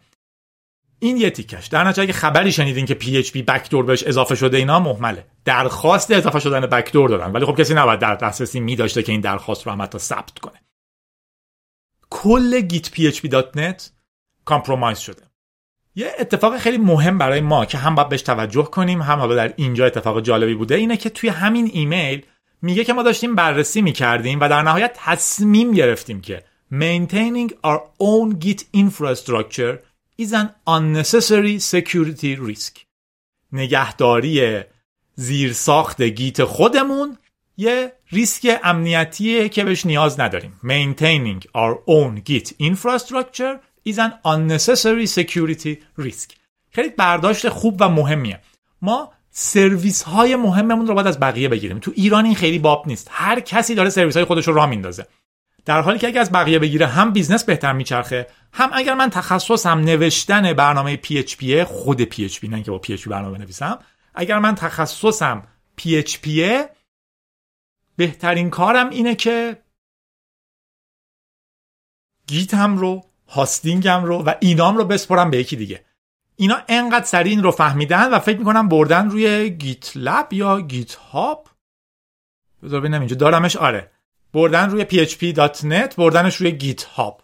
این 0.99 1.17
یه 1.17 1.29
تیکش. 1.29 1.67
در 1.67 1.83
نتیجه 1.83 2.13
خبری 2.13 2.51
شنیدین 2.51 2.85
که 2.85 2.93
PHP 2.93 3.17
backdoor 3.17 3.85
بهش 3.85 4.03
اضافه 4.03 4.35
شده 4.35 4.57
اینا 4.57 4.79
مهمله 4.79 5.25
درخواست 5.45 6.11
اضافه 6.11 6.39
شدن 6.39 6.65
backdoor 6.65 7.09
دادن 7.09 7.31
ولی 7.31 7.45
خب 7.45 7.59
کسی 7.59 7.73
نباید 7.73 7.99
در 7.99 8.15
دسترسی 8.15 8.59
می 8.59 8.75
داشته 8.75 9.03
که 9.03 9.11
این 9.11 9.21
درخواست 9.21 9.67
رو 9.67 9.71
هم 9.71 9.89
ثبت 9.97 10.39
کنه. 10.39 10.61
کل 12.09 12.61
Git 12.61 12.91
PHP 12.91 13.07
dot 13.07 13.57
net 13.57 13.91
compromise 14.45 14.99
شده. 14.99 15.21
یه 15.95 16.11
اتفاق 16.19 16.57
خیلی 16.57 16.77
مهم 16.77 17.17
برای 17.17 17.41
ما 17.41 17.65
که 17.65 17.77
هم 17.77 17.95
باید 17.95 18.09
بهش 18.09 18.21
توجه 18.21 18.63
کنیم 18.63 19.01
هم 19.01 19.19
حالا 19.19 19.35
در 19.35 19.53
اینجا 19.57 19.85
اتفاق 19.85 20.21
جالبی 20.21 20.53
بوده 20.53 20.75
اینه 20.75 20.97
که 20.97 21.09
توی 21.09 21.29
همین 21.29 21.69
ایمیل 21.73 22.25
میگه 22.65 22.83
که 22.83 22.93
ما 22.93 23.03
داشتیم 23.03 23.35
بررسی 23.35 23.81
می‌کردیم 23.81 24.39
و 24.39 24.49
در 24.49 24.61
نهایت 24.61 24.93
تصمیم 24.95 25.71
گرفتیم 25.71 26.21
که 26.21 26.43
maintaining 26.71 27.51
our 27.51 27.79
own 27.99 28.45
git 28.45 28.61
infrastructure 28.77 29.77
is 30.21 30.33
an 30.33 30.49
unnecessary 30.67 31.59
security 31.59 32.35
risk 32.49 32.79
نگهداری 33.51 34.63
زیرساخت 35.15 36.01
گیت 36.01 36.43
خودمون 36.43 37.17
یه 37.57 37.93
ریسک 38.11 38.59
امنیتیه 38.63 39.49
که 39.49 39.63
بهش 39.63 39.85
نیاز 39.85 40.19
نداریم 40.19 40.59
maintaining 40.63 41.43
our 41.43 41.77
own 41.87 42.29
git 42.29 42.49
infrastructure 42.49 43.59
is 43.89 43.97
an 43.97 44.11
unnecessary 44.25 45.07
security 45.07 45.77
risk 45.99 46.33
خیلی 46.71 46.89
برداشت 46.89 47.49
خوب 47.49 47.77
و 47.79 47.89
مهمیه 47.89 48.39
ما 48.81 49.11
سرویس 49.37 50.03
های 50.03 50.35
مهممون 50.35 50.87
رو 50.87 50.93
باید 50.93 51.07
از 51.07 51.19
بقیه 51.19 51.49
بگیریم. 51.49 51.79
تو 51.79 51.91
ایران 51.95 52.25
این 52.25 52.35
خیلی 52.35 52.59
باب 52.59 52.87
نیست. 52.87 53.07
هر 53.11 53.39
کسی 53.39 53.75
داره 53.75 53.89
سرویس 53.89 54.15
های 54.15 54.25
خودش 54.25 54.47
رو 54.47 54.53
راه 54.53 54.65
میندازه. 54.65 55.07
در 55.65 55.81
حالی 55.81 55.99
که 55.99 56.07
اگه 56.07 56.19
از 56.19 56.31
بقیه 56.31 56.59
بگیره 56.59 56.87
هم 56.87 57.11
business 57.11 57.43
بهتر 57.43 57.73
میچرخه 57.73 58.27
هم 58.53 58.69
اگر 58.73 58.93
من 58.93 59.09
تخصصم 59.09 59.79
نوشتن 59.79 60.53
برنامه 60.53 60.97
PHP 60.97 61.63
خود 61.63 62.13
PHP 62.13 62.43
نه 62.43 62.63
که 62.63 62.71
با 62.71 62.81
PHP 62.87 63.07
برنامه 63.07 63.37
بنویسم 63.37 63.79
اگر 64.13 64.39
من 64.39 64.55
تخصصم 64.55 65.47
PHP 65.81 66.29
بهترین 67.97 68.49
کارم 68.49 68.89
اینه 68.89 69.15
که 69.15 69.57
Git 72.27 72.65
م 72.65 72.77
رو 72.77 73.03
hosting 73.27 73.94
م 73.94 74.03
رو 74.03 74.23
و 74.23 74.33
اینام 74.39 74.77
رو 74.77 74.85
بسپرم 74.85 75.29
به 75.29 75.37
یکی 75.37 75.55
دیگه. 75.55 75.84
اینا 76.35 76.57
انقدر 76.67 77.05
سریع 77.05 77.31
این 77.31 77.43
رو 77.43 77.51
فهمیدن 77.51 78.13
و 78.13 78.19
فکر 78.19 78.37
می‌کنم 78.37 78.69
بردن 78.69 79.09
روی 79.09 79.49
GitLab 79.49 80.33
یا 80.33 80.61
GitHub 80.61 81.47
بذار 82.63 82.79
ببینم 82.79 82.99
اینجا. 82.99 83.15
دارمش 83.15 83.55
آره. 83.55 83.91
بردن 84.33 84.69
روی 84.69 84.85
php.net 84.85 85.95
بردنش 85.95 86.35
روی 86.35 86.51
GitHub 86.51 87.21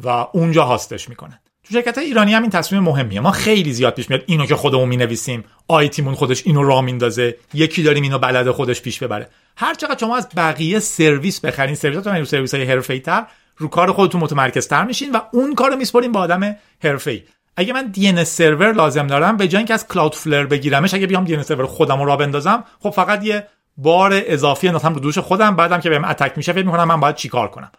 و 0.00 0.08
اونجا 0.08 0.64
host 0.64 0.93
ش 0.93 1.08
می‌کنن. 1.08 1.40
تو 1.64 1.74
شرکت 1.74 1.98
ایرانی 1.98 2.34
هم 2.34 2.42
این 2.42 2.50
تصمیم 2.50 2.82
مهمیه. 2.82 3.20
ما 3.20 3.30
خیلی 3.30 3.72
زیاد 3.72 3.94
پیش 3.94 4.10
میاد 4.10 4.22
اینو 4.26 4.46
که 4.46 4.56
خودمون 4.56 4.88
می‌نویسیم. 4.88 5.44
IT 5.68 5.86
مون 5.86 6.14
خودش 6.14 6.46
اینو 6.46 6.62
راه 6.62 6.80
میندازه. 6.80 7.36
یکی 7.54 7.82
داریم 7.82 8.02
اینو 8.02 8.18
بلده 8.18 8.52
خودش 8.52 8.82
پیش 8.82 9.02
ببره. 9.02 9.28
هر 9.56 9.74
چقدر 9.74 9.98
شما 9.98 10.16
از 10.16 10.28
بقیه 10.36 10.78
سرویس 10.78 11.40
بخرین 11.40 11.74
سرویساتون 11.74 12.16
رو 12.16 12.24
سرویس 12.24 12.54
های 12.54 12.64
حرفه‌ای‌تر 12.64 13.26
رو 13.56 13.68
کار 13.68 13.92
خودتون 13.92 14.20
متمرکزتر 14.20 14.84
میشین 14.84 15.12
و 15.12 15.20
اون 15.32 15.54
کارو 15.54 15.76
میسپرین 15.76 16.12
به 16.12 16.18
آدم 16.18 16.56
حرفه‌ای. 16.82 17.22
اگه 17.56 17.72
من 17.72 17.86
دی 17.86 18.24
سرور 18.24 18.72
لازم 18.72 19.06
دارم 19.06 19.36
به 19.36 19.48
جای 19.48 19.58
اینکه 19.58 19.74
از 19.74 19.88
کلاود 19.88 20.14
فلر 20.14 20.46
بگیرمش 20.46 20.94
اگه 20.94 21.06
بیام 21.06 21.24
دی 21.24 21.42
سرور 21.42 21.66
خودم 21.66 22.02
رو 22.02 22.16
بندازم 22.16 22.64
خب 22.80 22.90
فقط 22.90 23.24
یه 23.24 23.48
بار 23.76 24.10
اضافی 24.14 24.66
انداختم 24.66 24.94
رو 24.94 25.00
دوش 25.00 25.18
خودم 25.18 25.56
بعدم 25.56 25.80
که 25.80 25.90
بهم 25.90 26.04
اتک 26.04 26.32
میشه 26.36 26.52
فکر 26.52 26.66
می‌کنم 26.66 26.84
من 26.84 27.00
باید 27.00 27.14
چیکار 27.14 27.48
کنم. 27.48 27.72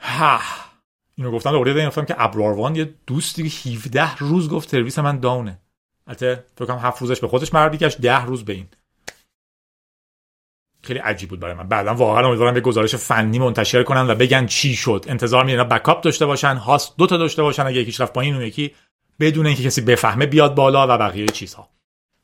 ها. 0.00 0.40
اینو 1.14 1.30
گفتم 1.30 1.50
دوباره 1.50 1.86
گفتم 1.86 2.04
که 2.04 2.14
ابراروان 2.18 2.76
یه 2.76 2.94
دوستی 3.06 3.46
17 3.46 4.16
روز 4.16 4.48
گفت 4.48 4.68
سرویس 4.68 4.98
من 4.98 5.20
داونه. 5.20 5.58
البته 6.06 6.44
فکر 6.56 6.64
کنم 6.64 6.78
7 6.78 7.00
روزش 7.00 7.20
به 7.20 7.28
خودش 7.28 7.54
مربوط 7.54 7.80
گشت 7.80 8.00
10 8.00 8.24
روز 8.24 8.44
به 8.44 8.52
این. 8.52 8.66
خیلی 10.82 10.98
عجیب 10.98 11.28
بود 11.28 11.40
برای 11.40 11.54
من. 11.54 11.68
بعدا 11.68 11.94
واقعا 11.94 12.26
امیدوارم 12.26 12.54
به 12.54 12.60
گزارش 12.60 12.94
فنی 12.94 13.38
منتشر 13.38 13.82
کنن 13.82 14.10
و 14.10 14.14
بگن 14.14 14.46
چی 14.46 14.76
شد. 14.76 15.04
انتظار 15.08 15.44
میرن 15.44 15.64
بکاپ 15.64 16.00
داشته 16.00 16.26
باشن 16.26 16.56
هاست 16.56 16.94
دو 16.98 17.06
تا 17.06 17.16
داشته 17.16 17.42
باشن 17.42 17.66
اگه 17.66 17.80
یکیش 17.80 18.00
رفت 18.00 18.12
پایین 18.12 18.34
اون 18.34 18.44
یکی 18.44 18.74
بدون 19.20 19.46
اینکه 19.46 19.62
کسی 19.62 19.80
بفهمه 19.80 20.26
بیاد 20.26 20.54
بالا 20.54 20.86
و 20.94 20.98
بقیه 20.98 21.26
چیزها. 21.26 21.68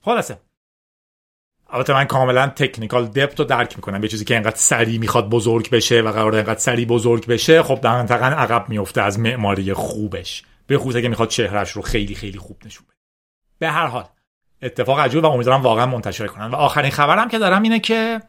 خلاصه. 0.03 0.39
البته 1.71 1.93
من 1.93 2.05
کاملا 2.05 2.47
تکنیکال 2.47 3.07
دپت 3.07 3.39
رو 3.39 3.45
درک 3.45 3.77
می‌کنم. 3.77 4.03
یه 4.03 4.09
چیزی 4.09 4.25
که 4.25 4.37
انقدر 4.37 4.57
سریع 4.57 4.99
می‌خواد 4.99 5.29
بزرگ 5.29 5.71
بشه 5.71 6.01
و 6.01 6.13
قرار 6.13 6.37
انقدر 6.37 6.59
سریع 6.59 6.87
بزرگ 6.87 7.27
بشه 7.27 7.63
خب 7.63 7.81
در 7.81 7.93
منطقه 7.93 8.25
عقب 8.25 8.69
میفته 8.69 9.03
از 9.03 9.19
معماری 9.19 9.73
خوبش. 9.73 10.43
به 10.67 10.79
خصوص 10.79 11.03
که 11.03 11.09
می‌خواد 11.09 11.29
چهرش 11.29 11.71
رو 11.71 11.83
خیلی 11.83 12.15
خیلی 12.15 12.39
خوب 12.39 12.57
نشون 12.65 12.87
بده. 12.87 12.97
به 13.59 13.71
هر 13.71 13.87
حال 13.87 14.05
اتفاق 14.63 14.99
عجیب 15.01 15.25
و 15.25 15.27
امیدوارم 15.27 15.63
واقعا 15.63 15.87
منتشر 15.87 16.27
کنن. 16.27 16.47
و 16.47 16.55
آخرین 16.55 16.91
خبرم 16.91 17.29
که 17.29 17.39
دارم 17.39 17.63
اینه 17.63 17.81
که 17.81 18.21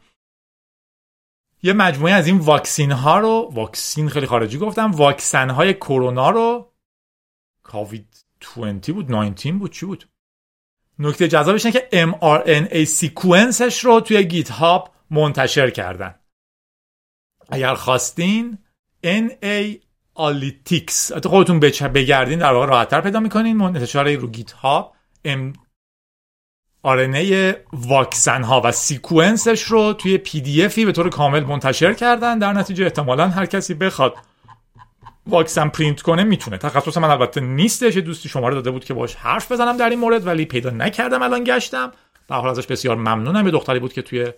یه 1.62 1.72
مجموعه 1.72 2.12
از 2.12 2.26
این 2.26 2.38
واکسین 2.38 2.92
ها 2.92 3.18
رو 3.18 3.50
واکسین 3.52 4.08
خیلی 4.08 4.26
خارجی 4.26 4.58
گفتم 4.58 4.90
واکسن 4.90 5.50
های 5.50 5.74
کرونا 5.74 6.30
رو 6.30 6.72
کووید 7.62 8.24
20 8.56 8.90
بود 8.90 9.10
19 9.10 9.52
بود 9.52 9.72
چی 9.72 9.86
بود؟ 9.86 10.08
نکته 10.98 11.28
جذابش 11.28 11.66
اینه 11.66 11.80
که 11.80 12.06
mRNA 12.06 12.84
sequence 12.84 13.64
ش 13.64 13.84
رو 13.84 14.00
توی 14.00 14.24
GitHub 14.24 14.94
منتشر 15.10 15.70
کردن. 15.70 16.14
اگر 17.48 17.74
خواستین 17.74 18.58
NAalytics 19.04 21.12
خودتون 21.12 21.60
بگردین 21.60 22.38
در 22.38 22.52
واقع 22.52 22.66
راحتتر 22.66 23.00
پیدا 23.00 23.20
می‌کنین 23.20 23.60
انتشار 23.60 24.14
رو 24.14 24.28
GitHub 24.28 24.96
RNA 26.86 27.56
واکسن 27.72 28.42
ها 28.42 28.62
و 28.64 28.72
sequence 28.72 29.44
ش 29.44 29.62
رو 29.62 29.92
توی 29.92 30.18
PDF 30.18 30.64
ی 30.64 30.84
به 30.84 30.92
طور 30.92 31.10
کامل 31.10 31.44
منتشر 31.44 31.92
کردن. 31.92 32.38
در 32.38 32.52
نتیجه 32.52 32.84
احتمالا 32.84 33.28
هر 33.28 33.46
کسی 33.46 33.74
بخواد 33.74 34.14
واکسن 35.26 35.68
پرینت 35.68 36.02
کنه 36.02 36.24
می‌تونه. 36.24 36.58
تخصص 36.58 36.96
من 36.96 37.10
البته 37.10 37.40
نیستش. 37.40 37.96
دوستی 37.96 38.28
شماره 38.28 38.54
داده 38.54 38.70
بود 38.70 38.84
که 38.84 38.94
باش 38.94 39.14
حرف 39.14 39.52
بزنم 39.52 39.76
در 39.76 39.90
این 39.90 39.98
مورد 39.98 40.26
ولی 40.26 40.44
پیدا 40.44 40.70
نکردم 40.70 41.22
الان 41.22 41.44
گشتم. 41.44 41.92
به 42.28 42.34
حال 42.34 42.50
ازش 42.50 42.66
بسیار 42.66 42.96
ممنونم. 42.96 43.44
یه 43.44 43.52
دختری 43.52 43.78
بود 43.78 43.92
که 43.92 44.02
توی 44.02 44.32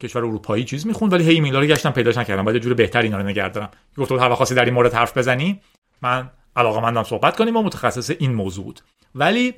کشور 0.00 0.24
اروپایی 0.24 0.64
چیز 0.64 0.86
می‌خوند 0.86 1.12
ولی 1.12 1.24
هی 1.24 1.34
ایمیلا 1.34 1.60
رو 1.60 1.66
گشتم 1.66 1.90
پیداش 1.90 2.16
نکردم. 2.16 2.44
باید 2.44 2.62
جور 2.62 2.74
بهتری 2.74 3.06
اینا 3.06 3.18
رو 3.18 3.26
نگردم 3.26 3.68
گفت 3.96 4.12
هر 4.12 4.30
وقت 4.30 4.52
در 4.52 4.64
این 4.64 4.74
مورد 4.74 4.94
حرف 4.94 5.18
بزنی. 5.18 5.60
من 6.02 6.30
علاقه 6.56 7.02
صحبت 7.04 7.36
کنیم 7.36 7.56
و 7.56 7.62
متخصص 7.62 8.10
این 8.18 8.34
موضوع 8.34 8.64
بود. 8.64 8.80
ولی 9.14 9.54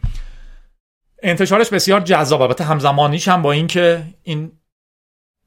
انتشارش 1.22 1.70
بسیار 1.70 2.00
جذاب. 2.00 2.42
البته 2.42 2.64
همزمانیش 2.64 3.28
هم 3.28 3.42
با 3.42 3.52
اینکه 3.52 4.02
این 4.22 4.52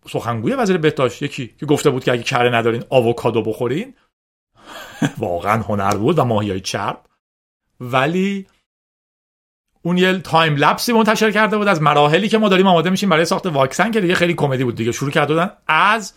سخنگوی 0.09 0.53
وزیر 0.53 0.77
بهداشت 0.77 1.21
یکی 1.21 1.55
که 1.59 1.65
گفته 1.65 1.89
بود 1.89 2.03
که 2.03 2.11
اگه 2.11 2.23
کره 2.23 2.49
ندارین 2.49 2.83
آووکادو 2.89 3.41
بخورین 3.41 3.93
واقعا 5.17 5.61
هنر 5.61 5.97
بود 5.97 6.19
و 6.19 6.23
ماهی 6.23 6.49
های 6.49 6.59
چرب. 6.59 7.01
ولی 7.79 8.47
اون 9.81 9.97
یه 9.97 10.19
تایم 10.19 10.55
لپسی 10.55 10.93
منتشر 10.93 11.31
کرده 11.31 11.57
بود 11.57 11.67
از 11.67 11.81
مراحلی 11.81 12.29
که 12.29 12.37
ما 12.37 12.49
داریم 12.49 12.67
آماده 12.67 12.89
میشیم 12.89 13.09
برای 13.09 13.25
ساخت 13.25 13.45
واکسن 13.45 13.91
که 13.91 14.01
دیگه 14.01 14.15
خیلی 14.15 14.33
کمدی 14.33 14.63
بود 14.63 14.75
دیگه. 14.75 14.91
شروع 14.91 15.11
کرده 15.11 15.33
بودن 15.33 15.51
از 15.67 16.13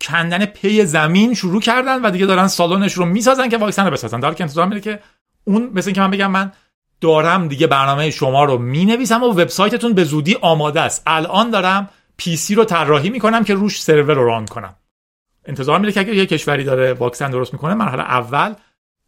کندن 0.00 0.46
پی 0.46 0.84
زمین 0.84 1.34
شروع 1.34 1.60
کردن 1.60 2.02
و 2.02 2.10
دیگه 2.10 2.26
دارن 2.26 2.46
سالنش 2.46 2.92
رو 2.92 3.04
می‌سازن 3.04 3.48
که 3.48 3.56
واکسن 3.56 3.84
رو 3.84 3.90
بسازن. 3.90 4.20
در 4.20 4.34
که 4.34 4.44
انتظار 4.44 4.66
میره 4.66 4.80
که 4.80 5.00
اون 5.44 5.70
مثل 5.74 5.92
که 5.92 6.00
من 6.00 6.10
بگم 6.10 6.30
من 6.30 6.52
دارم 7.00 7.48
دیگه 7.48 7.66
برنامه 7.66 8.10
شما 8.10 8.44
رو 8.44 8.58
می 8.58 8.84
نویسم 8.84 9.22
و 9.22 9.26
وبسایتتون 9.26 9.92
به 9.92 10.04
زودی 10.04 10.36
آماده 10.40 10.80
است. 10.80 11.02
الان 11.06 11.50
دارم 11.50 11.88
PC 12.16 12.54
رو 12.54 12.64
طراحی 12.64 13.10
می‌کنم 13.10 13.44
که 13.44 13.54
روش 13.54 13.82
سرور 13.82 14.14
رو 14.14 14.24
run 14.24 14.46
کنم. 14.46 14.74
انتظار 15.44 15.78
میره 15.78 15.92
که 15.92 16.00
اگه 16.00 16.14
یه 16.14 16.26
کشوری 16.26 16.64
داره 16.64 16.92
واکسن 16.92 17.30
درست 17.30 17.52
می‌کنه 17.52 17.74
مرحله 17.74 18.02
اول 18.02 18.54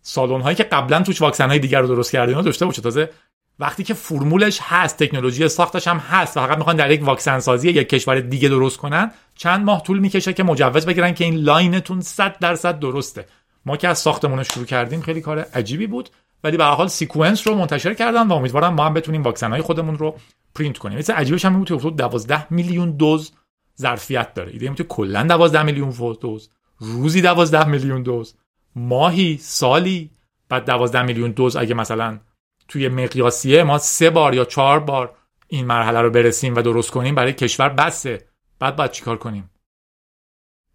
سالن 0.03 0.41
هایی 0.41 0.57
که 0.57 0.64
قبلا 0.64 1.03
توش 1.03 1.22
واکسن 1.22 1.49
های 1.49 1.59
دیگر 1.59 1.80
رو 1.80 1.86
درست 1.86 2.12
کرده 2.12 2.28
اینا 2.32 2.43
داشته 2.43 2.66
باشه. 2.66 2.82
تازه 2.82 3.11
وقتی 3.59 3.84
که 3.84 3.95
فرمولش 3.95 4.59
هست 4.62 5.03
تکنولوژی 5.03 5.49
ساختش 5.49 5.88
هم 5.88 5.99
هست 5.99 6.36
و 6.36 6.41
فقط 6.41 6.59
می‌خوان 6.59 6.76
در 6.76 6.91
یک 6.91 7.05
واکسن 7.05 7.38
سازی 7.38 7.70
یک 7.70 7.88
کشور 7.88 8.20
دیگه 8.20 8.49
درست 8.49 8.76
کنن 8.76 9.11
چند 9.34 9.64
ماه 9.64 9.82
طول 9.82 9.99
می‌کشه 9.99 10.32
که 10.32 10.43
مجوز 10.43 10.86
بگیرن 10.86 11.14
که 11.14 11.24
این 11.24 11.34
line 11.35 11.72
تون 11.72 12.01
100 12.01 12.38
درصد 12.38 12.78
درسته. 12.78 13.26
ما 13.66 13.76
که 13.76 13.88
از 13.88 13.99
ساختمون 13.99 14.43
شروع 14.43 14.66
کردیم 14.66 15.01
خیلی 15.01 15.20
کار 15.20 15.38
عجیبی 15.38 15.86
بود. 15.86 16.11
ولی 16.45 16.57
به 16.57 16.64
حال 16.64 16.88
sequence 16.89 17.47
رو 17.47 17.55
منتشر 17.55 17.95
کردن 17.95 18.28
و 18.28 18.32
امیدوارم 18.32 18.74
ما 18.74 18.86
هم 18.86 18.95
بتونیم 18.95 19.22
واکسن 19.22 19.51
های 19.51 19.62
خودمون 19.62 19.99
رو 19.99 20.16
پرینت 20.55 20.78
کنیم. 20.78 20.99
مثل 20.99 21.12
عجیبش 21.12 21.45
هم 21.45 21.59
بود 21.59 21.68
که 21.68 21.91
12 21.91 22.53
میلیون 22.53 22.91
دوز 22.91 23.32
ظرفیت 23.80 24.34
داره. 24.34 24.53
ایده 24.53 24.74
که 24.74 24.84
کلا 24.84 25.22
12 25.22 25.62
میلیون 25.62 25.91
دوز 26.20 26.51
روزی 26.78 27.22
12 27.22 27.68
میلیون 27.68 28.03
دوز 28.03 28.34
ماهی 28.76 29.36
سالی. 29.36 30.11
بعد 30.49 30.64
12 30.64 31.03
میلیون 31.03 31.30
دوز 31.30 31.57
اگه 31.57 31.74
مثلا 31.74 32.20
توی 32.68 32.88
مقیاسیه 32.88 33.62
ما 33.62 33.78
سه 33.78 34.11
بار 34.11 34.34
یا 34.34 34.45
چهار 34.45 34.80
بار 34.80 35.16
این 35.49 35.66
مرحله 35.66 36.01
رو 36.01 36.11
برسیم 36.11 36.55
و 36.55 36.62
درست 36.62 36.91
کنیم 36.91 37.14
برای 37.14 37.32
کشور 37.32 37.68
بسه. 37.68 38.28
بعد 38.59 38.76
باید 38.76 38.91
چیکار 38.91 39.16
کنیم؟ 39.16 39.51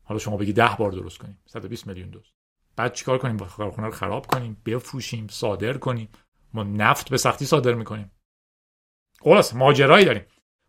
حالا 0.03 0.19
شما 0.19 0.37
بگی 0.37 0.53
10 0.53 0.69
بار 0.79 0.91
درست 0.91 1.17
کنیم. 1.17 1.37
120 1.45 1.87
میلیون 1.87 2.09
دوز. 2.09 2.34
بعد 2.75 2.93
چیکار 2.93 3.17
کنیم؟ 3.17 3.37
کارخونه 3.37 3.87
رو 3.87 3.93
خراب 3.93 4.27
کنیم 4.27 4.57
بفروشیم 4.65 5.27
صادر 5.31 5.73
کنیم. 5.73 6.09
ما 6.53 6.63
نفت 6.63 7.09
به 7.09 7.17
سختی 7.17 7.45
صادر 7.45 7.73
می‌کنیم. 7.73 8.11
خلاص 9.21 9.53
ماجرایی 9.53 10.05
داریم. 10.05 10.23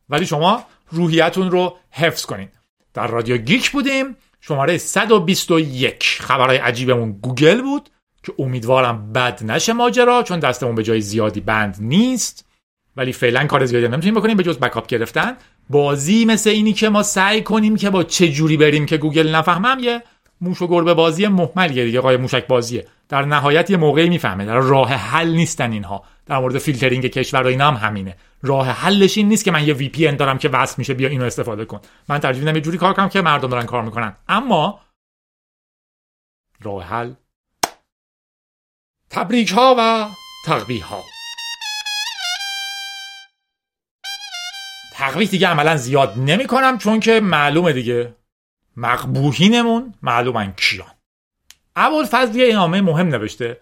ولی 0.08 0.26
شما 0.26 0.64
روحیتون 0.90 1.50
رو 1.50 1.76
حفظ 1.90 2.26
کنید 2.26 2.58
در 2.94 3.06
رادیو 3.06 3.36
گیک 3.36 3.70
بودیم. 3.70 4.16
شماره 4.40 4.78
121 4.78 6.18
خبرهای 6.20 6.56
عجیبمون 6.58 7.12
گوگل 7.12 7.62
بود 7.62 7.90
که 8.22 8.34
امیدوارم 8.38 9.12
بد 9.12 9.44
نشه 9.44 9.72
ماجرا 9.72 10.22
چون 10.22 10.38
دستمون 10.38 10.74
به 10.74 10.82
جای 10.82 11.00
زیادی 11.00 11.40
بند 11.40 11.76
نیست. 11.80 12.46
ولی 12.96 13.12
فعلا 13.12 13.46
کار 13.46 13.66
زیادی 13.66 13.88
نمی‌تونیم 13.88 14.14
بکنیم. 14.14 14.36
به 14.36 14.42
جز 14.42 14.58
backup 14.58 14.86
گرفتن. 14.86 15.36
بازی 15.70 16.24
مثل 16.24 16.50
اینی 16.50 16.72
که 16.72 16.88
ما 16.88 17.02
سعی 17.02 17.42
کنیم 17.42 17.76
که 17.76 17.90
با 17.90 18.04
چه 18.04 18.28
جوری 18.28 18.56
بریم 18.56 18.86
که 18.86 18.96
گوگل 18.96 19.34
نفهمم 19.34 19.78
یه 19.80 20.02
موش 20.40 20.62
و 20.62 20.66
گربه 20.66 20.94
بازی 20.94 21.26
مهملیه 21.26 21.84
دیگه 21.84 22.00
قایم 22.00 22.16
موشک 22.16 22.46
بازیه. 22.46 22.86
در 23.08 23.22
نهایت 23.22 23.70
یه 23.70 23.76
موقعی 23.76 24.08
می‌فهمه 24.08 24.44
در 24.44 24.58
راه 24.58 24.92
حل 24.92 25.28
نیستن 25.28 25.72
اینها. 25.72 26.04
در 26.26 26.38
مورد 26.38 26.58
فیلترینگ 26.58 27.06
کشور 27.06 27.42
و 27.42 27.46
اینا 27.46 27.70
هم 27.70 27.88
همینه. 27.88 28.16
راه 28.42 28.68
حلش 28.68 29.18
این 29.18 29.28
نیست 29.28 29.44
که 29.44 29.50
من 29.50 29.66
یه 29.66 29.74
VPN 29.74 30.12
دارم 30.12 30.38
که 30.38 30.48
وصل 30.48 30.74
میشه 30.78 30.94
بیا 30.94 31.08
اینو 31.08 31.24
استفاده 31.24 31.64
کن. 31.64 31.80
من 32.08 32.18
ترجیح 32.18 32.42
میدم 32.42 32.56
یه 32.56 32.60
جوری 32.60 32.78
کار 32.78 32.92
کنم 32.92 33.08
که 33.08 33.20
مردم 33.22 33.48
دارن 33.48 33.66
کار 33.66 33.82
می‌کنن. 33.82 34.16
اما 34.28 34.80
راه 36.62 36.84
حل 36.84 37.14
تبریک 39.10 39.50
ها 39.50 39.74
و 39.78 40.08
تقبیح 40.46 40.84
ها 40.84 41.02
تقبیح 44.92 45.28
دیگه 45.28 45.48
عملا 45.48 45.76
زیاد 45.76 46.14
نمی 46.16 46.46
کنم 46.46 46.78
چون 46.78 47.00
که 47.00 47.20
معلومه 47.20 47.72
دیگه. 47.72 48.14
مقبوهینمون 48.76 49.94
معلومن 50.02 50.52
کیان. 50.56 50.90
اول 51.76 52.04
فضل 52.04 52.36
یه 52.36 52.54
نامه 52.54 52.80
مهم 52.80 53.08
نوشته 53.08 53.60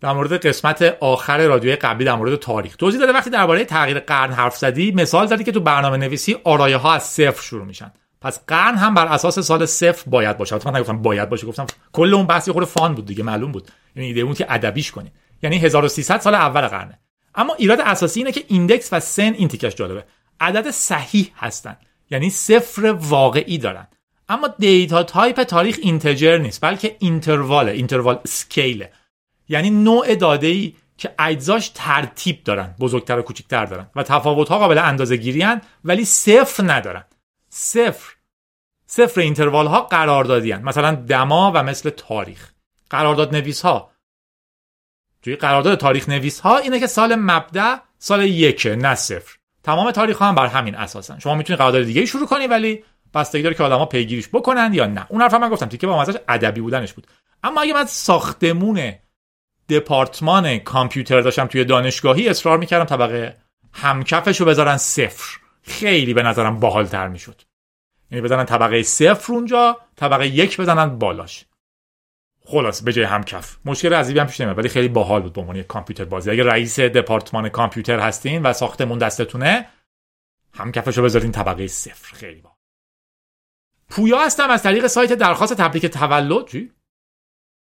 در 0.00 0.12
مورد 0.12 0.46
قسمت 0.46 0.96
آخر 1.00 1.46
رادیوی 1.46 1.76
قبلی 1.76 2.04
در 2.04 2.14
مورد 2.14 2.36
تاریخ. 2.36 2.76
توضیح 2.76 3.00
داده 3.00 3.12
وقتی 3.12 3.30
درباره 3.30 3.64
تغییر 3.64 3.98
قرن 3.98 4.32
حرف 4.32 4.56
زدی 4.56 4.92
مثال 4.92 5.26
زدی 5.26 5.44
که 5.44 5.52
تو 5.52 5.60
برنامه 5.60 5.96
نویسی 5.96 6.36
آرایه 6.44 6.76
ها 6.76 6.92
از 6.92 7.02
صفر 7.02 7.42
شروع 7.42 7.64
میشن. 7.64 7.92
پس 8.20 8.40
قرن 8.46 8.74
هم 8.74 8.94
بر 8.94 9.06
اساس 9.06 9.38
سال 9.38 9.66
صفر 9.66 10.10
باید 10.10 10.38
باشه. 10.38 10.58
من 10.66 10.76
نگفتم 10.76 11.02
باید 11.02 11.28
باشه 11.28 11.46
گفتم 11.46 11.66
کل 11.92 12.14
اون 12.14 12.26
بحثی 12.26 12.52
خود 12.52 12.64
فان 12.64 12.94
بود 12.94 13.06
دیگه 13.06 13.24
معلوم 13.24 13.52
بود. 13.52 13.70
یعنی 13.96 14.08
ایده 14.08 14.20
اون 14.20 14.34
که 14.34 14.46
ادبیش 14.48 14.90
کنی 14.90 15.12
یعنی 15.42 15.58
1300 15.58 16.20
سال 16.20 16.34
اول 16.34 16.68
قرنه. 16.68 16.98
اما 17.34 17.54
ایراد 17.54 17.80
اساسی 17.80 18.20
اینه 18.20 18.32
که 18.32 18.44
index 18.48 18.92
و 18.92 19.00
سن 19.00 19.32
این 19.32 19.48
تیکش 19.48 19.74
جالبه. 19.74 20.04
عدد 20.40 20.70
صحیح 20.70 21.32
هستن. 21.36 21.76
یعنی 22.10 22.30
صفر 22.30 22.86
واقعی 23.00 23.58
دارن. 23.58 23.86
اما 24.30 24.48
data 24.58 25.02
type 25.02 25.42
تاریخ 25.42 25.78
integer 25.82 26.38
نیست 26.38 26.60
بلکه 26.60 26.96
interval 26.98 27.64
ه 27.64 27.72
interval 27.72 28.18
scale 28.24 28.81
ه 28.81 28.92
یعنی 29.48 29.70
نوع 29.70 30.14
داده 30.14 30.46
ای 30.46 30.74
که 30.98 31.14
اجزاش 31.18 31.68
ترتیب 31.74 32.44
دارن 32.44 32.74
بزرگتر 32.80 33.18
و 33.18 33.22
کوچکتر 33.22 33.64
دارن 33.64 33.90
و 33.96 34.02
تفاوت 34.02 34.48
ها 34.48 34.58
قابل 34.58 34.78
اندازه 34.78 35.16
گیری 35.16 35.46
ولی 35.84 36.04
صفر 36.04 36.62
ندارن. 36.66 37.04
صفر. 37.48 38.14
صفر 38.86 39.20
interval 39.20 39.66
ها 39.66 39.80
قراردادی 39.80 40.52
هن. 40.52 40.62
مثلا 40.62 40.94
دما 40.94 41.52
و 41.54 41.62
مثل 41.62 41.90
تاریخ. 41.90 42.50
قرارداد 42.90 43.36
نویس 43.36 43.62
ها 43.62 43.90
توی 45.22 45.36
قرارداد 45.36 45.78
تاریخ 45.78 46.08
نویس 46.08 46.40
ها 46.40 46.58
اینه 46.58 46.80
که 46.80 46.86
سال 46.86 47.14
مبدع 47.14 47.76
سال 47.98 48.24
یکه 48.24 48.76
نه 48.76 48.94
صفر. 48.94 49.36
تمام 49.62 49.90
تاریخ 49.90 50.18
ها 50.18 50.28
هم 50.28 50.34
بر 50.34 50.46
همین 50.46 50.74
اساسن. 50.74 51.18
شما 51.18 51.34
می‌تونید 51.34 51.58
قرارداد 51.58 51.82
دیگه 51.82 52.06
شروع 52.06 52.26
کنی 52.26 52.46
ولی 52.46 52.84
بستگی 53.14 53.42
داره 53.42 53.54
که 53.54 53.62
آدما 53.62 53.86
پیگیریش 53.86 54.28
بکنن 54.28 54.70
یا 54.74 54.86
نه. 54.86 55.06
اون 55.08 55.20
حرف 55.20 55.34
من 55.34 55.48
گفتم 55.48 55.68
که 55.68 55.86
با 55.86 56.00
مزاج 56.00 56.16
ادبی 56.28 56.60
بودنش 56.60 56.92
بود. 56.92 57.06
اما 57.42 57.60
اگه 57.60 57.74
من 57.74 57.84
ساختمون 57.84 58.92
دپارتمان 59.68 60.58
کامپیوتر 60.58 61.20
داشتم 61.20 61.46
توی 61.46 61.64
دانشگاهی 61.64 62.28
اصرار 62.28 62.58
می‌کردم 62.58 62.84
طبقه 62.84 63.36
همکفش 63.72 64.40
رو 64.40 64.46
بذارن 64.46 64.76
صفر. 64.76 65.38
خیلی 65.62 66.14
به 66.14 66.22
نظرم 66.22 66.60
باحالتر 66.60 67.08
می‌شد. 67.08 67.42
یعنی 68.10 68.22
بزنن 68.22 68.44
طبقه 68.44 68.82
صفر 68.82 69.32
اونجا 69.32 69.76
طبقه 69.96 70.26
یک 70.26 70.60
بزنن 70.60 70.98
بالاش. 70.98 71.44
خلاص 72.44 72.82
به 72.82 72.92
جای 72.92 73.04
همکف. 73.04 73.56
مشکل 73.64 73.94
عذیبی 73.94 74.18
هم 74.18 74.26
پیش 74.26 74.40
نمیاد 74.40 74.58
ولی 74.58 74.68
خیلی 74.68 74.88
باحال 74.88 75.22
بود 75.22 75.32
به 75.32 75.40
عنوان 75.40 75.62
کامپیوتر 75.62 76.04
بازی. 76.04 76.30
اگه 76.30 76.44
رئیس 76.44 76.80
دپارتمان 76.80 77.48
کامپیوتر 77.48 77.98
هستین 77.98 78.42
و 78.42 78.52
ساختمون 78.52 78.98
دستتونه 78.98 79.66
همکفش 80.54 80.98
رو 80.98 81.04
بذارین 81.04 81.32
طبقه 81.32 81.66
صفر. 81.66 82.14
خیلی 82.14 82.40
با 82.40 82.50
پویا 83.90 84.18
هستم 84.18 84.50
از 84.50 84.62
طریق 84.62 84.86
سایت 84.86 85.12
درخواست 85.12 85.54
تبریک 85.54 85.86
تولد. 85.86 86.46
چی؟ 86.46 86.72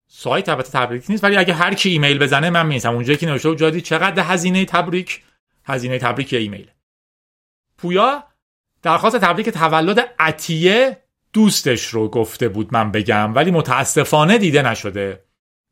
سایت 0.08 0.50
البته 0.50 0.72
تبریک 0.72 1.06
نیست 1.10 1.24
ولی 1.24 1.38
اگه 1.38 1.54
هر 1.54 1.74
کی 1.74 1.90
ایمیل 1.90 2.20
بزنه 2.20 2.50
من 2.50 2.66
می‌نویسم. 2.66 2.94
اونجایی 2.94 3.18
که 3.18 3.26
نوشته 3.26 3.56
جادی 3.56 3.82
چقدر 3.82 4.24
هزینه 4.24 4.66
تبریک؟ 4.66 5.24
هزینه 5.66 6.00
تبریک 6.00 6.34
ایمیل. 6.34 6.72
پویا 7.78 8.24
درخواست 8.82 9.18
تبریک 9.18 9.50
تولد 9.50 10.14
عطیه 10.20 11.04
دوستش 11.34 11.88
رو 11.88 12.10
گفته 12.10 12.50
بود 12.50 12.74
من 12.74 12.92
بگم 12.92 13.36
ولی 13.36 13.52
متاسفانه 13.52 14.38
دیده 14.38 14.62
نشده. 14.62 15.24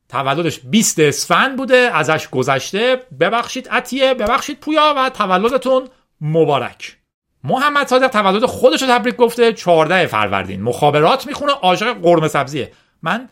تولدش 0.10 0.60
20 0.60 1.00
اسفند 1.00 1.58
بوده 1.58 1.76
ازش 1.76 2.28
گذشته. 2.30 2.96
ببخشید 3.20 3.70
عطیه 3.70 4.14
ببخشید 4.14 4.60
پویا 4.60 4.94
و 4.98 5.10
تولدتون 5.10 5.88
مبارک. 6.22 7.01
محمد 7.44 7.88
صادق 7.88 8.08
تولد 8.08 8.46
خودش 8.46 8.82
رو 8.82 8.88
تبریک 8.88 9.16
گفته 9.16 9.54
14 9.54 10.08
فروردین. 10.08 10.62
مخابرات 10.62 11.28
می‌خونه 11.28 11.52
عاشق 11.52 11.94
قرمه 11.94 12.28
سبزیه. 12.28 12.72
من 13.02 13.30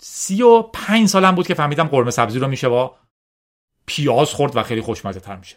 سی 0.00 0.42
و 0.42 0.62
پنج 0.62 1.08
سالم 1.08 1.34
بود 1.34 1.46
که 1.46 1.54
فهمیدم 1.54 1.88
قرمه 1.88 2.10
سبزی 2.10 2.38
رو 2.38 2.48
میشه 2.48 2.68
با 2.68 2.96
پیاز 3.86 4.30
خورد 4.30 4.56
و 4.56 4.62
خیلی 4.62 4.80
خوشمزه 4.80 5.20
تر 5.20 5.36
میشه. 5.36 5.56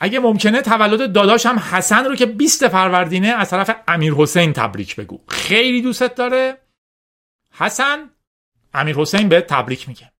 اگه 0.00 0.18
ممکنه 0.18 0.62
تولد 0.62 1.12
داداشم 1.12 1.58
حسن 1.72 2.04
رو 2.04 2.16
که 2.16 2.26
20 2.26 2.68
فروردینه 2.68 3.28
از 3.28 3.50
طرف 3.50 3.76
امیر 3.88 4.14
حسین 4.14 4.52
تبریک 4.52 4.96
بگو. 4.96 5.20
خیلی 5.28 5.82
دوستت 5.82 6.14
داره. 6.14 6.58
حسن 7.54 8.10
امیر 8.74 8.96
حسین 8.96 9.28
به 9.28 9.40
تبریک 9.40 9.88
میگه. 9.88 10.12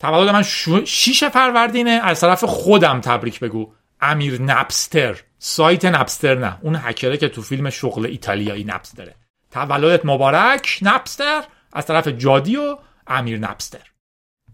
تولد 0.00 0.28
من 0.28 0.42
6 0.42 1.28
فروردینه 1.28 1.90
از 1.90 2.20
طرف 2.20 2.44
خودم 2.44 3.00
تبریک 3.00 3.40
بگو. 3.40 3.72
امیر 4.00 4.42
نپستر 4.42 5.20
سایت 5.42 5.84
نپستر 5.84 6.34
نه. 6.34 6.58
اون 6.62 6.76
هکره 6.76 7.16
که 7.16 7.28
تو 7.28 7.42
فیلم 7.42 7.70
شغل 7.70 8.06
ایتالیایی 8.06 8.64
نپستره 8.64 9.14
تولدت 9.50 10.04
مبارک 10.04 10.78
نپستر 10.82 11.42
از 11.72 11.86
طرف 11.86 12.08
جادی 12.08 12.56
و 12.56 12.78
امیر 13.06 13.38
نپستر 13.38 13.90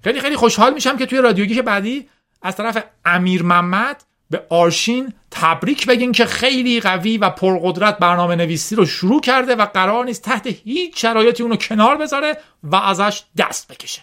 خیلی 0.04 0.20
خیلی 0.20 0.36
خوشحال 0.36 0.74
میشم 0.74 0.96
که 0.96 1.06
توی 1.06 1.18
رادیوگی 1.18 1.54
که 1.54 1.62
بعدی 1.62 2.08
از 2.42 2.56
طرف 2.56 2.84
امیر 3.04 3.42
محمد 3.42 4.04
به 4.30 4.46
آرشین 4.48 5.12
تبریک 5.30 5.86
بگین 5.86 6.12
که 6.12 6.26
خیلی 6.26 6.80
قوی 6.80 7.18
و 7.18 7.30
پرقدرت 7.30 7.98
برنامه 7.98 8.36
نویسی 8.36 8.76
رو 8.76 8.86
شروع 8.86 9.20
کرده 9.20 9.54
و 9.54 9.66
قرار 9.66 10.04
نیست 10.04 10.22
تحت 10.22 10.46
هیچ 10.46 11.02
شرایطی 11.02 11.42
اونو 11.42 11.56
کنار 11.56 11.96
بذاره 11.96 12.38
و 12.62 12.76
ازش 12.76 13.22
دست 13.36 13.72
بکشه. 13.72 14.02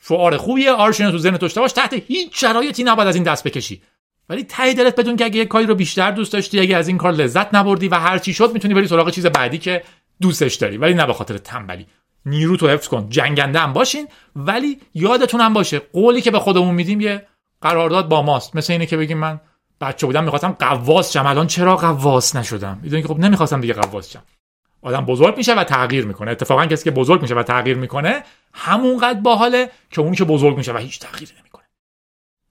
شعار 0.00 0.36
خوبیه 0.36 0.70
آرشین 0.72 1.10
تو 1.10 1.18
ذهن 1.18 1.36
داشته 1.36 1.60
باش. 1.60 1.72
تحت 1.72 1.92
هیچ 1.92 2.40
شرایطی 2.40 2.84
نباید 2.84 3.08
از 3.08 3.14
این 3.14 3.24
دست 3.24 3.44
بکشی. 3.44 3.82
ولی 4.28 4.44
ته 4.44 4.74
دلت 4.74 4.96
بدون 4.96 5.16
که 5.16 5.24
اگه 5.24 5.40
یک 5.40 5.48
کاری 5.48 5.66
رو 5.66 5.74
بیشتر 5.74 6.10
دوست 6.10 6.32
داشتی 6.32 6.60
اگه 6.60 6.76
از 6.76 6.88
این 6.88 6.98
کار 6.98 7.12
لذت 7.12 7.54
نبردی 7.54 7.88
و 7.88 7.94
هر 7.94 8.18
چی 8.18 8.34
شد 8.34 8.52
می‌تونی 8.52 8.74
بری 8.74 8.86
سراغ 8.86 9.10
چیز 9.10 9.26
بعدی 9.26 9.58
که 9.58 9.82
دوستش 10.20 10.54
داری. 10.54 10.76
ولی 10.76 10.94
نه 10.94 11.06
به 11.06 11.12
خاطر 11.12 11.38
تنبلی. 11.38 11.86
نیرو 12.26 12.56
تو 12.56 12.68
حفظ 12.68 12.88
کن. 12.88 13.06
جنگنده 13.10 13.58
هم 13.58 13.72
باشین. 13.72 14.08
ولی 14.36 14.80
یادتون 14.94 15.40
هم 15.40 15.52
باشه 15.52 15.78
قولی 15.78 16.20
که 16.20 16.30
به 16.30 16.38
خودمون 16.38 16.74
میدیم 16.74 17.00
یه 17.00 17.26
قرارداد 17.60 18.08
با 18.08 18.22
ماست. 18.22 18.56
مثل 18.56 18.72
اینه 18.72 18.86
که 18.86 18.96
بگیم 18.96 19.18
من 19.18 19.40
بچه 19.80 20.06
بودم 20.06 20.24
می‌خواستم 20.24 20.56
قواس 20.58 21.12
شم. 21.12 21.26
الان 21.26 21.46
چرا 21.46 21.76
قواس 21.76 22.36
نشدم؟ 22.36 22.80
می‌دونی 22.82 23.02
که 23.02 23.08
خب 23.08 23.18
نمی‌خواستم 23.18 23.60
دیگه 23.60 23.74
قواس 23.74 24.12
شم. 24.12 24.22
آدم 24.82 25.04
بزرگ 25.04 25.36
میشه 25.36 25.54
و 25.54 25.64
تغییر 25.64 26.06
می‌کنه. 26.06 26.30
اتفاقا 26.30 26.66
کسی 26.66 26.84
که 26.84 26.90
بزرگ 26.90 27.22
میشه 27.22 27.34
و 27.34 27.42
تغییر 27.42 27.76
می‌کنه 27.76 28.24
همونقدر 28.52 29.20
باحاله 29.20 29.70
که 29.90 30.00
اون 30.00 30.14
که 30.14 30.24
بزرگ 30.24 30.56
میشه 30.56 30.72
و 30.72 30.76
هیچ 30.76 31.00
تغییری 31.00 31.32
نمی‌کنه. 31.40 31.64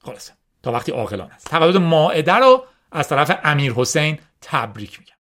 خلاصه. 0.05 0.33
تا 0.65 0.71
وقتی 0.71 0.91
عاقلانه 0.91 1.33
است. 1.33 1.49
تولد 1.49 1.77
ماعده 1.77 2.33
رو 2.33 2.65
از 2.91 3.09
طرف 3.09 3.39
امیر 3.43 3.73
حسین 3.73 4.19
تبریک 4.41 4.99
میگم. 4.99 5.15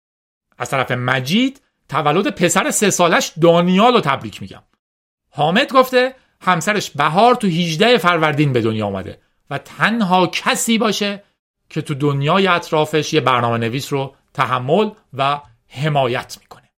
از 0.58 0.70
طرف 0.70 0.92
مجید 0.92 1.62
تولد 1.90 2.28
پسر 2.28 2.72
سه 2.72 2.90
سالش 2.90 3.34
دانیال 3.42 3.94
رو 3.94 4.02
تبریک 4.02 4.42
میگم. 4.42 4.64
حامد 5.32 5.74
گفته 5.74 6.16
همسرش 6.42 6.92
بهار 6.92 7.36
تو 7.36 7.48
18 7.48 7.98
فروردین 7.98 8.54
به 8.54 8.62
دنیا 8.62 8.88
آمده 8.88 9.20
و 9.50 9.58
تنها 9.58 10.28
کسی 10.28 10.78
باشه 10.78 11.24
که 11.70 11.82
تو 11.82 11.94
دنیای 11.94 12.48
اطرافش 12.48 13.14
یه 13.14 13.22
برنامه 13.22 13.58
نویس 13.58 13.94
رو 13.94 14.16
تحمل 14.34 14.90
و 15.14 15.42
حمایت 15.68 16.38
می‌کنه. 16.42 16.70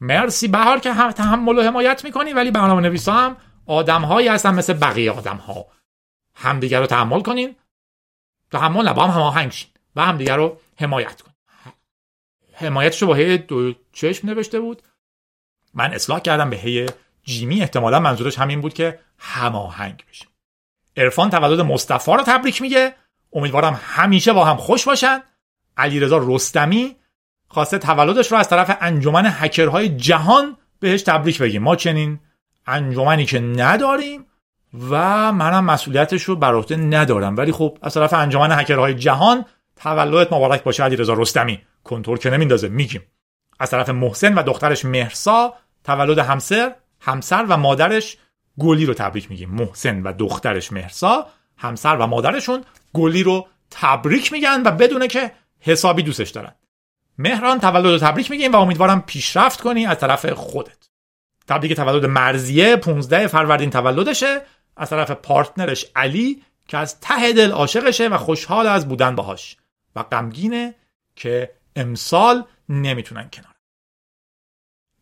مرسی 0.00 0.48
بهار 0.48 0.80
که 0.80 0.92
هم 0.92 1.10
تحمل 1.10 1.58
و 1.58 1.62
حمایت 1.62 2.04
می‌کنی 2.04 2.32
ولی 2.32 2.50
برنامه 2.50 2.82
نویس 2.82 3.08
هم 3.08 3.36
آدم 3.66 4.02
هایی 4.02 4.28
هستن 4.28 4.54
مثل 4.54 4.72
بقیه 4.72 5.12
آدم 5.12 5.36
ها 5.36 5.66
همدیگر 6.34 6.80
رو 6.80 6.86
تحمل 6.86 7.20
کنین. 7.20 7.56
تحمل 8.52 8.84
نه 8.84 8.92
با 8.92 9.04
هم 9.06 9.10
هماهنگ 9.10 9.52
شین 9.52 9.68
و 9.96 10.04
همدیگر 10.04 10.36
رو 10.36 10.60
حمایت 10.76 11.22
کنین 11.22 11.36
حمایتش 12.52 13.02
رو 13.02 13.08
با 13.08 13.14
هی 13.14 13.38
دو 13.38 13.72
چشم 13.92 14.28
نوشته 14.28 14.60
بود. 14.60 14.82
من 15.74 15.92
اصلاح 15.92 16.20
کردم 16.20 16.50
به 16.50 16.56
هی 16.56 16.86
جیمی 17.24 17.60
احتمالا 17.60 18.00
منظورش 18.00 18.38
همین 18.38 18.60
بود 18.60 18.74
که 18.74 18.98
هماهنگ 19.18 20.04
بشیم. 20.10 20.28
عرفان 20.96 21.30
تولد 21.30 21.60
مصطفی 21.60 22.12
رو 22.12 22.22
تبریک 22.22 22.62
میگه. 22.62 22.94
امیدوارم 23.32 23.80
همیشه 23.84 24.32
با 24.32 24.44
هم 24.44 24.56
خوش 24.56 24.84
باشن. 24.84 25.22
علیرضا 25.76 26.18
رستمی 26.22 26.96
خواسته 27.48 27.78
تولدش 27.78 28.32
رو 28.32 28.38
از 28.38 28.48
طرف 28.48 28.76
انجمن 28.80 29.26
هکرهای 29.26 29.88
جهان 29.88 30.56
بهش 30.80 31.02
تبریک 31.02 31.38
بگیم. 31.38 31.62
ما 31.62 31.76
چنین 31.76 32.20
انجمنی 32.66 33.26
که 33.26 33.40
نداریم 33.40 34.26
و 34.74 35.32
منم 35.32 35.64
مسئولیتش 35.64 36.22
رو 36.22 36.36
بر 36.36 36.54
عهده 36.54 36.76
ندارم. 36.76 37.36
ولی 37.36 37.52
خب 37.52 37.78
از 37.82 37.94
طرف 37.94 38.14
انجمن 38.14 38.52
هکرهای 38.52 38.94
جهان 38.94 39.44
تولدت 39.76 40.32
مبارک 40.32 40.62
باشه 40.62 40.84
علیرضا 40.84 41.12
رستمی. 41.12 41.62
کنتور 41.84 42.18
که 42.18 42.30
نمیندازه 42.30 42.68
میگیم. 42.68 43.02
از 43.60 43.70
طرف 43.70 43.88
محسن 43.88 44.34
و 44.34 44.42
دخترش 44.42 44.84
مهرسا 44.84 45.54
تولد 45.84 46.18
همسر 46.18 46.74
همسر 47.00 47.46
و 47.48 47.56
مادرش 47.56 48.16
گلی 48.58 48.86
رو 48.86 48.94
تبریک 48.94 49.30
میگیم. 49.30 49.50
محسن 49.50 50.02
و 50.02 50.12
دخترش 50.12 50.72
مهرسا 50.72 51.26
همسر 51.56 51.96
و 51.96 52.06
مادرشون 52.06 52.64
گلی 52.94 53.22
رو 53.22 53.46
تبریک 53.70 54.32
میگن 54.32 54.62
و 54.64 54.70
بدونه 54.70 55.08
که 55.08 55.32
حسابی 55.60 56.02
دوستش 56.02 56.30
دارن. 56.30 56.54
مهران 57.18 57.60
تولد 57.60 57.86
رو 57.86 57.98
تبریک 57.98 58.30
میگیم 58.30 58.52
و 58.52 58.56
امیدوارم 58.56 59.02
پیشرفت 59.02 59.60
کنی 59.60 59.86
از 59.86 59.98
طرف 59.98 60.32
خودت. 60.32 60.88
تبریک 61.48 61.72
تولد 61.72 62.06
مرزیه 62.06 62.76
15 62.76 63.26
فروردین 63.26 63.70
تولدشه. 63.70 64.40
از 64.76 64.90
طرف 64.90 65.10
پارتنرش 65.10 65.86
علی 65.96 66.42
که 66.68 66.78
از 66.78 67.00
ته 67.00 67.32
دل 67.32 67.50
عاشقشه 67.50 68.08
و 68.08 68.18
خوشحال 68.18 68.66
از 68.66 68.88
بودن 68.88 69.14
باهاش 69.14 69.56
و 69.96 70.02
غمگینه 70.02 70.74
که 71.16 71.50
امسال 71.76 72.44
نمی‌تونن 72.68 73.30
کنار. 73.32 73.52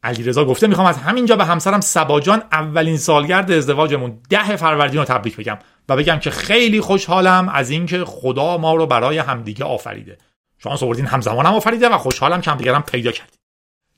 علیرضا 0.03 0.45
گفته 0.45 0.67
می‌خوام 0.67 0.87
از 0.87 0.99
همینجا 0.99 1.37
به 1.37 1.45
همسرم 1.45 1.81
سباجان 1.81 2.43
اولین 2.53 2.97
سالگرد 2.97 3.53
ازدواجمون 3.53 4.21
ده 4.31 4.57
فروردین 4.57 4.99
رو 4.99 5.05
تبریک 5.05 5.37
بگم 5.37 5.59
و 5.89 5.97
بگم 5.97 6.19
که 6.19 6.31
خیلی 6.31 6.81
خوشحالم 6.81 7.49
از 7.49 7.71
اینکه 7.71 8.05
خدا 8.05 8.59
ما 8.59 8.75
رو 8.75 8.87
برای 8.87 9.19
همدیگه 9.19 9.65
آفریده. 9.65 10.19
شانس 10.59 10.83
آوردین 10.83 11.07
همزمانم 11.07 11.55
آفریده 11.55 11.89
و 11.89 11.99
خوشحالم 11.99 12.41
که 12.41 12.51
همدیگه 12.51 12.81
پیدا 12.81 13.11
کردیم. 13.11 13.40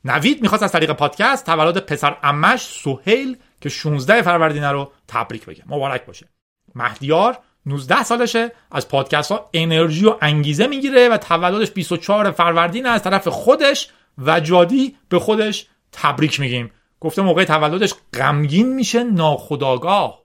نوید 0.04 0.42
می‌خواست 0.42 0.62
از 0.62 0.72
طریق 0.72 0.92
پادکست 0.92 1.46
تولد 1.46 1.78
پسر 1.78 2.16
امش 2.22 2.60
سهیل 2.60 3.36
که 3.60 3.68
16 3.68 4.22
فروردین 4.22 4.64
رو 4.64 4.92
تبریک 5.08 5.46
بگم 5.46 5.64
مبارک 5.66 6.06
باشه. 6.06 6.28
مهدیار 6.74 7.38
19 7.66 8.02
سالشه 8.02 8.52
از 8.70 8.88
پادکست 8.88 9.32
ها 9.32 9.50
انرژی 9.54 10.06
و 10.06 10.16
انگیزه 10.20 10.66
می‌گیره 10.66 11.08
و 11.08 11.16
تولدش 11.16 11.70
24 11.70 12.30
فروردین 12.30 12.86
از 12.86 13.02
طرف 13.02 13.28
خودش 13.28 13.88
و 14.18 14.40
جادی 14.40 14.96
به 15.08 15.18
خودش 15.18 15.66
تبریک 15.92 16.40
میگیم. 16.40 16.70
گفته 17.00 17.22
موقع 17.22 17.44
تولدش 17.44 17.94
غمگین 18.14 18.74
میشه 18.74 19.04
ناخداگاه 19.04 20.22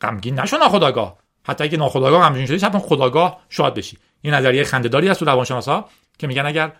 غمگین 0.00 0.40
نشو 0.40 0.56
ناخداگاه 0.56 1.18
حتی 1.46 1.64
اگه 1.64 1.78
ناخداگاه 1.78 2.28
غمگین 2.28 2.46
شدی 2.46 2.66
حتما 2.66 2.80
خداگاه 2.80 3.40
شاد 3.48 3.74
بشی. 3.74 3.98
این 4.22 4.34
نظریه 4.34 4.64
خندهداری 4.64 5.08
است 5.08 5.20
تو 5.20 5.26
روانشناسا 5.26 5.88
که 6.18 6.26
میگن 6.26 6.46
اگر 6.46 6.72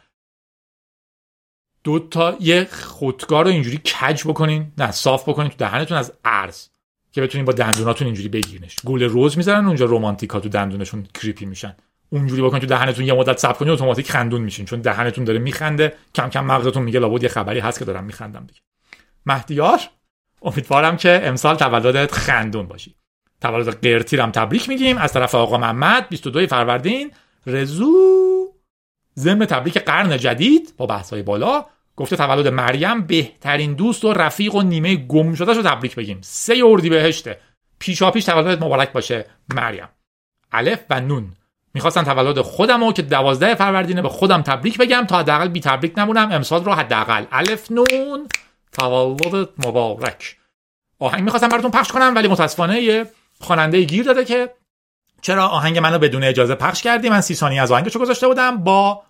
دو 1.85 1.99
تا 1.99 2.37
یه 2.41 2.69
خودگاه 2.73 3.43
رو 3.43 3.49
اینجوری 3.49 3.79
کج 3.79 4.23
بکنین 4.25 4.73
نه 4.79 4.91
صاف 4.91 5.29
بکنین 5.29 5.49
تو 5.49 5.57
دهنتون 5.59 5.99
از 5.99 6.13
ارز 6.25 6.69
که 7.13 7.21
بتونین 7.21 7.45
با 7.45 7.53
دندوناتون 7.53 8.07
اینجوری 8.07 8.29
بگیرنش 8.29 8.77
گول 8.85 9.03
روز 9.03 9.37
می‌زنن 9.37 9.67
اونجا 9.67 9.85
رومانتیکا 9.85 10.41
تو 10.41 10.49
دندونشون 10.49 11.07
کریپی 11.15 11.47
میشن. 11.47 11.77
اونجوری 12.11 12.43
بکنین 12.43 12.61
تو 12.61 12.67
دهنتون 12.67 13.05
یه 13.05 13.13
مدت 13.13 13.39
صبر 13.39 13.53
کنین 13.53 13.73
اتوماتیک 13.73 14.11
خندون 14.11 14.41
میشین. 14.41 14.65
چون 14.65 14.81
دهنتون 14.81 15.25
داره 15.25 15.39
میخنده 15.39 15.95
کم 16.15 16.29
کم 16.29 16.45
مغزتون 16.45 16.83
میگه 16.83 17.01
لابد 17.01 17.23
یه 17.23 17.29
خبری 17.29 17.61
هست 17.61 17.79
که 17.79 17.85
دارم 17.85 18.05
میخندم 18.05 18.47
دیگه. 18.47 18.61
مهدیار 19.27 19.81
امیدوارم 20.43 20.97
که 20.97 21.21
امسال 21.25 21.57
تولدت 21.57 22.13
خندون 22.13 22.67
باشی. 22.67 22.95
تولد 23.41 23.69
قرتی 23.69 24.17
هم 24.17 24.31
تبریک 24.31 24.69
میگیم. 24.69 24.99
از 24.99 25.13
طرف 25.13 25.35
آقا 25.35 25.59
محمد 25.59 26.09
22 26.09 26.47
فروردین 26.47 27.11
رزو 27.47 28.34
ضمن 29.19 29.47
تبریک 29.47 29.79
قرن 29.79 30.19
جدید 30.19 30.75
با 30.77 30.87
بحث‌های 30.87 31.23
بالا. 31.23 31.65
گفته 31.97 32.17
تولد 32.17 32.49
مریم 32.49 33.07
بهترین 33.07 33.75
دوست 33.75 34.05
و 34.05 34.13
رفیق 34.13 34.55
و 34.55 34.63
نیمه 34.63 34.97
گم 34.97 35.35
شده 35.35 35.53
رو 35.53 35.63
تبریک 35.63 35.95
بگیم. 35.95 36.19
سه 36.23 36.63
اردی 36.65 36.91
بهشته. 36.91 37.41
پیشا 37.79 38.11
پیش 38.11 38.25
تولدت 38.25 38.63
مبارک 38.63 38.93
باشه 38.93 39.27
مریم. 39.55 39.89
الف 40.53 40.81
و 40.91 41.01
نون. 41.01 41.33
می‌خواستم 41.75 42.03
تولد 42.03 42.41
خودم 42.41 42.85
رو 42.85 42.93
که 42.93 43.03
دوازده 43.03 43.55
فروردینه 43.55 44.03
به 44.03 44.09
خودم 44.09 44.43
تبریک 44.43 44.79
بگم 44.79 45.05
تا 45.09 45.19
حداقل 45.19 45.49
بی 45.49 45.61
تبریک 45.61 45.99
نمونم. 45.99 46.33
امسال 46.33 46.65
رو 46.65 46.73
حداقل. 46.73 47.25
الف 47.33 47.71
نون. 47.71 48.29
تولدت 48.73 49.49
مبارک. 49.67 50.37
آهنگ 50.99 51.23
می‌خواستم 51.23 51.49
براتون 51.49 51.71
پخش 51.71 51.93
کنم 51.93 52.13
ولی 52.15 52.29
متاسفانه 52.29 52.81
یه 52.81 53.07
خواننده 53.41 53.83
گیر 53.83 54.05
داده 54.05 54.25
که 54.25 54.51
چرا 55.25 55.49
آهنگ 55.49 55.79
منو 55.79 55.99
بدون 55.99 56.25
اجازه 56.25 56.55
پخش 56.55 56.83
کردی؟ 56.83 57.09
من 57.09 57.21
سی 57.21 57.35
ثانیه 57.35 57.63
از 57.63 57.73
آهنگشو 57.73 57.99
گذاشته 57.99 58.27
بودم. 58.27 58.57
با 58.57 59.03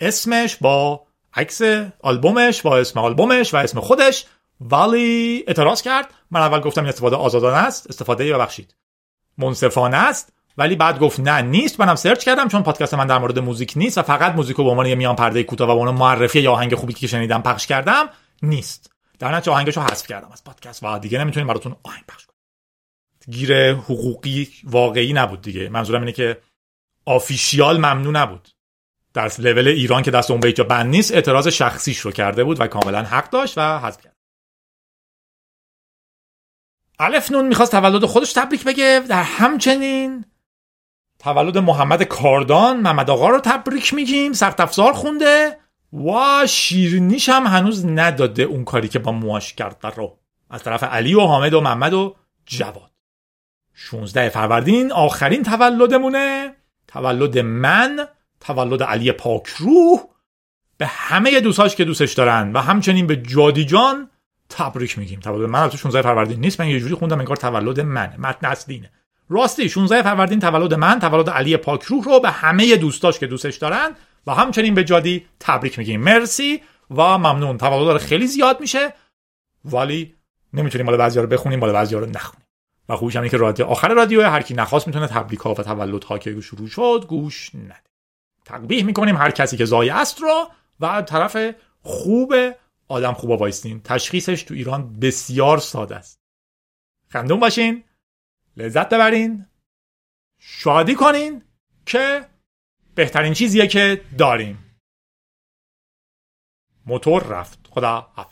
اسمش 0.00 0.56
با 0.56 1.02
عکس 1.34 1.60
آلبومش 2.02 2.62
با 2.62 2.78
اسم 2.78 3.00
آلبومش 3.00 3.54
و 3.54 3.56
اسم 3.56 3.80
خودش 3.80 4.26
ولی 4.60 5.44
اعتراض 5.46 5.82
کرد. 5.82 6.14
من 6.30 6.40
اول 6.40 6.60
گفتم 6.60 6.80
این 6.80 6.88
استفاده 6.88 7.16
آزادانه 7.16 7.56
است. 7.56 7.86
استفاده 7.90 8.34
ببخشید. 8.34 8.74
منصفانه 9.38 9.96
است. 9.96 10.32
ولی 10.58 10.76
بعد 10.76 10.98
گفت 10.98 11.20
نه 11.20 11.42
نیست. 11.42 11.80
منم 11.80 11.94
سرچ 11.94 12.24
کردم 12.24 12.48
چون 12.48 12.62
پادکست 12.62 12.94
من 12.94 13.06
در 13.06 13.18
مورد 13.18 13.38
موزیک 13.38 13.72
نیست 13.76 13.98
و 13.98 14.02
فقط 14.02 14.34
موزیک 14.34 14.56
رو 14.56 14.64
به 14.64 14.70
عنوان 14.70 14.86
یه 14.86 14.94
میان 14.94 15.16
پرده 15.16 15.42
کوتاه 15.42 15.68
و 15.68 15.72
عنوان 15.72 15.94
معرفی 15.94 16.40
یا 16.40 16.52
آهنگ 16.52 16.74
خوبی 16.74 16.92
که 16.92 17.06
شنیدم 17.06 17.42
پخش 17.42 17.66
کردم 17.66 18.08
نیست. 18.42 18.90
در 19.18 19.34
نتیجه 19.34 19.52
آهنگشو 19.52 19.80
حذف 19.80 20.06
کردم 20.06 20.28
از 20.32 20.44
پادکست 20.44 20.82
و 20.82 20.98
دیگه 20.98 21.18
نمی‌تونیم 21.18 21.46
براتون 21.46 21.76
آهنگ 21.82 22.02
پخش 22.08 22.29
گیر 23.30 23.72
حقوقی 23.72 24.48
واقعی 24.64 25.12
نبود 25.12 25.42
دیگه. 25.42 25.68
منظورم 25.68 26.00
اینه 26.00 26.12
که 26.12 26.40
آفیشیال 27.06 27.76
ممنوع 27.76 28.12
نبود. 28.12 28.48
در 29.14 29.30
لول 29.38 29.68
ایران 29.68 30.02
که 30.02 30.10
دست 30.10 30.30
اون 30.30 30.40
به 30.40 30.52
بند 30.52 30.90
نیست 30.90 31.14
اعتراض 31.14 31.48
شخصیش 31.48 31.98
رو 31.98 32.12
کرده 32.12 32.44
بود 32.44 32.60
و 32.60 32.66
کاملا 32.66 33.02
حق 33.02 33.30
داشت 33.30 33.58
و 33.58 33.78
حذف 33.78 34.02
کرد. 34.02 34.16
الف 36.98 37.32
نون 37.32 37.48
می‌خواست 37.48 37.72
تولد 37.72 38.04
خودش 38.04 38.32
تبریک 38.32 38.64
بگه. 38.64 39.04
در 39.08 39.22
همچنین 39.22 40.24
تولد 41.18 41.58
محمد 41.58 42.02
کاردان 42.02 42.80
محمد 42.80 43.10
آقا 43.10 43.28
رو 43.28 43.40
تبریک 43.40 43.94
میگیم. 43.94 44.32
سخت 44.32 44.60
افزار 44.60 44.92
خونده. 44.92 45.60
و 45.92 46.46
شیرینیش 46.46 47.28
هم 47.28 47.46
هنوز 47.46 47.86
نداده 47.86 48.42
اون 48.42 48.64
کاری 48.64 48.88
که 48.88 48.98
با 48.98 49.12
مواش 49.12 49.54
کرد. 49.54 49.86
رو 49.96 50.18
از 50.50 50.62
طرف 50.62 50.82
علی 50.82 51.14
و 51.14 51.20
حامد 51.20 51.54
و 51.54 51.60
محمد 51.60 51.94
و 51.94 52.16
جواد. 52.46 52.89
16 53.82 54.28
فروردین 54.28 54.92
آخرین 54.92 55.42
تولدمونه. 55.42 56.54
تولد 56.88 57.38
من 57.38 58.06
تولد 58.40 58.82
علی 58.82 59.12
پاک 59.12 59.46
روح. 59.46 60.00
به 60.78 60.86
همه 60.86 61.40
دوستاش 61.40 61.76
که 61.76 61.84
دوستش 61.84 62.12
دارن 62.12 62.52
و 62.52 62.60
همچنین 62.60 63.06
به 63.06 63.16
جادی 63.16 63.64
جان 63.64 64.10
تبریک 64.48 64.98
میگیم. 64.98 65.20
تولد 65.20 65.48
من 65.48 65.68
تو 65.68 65.76
16 65.76 66.02
فروردین 66.02 66.40
نیست 66.40 66.60
من 66.60 66.68
یه 66.68 66.80
جوری 66.80 66.94
خوندم 66.94 67.18
انگار 67.18 67.36
تولد 67.36 67.80
منه. 67.80 68.16
متن 68.16 68.46
اصلینه 68.46 68.90
راستی 69.28 69.68
16 69.68 70.02
فروردین 70.02 70.40
تولد 70.40 70.74
من 70.74 70.98
تولد 70.98 71.30
علی 71.30 71.56
پاک 71.56 71.82
روح 71.82 72.04
رو 72.04 72.20
به 72.20 72.30
همه 72.30 72.76
دوستاش 72.76 73.18
که 73.18 73.26
دوستش 73.26 73.56
دارن 73.56 73.90
و 74.26 74.34
همچنین 74.34 74.74
به 74.74 74.84
جادی 74.84 75.26
تبریک 75.40 75.78
میگیم. 75.78 76.00
مرسی 76.00 76.60
و 76.90 77.18
ممنون. 77.18 77.58
تولد 77.58 78.00
خیلی 78.00 78.26
زیاد 78.26 78.60
میشه 78.60 78.92
ولی 79.64 80.14
نمی‌تونیم 80.52 80.86
مال 80.86 80.96
بعضیا 80.96 81.22
رو 81.22 81.28
بخونیم 81.28 81.58
مال 81.58 81.72
بعضیا 81.72 81.98
رو 81.98 82.06
نخونیم. 82.06 82.49
و 82.90 82.96
خوبش 82.96 83.16
که 83.16 83.36
رادیو 83.36 83.66
آخر 83.66 83.88
رادیو 83.88 84.22
هر 84.22 84.42
کی 84.42 84.54
نخواست 84.54 84.86
می‌تونه 84.86 85.06
تبریک 85.06 85.40
ها 85.40 85.50
و 85.50 85.54
تولد 85.54 86.04
ها 86.04 86.18
که 86.18 86.40
شروع 86.40 86.68
شد 86.68 87.04
گوش 87.08 87.54
نده. 87.54 87.90
تقبیح 88.44 88.84
می‌کنیم 88.84 89.16
هر 89.16 89.30
کسی 89.30 89.56
که 89.56 89.64
زای 89.64 89.90
است 89.90 90.20
رو 90.20 90.50
و 90.80 91.02
طرف 91.02 91.54
خوب 91.82 92.34
آدم 92.88 93.12
خوبا 93.12 93.36
وایستین. 93.36 93.82
تشخیصش 93.82 94.42
تو 94.42 94.54
ایران 94.54 94.98
بسیار 94.98 95.58
ساده 95.58 95.96
است. 95.96 96.20
خندون 97.08 97.40
باشین 97.40 97.84
لذت 98.56 98.88
ببرین 98.88 99.46
شادی 100.38 100.94
کنین 100.94 101.42
که 101.86 102.28
بهترین 102.94 103.34
چیزیه 103.34 103.66
که 103.66 104.04
داریم. 104.18 104.76
موتور 106.86 107.22
رفت. 107.22 107.68
خدا 107.70 108.10
حافظ. 108.14 108.29